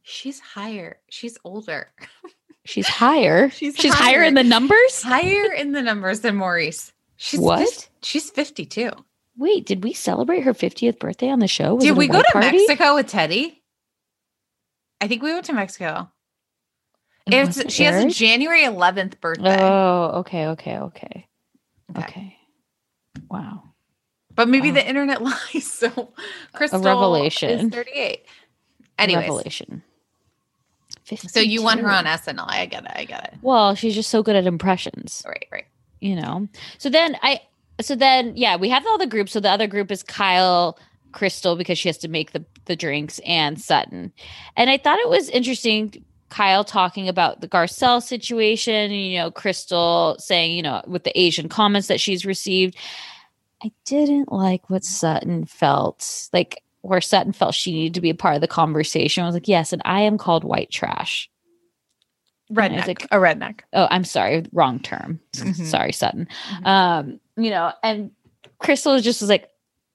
[0.03, 0.99] she's higher.
[1.09, 1.91] She's older.
[2.65, 3.51] She's higher.
[3.51, 4.19] She's She's, higher.
[4.19, 4.23] higher.
[4.25, 5.03] in the numbers?
[5.03, 6.93] higher in the numbers than Maurice.
[7.17, 7.89] She's What?
[8.03, 8.91] she's 52.
[9.37, 11.75] Wait, did we celebrate her 50th birthday on the show?
[11.75, 12.59] Was Did we go to party?
[12.59, 13.57] Mexico with Teddi?
[15.01, 16.09] I think we went to Mexico.
[17.27, 18.09] It It's, she has a?
[18.09, 19.57] January 11th birthday.
[19.61, 21.27] Oh, okay, okay, okay.
[21.91, 22.03] Okay.
[22.03, 22.37] Okay.
[23.31, 23.63] Wow.
[24.35, 24.75] but maybe oh.
[24.75, 25.23] the internet
[25.55, 25.71] lies.
[25.71, 26.13] So
[26.53, 27.51] Crystal revelation.
[27.51, 28.25] is 38.
[28.99, 29.83] Anyways, Revelation.
[31.05, 32.45] so you want her on SNL.
[32.49, 32.93] I get it.
[32.95, 33.39] I get it.
[33.43, 35.23] Well, she's just so good at impressions.
[35.27, 35.67] Right, right.
[36.01, 37.41] you know so then i
[37.81, 40.79] so then yeah we have all the groups so the other group is kyle
[41.13, 44.13] crystal because she has to make the the drinks and sutton
[44.57, 50.17] and i thought it was interesting kyle talking about the garcelle situation you know crystal
[50.19, 52.75] saying you know with the asian comments that she's received.
[53.65, 56.29] I didn't like what sutton felt.
[56.33, 59.23] Like where sutton felt she needed to be a part of the conversation.
[59.23, 61.31] I was like yes and i am called white trash.
[62.53, 62.87] Redneck.
[62.87, 63.61] like- a redneck.
[63.73, 65.21] oh i'm sorry wrong term.
[65.35, 65.65] Mhm.
[65.67, 66.29] sorry sutton.
[66.65, 68.11] Um you know and
[68.59, 69.49] crystal just was like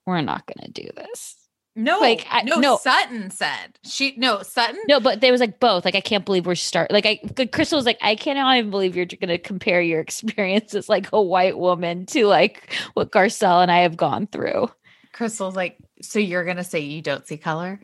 [0.05, 1.35] we're not gonna do this
[1.77, 2.77] No, Like, I- no, no.
[2.77, 4.15] Sutton said she.
[4.17, 4.81] No, Sutton.
[4.87, 7.77] no but there was like both like i can't believe we're start like i crystal
[7.77, 11.57] was like i cannot even believe you're gonna compare your experience as like a white
[11.57, 14.69] woman to like what garcelle and i have gone through
[15.13, 17.79] Crystal's like, so you're gonna say you don't see color?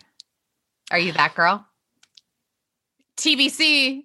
[0.92, 1.66] Are you that girl?
[3.18, 4.04] TBC.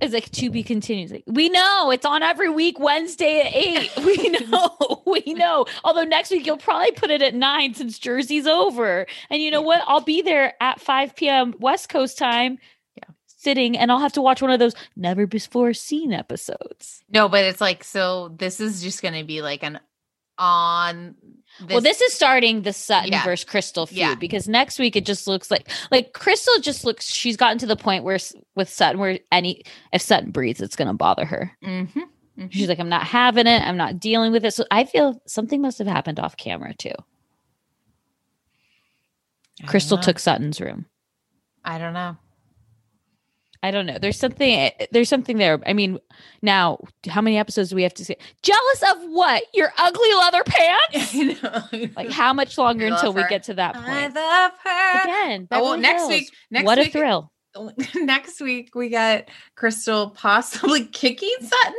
[0.00, 3.90] It's like to be continued like we know it's on every week wednesday at eight
[4.04, 8.46] we know we know although next week you'll probably put it at nine since jersey's
[8.46, 12.58] over and you know what i'll be there at 5 p.m west coast time
[12.96, 13.12] Yeah.
[13.26, 17.44] sitting and i'll have to watch one of those never before seen episodes No, but
[17.44, 18.28] it's like so.
[18.36, 19.80] This is just gonna be like an
[20.38, 21.14] on.
[21.68, 23.24] Well this is starting the sutton Yeah.
[23.24, 24.14] versus crystal feud Yeah.
[24.16, 27.76] because next week it just looks like like crystal just looks she's gotten to the
[27.76, 28.18] point where
[28.56, 29.62] with sutton where any
[29.92, 32.00] if sutton breathes it's gonna bother her Mm-hmm.
[32.50, 33.62] She's like, I'm not having it.
[33.62, 34.52] I'm not dealing with it.
[34.54, 36.90] So I feel something must have happened off camera too.
[39.66, 40.86] Crystal took Sutton's room.
[41.64, 42.16] I don't know.
[43.64, 43.96] I don't know.
[43.98, 44.50] There's something.
[44.54, 45.58] Eh, eh, there's something there.
[45.66, 45.98] I mean,
[46.42, 46.78] now
[47.08, 48.14] how many episodes do we have to see?
[48.42, 49.42] Jealous of what?
[49.54, 51.40] Your ugly leather pants?
[51.72, 51.90] I.
[51.96, 54.14] Like how much longer I until we get to that I point?
[54.14, 55.00] love her.
[55.02, 55.48] Again.
[55.50, 56.10] Oh, well, next Hills.
[56.10, 56.30] week.
[56.50, 57.32] Next what week, a thrill!
[57.94, 59.24] Next week we got
[59.54, 61.74] Crystal possibly kicking Sutton.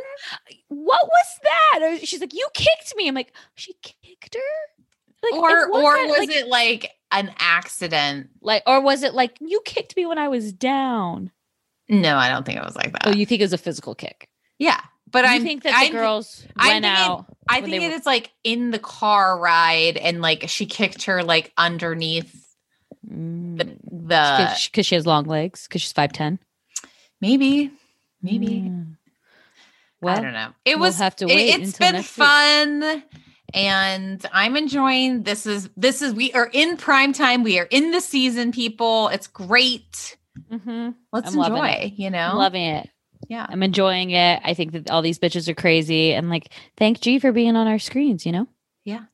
[0.70, 1.80] What was that?
[1.84, 3.08] Uh, she's like, you kicked me.
[3.08, 5.30] I'm like, she kicked her.
[5.32, 8.30] Like, or or kind- was like- it like an accident?
[8.42, 11.32] like, or was it like you kicked me when I was down?
[11.90, 13.08] No, I don't think it was like that.
[13.08, 14.30] Oh, you think it was a physical kick?
[14.58, 14.80] yeah,
[15.12, 17.26] but I think that the I'm- girls I'm went thinking- out?
[17.48, 21.24] I think it were- is like in the car ride, and like she kicked her
[21.24, 22.42] like underneath
[23.04, 26.40] the the because she has long legs because she's five ten.
[27.22, 27.72] maybe
[28.22, 28.98] maybe Mm.
[30.02, 30.54] Well, I don't know.
[30.66, 32.28] It we'll was have to it- wait It's until been next week.
[32.28, 33.04] fun.
[33.54, 37.44] And I'm enjoying this is this is we are in prime time.
[37.44, 39.08] We are in the season, people.
[39.10, 40.18] It's great.
[40.52, 40.90] Mm-hmm.
[41.12, 42.30] Let's I'm enjoy, you know?
[42.32, 42.90] I'm loving it.
[43.28, 43.46] Yeah.
[43.50, 44.42] I'm enjoying it.
[44.44, 46.14] I think that all these bitches are crazy.
[46.14, 48.48] And like, thank G for being on our screens, you know?
[48.84, 49.06] Yeah.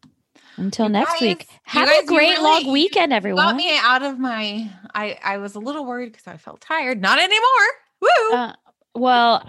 [0.57, 1.48] Until You next guys- week.
[1.64, 3.45] Have guys, a great really- long weekend, everyone.
[3.45, 7.02] Got me out of my I I was a little worried because I felt tired.
[7.02, 7.68] Not anymore.
[8.02, 8.34] Woo.
[8.38, 8.53] Uh,
[8.93, 9.45] well,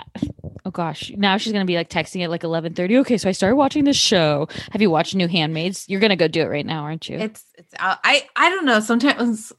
[0.65, 2.97] oh gosh, now she's gonna be like texting at like eleven thirty.
[2.99, 4.47] Okay, so I started watching this show.
[4.71, 5.87] Have you watched New Handmaids?
[5.89, 7.19] You're gonna go do it right now, aren't you?
[7.19, 7.99] it's it's out.
[8.05, 8.79] I I don't know.
[8.79, 9.53] Sometimes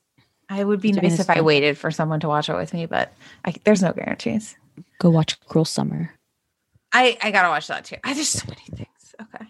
[0.53, 2.85] I would be It's nice if I waited for someone to watch it with me,
[2.85, 3.11] but
[3.43, 4.55] I, there's no guarantees.
[4.99, 6.11] go watch Cruel Summer.
[6.91, 7.95] I I gotta watch that too.
[8.03, 9.15] I there's so many things.
[9.19, 9.45] Okay.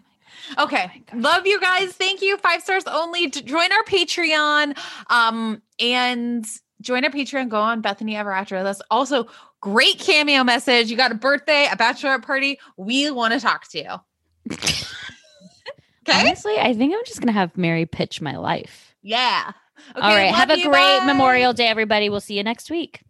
[0.57, 1.03] Okay.
[1.13, 1.91] Love you guys.
[1.91, 2.37] Thank you.
[2.37, 3.29] Five stars only.
[3.29, 4.77] Join our Patreon.
[5.09, 6.45] Um and
[6.79, 7.49] join our Patreon.
[7.49, 8.63] Go on Bethany Ever After.
[8.63, 9.27] That's also
[9.59, 10.89] great cameo message.
[10.89, 12.59] You got a birthday, a bachelorette party.
[12.77, 13.89] We want to talk to you.
[14.53, 14.85] okay.
[16.13, 18.95] Honestly, I think I'm just gonna have Mary pitch my life.
[19.01, 19.51] Yeah.
[19.91, 20.33] Okay, All right.
[20.33, 21.05] Have a great.
[21.05, 22.09] Memorial Day, everybody.
[22.09, 23.01] We'll see you next week.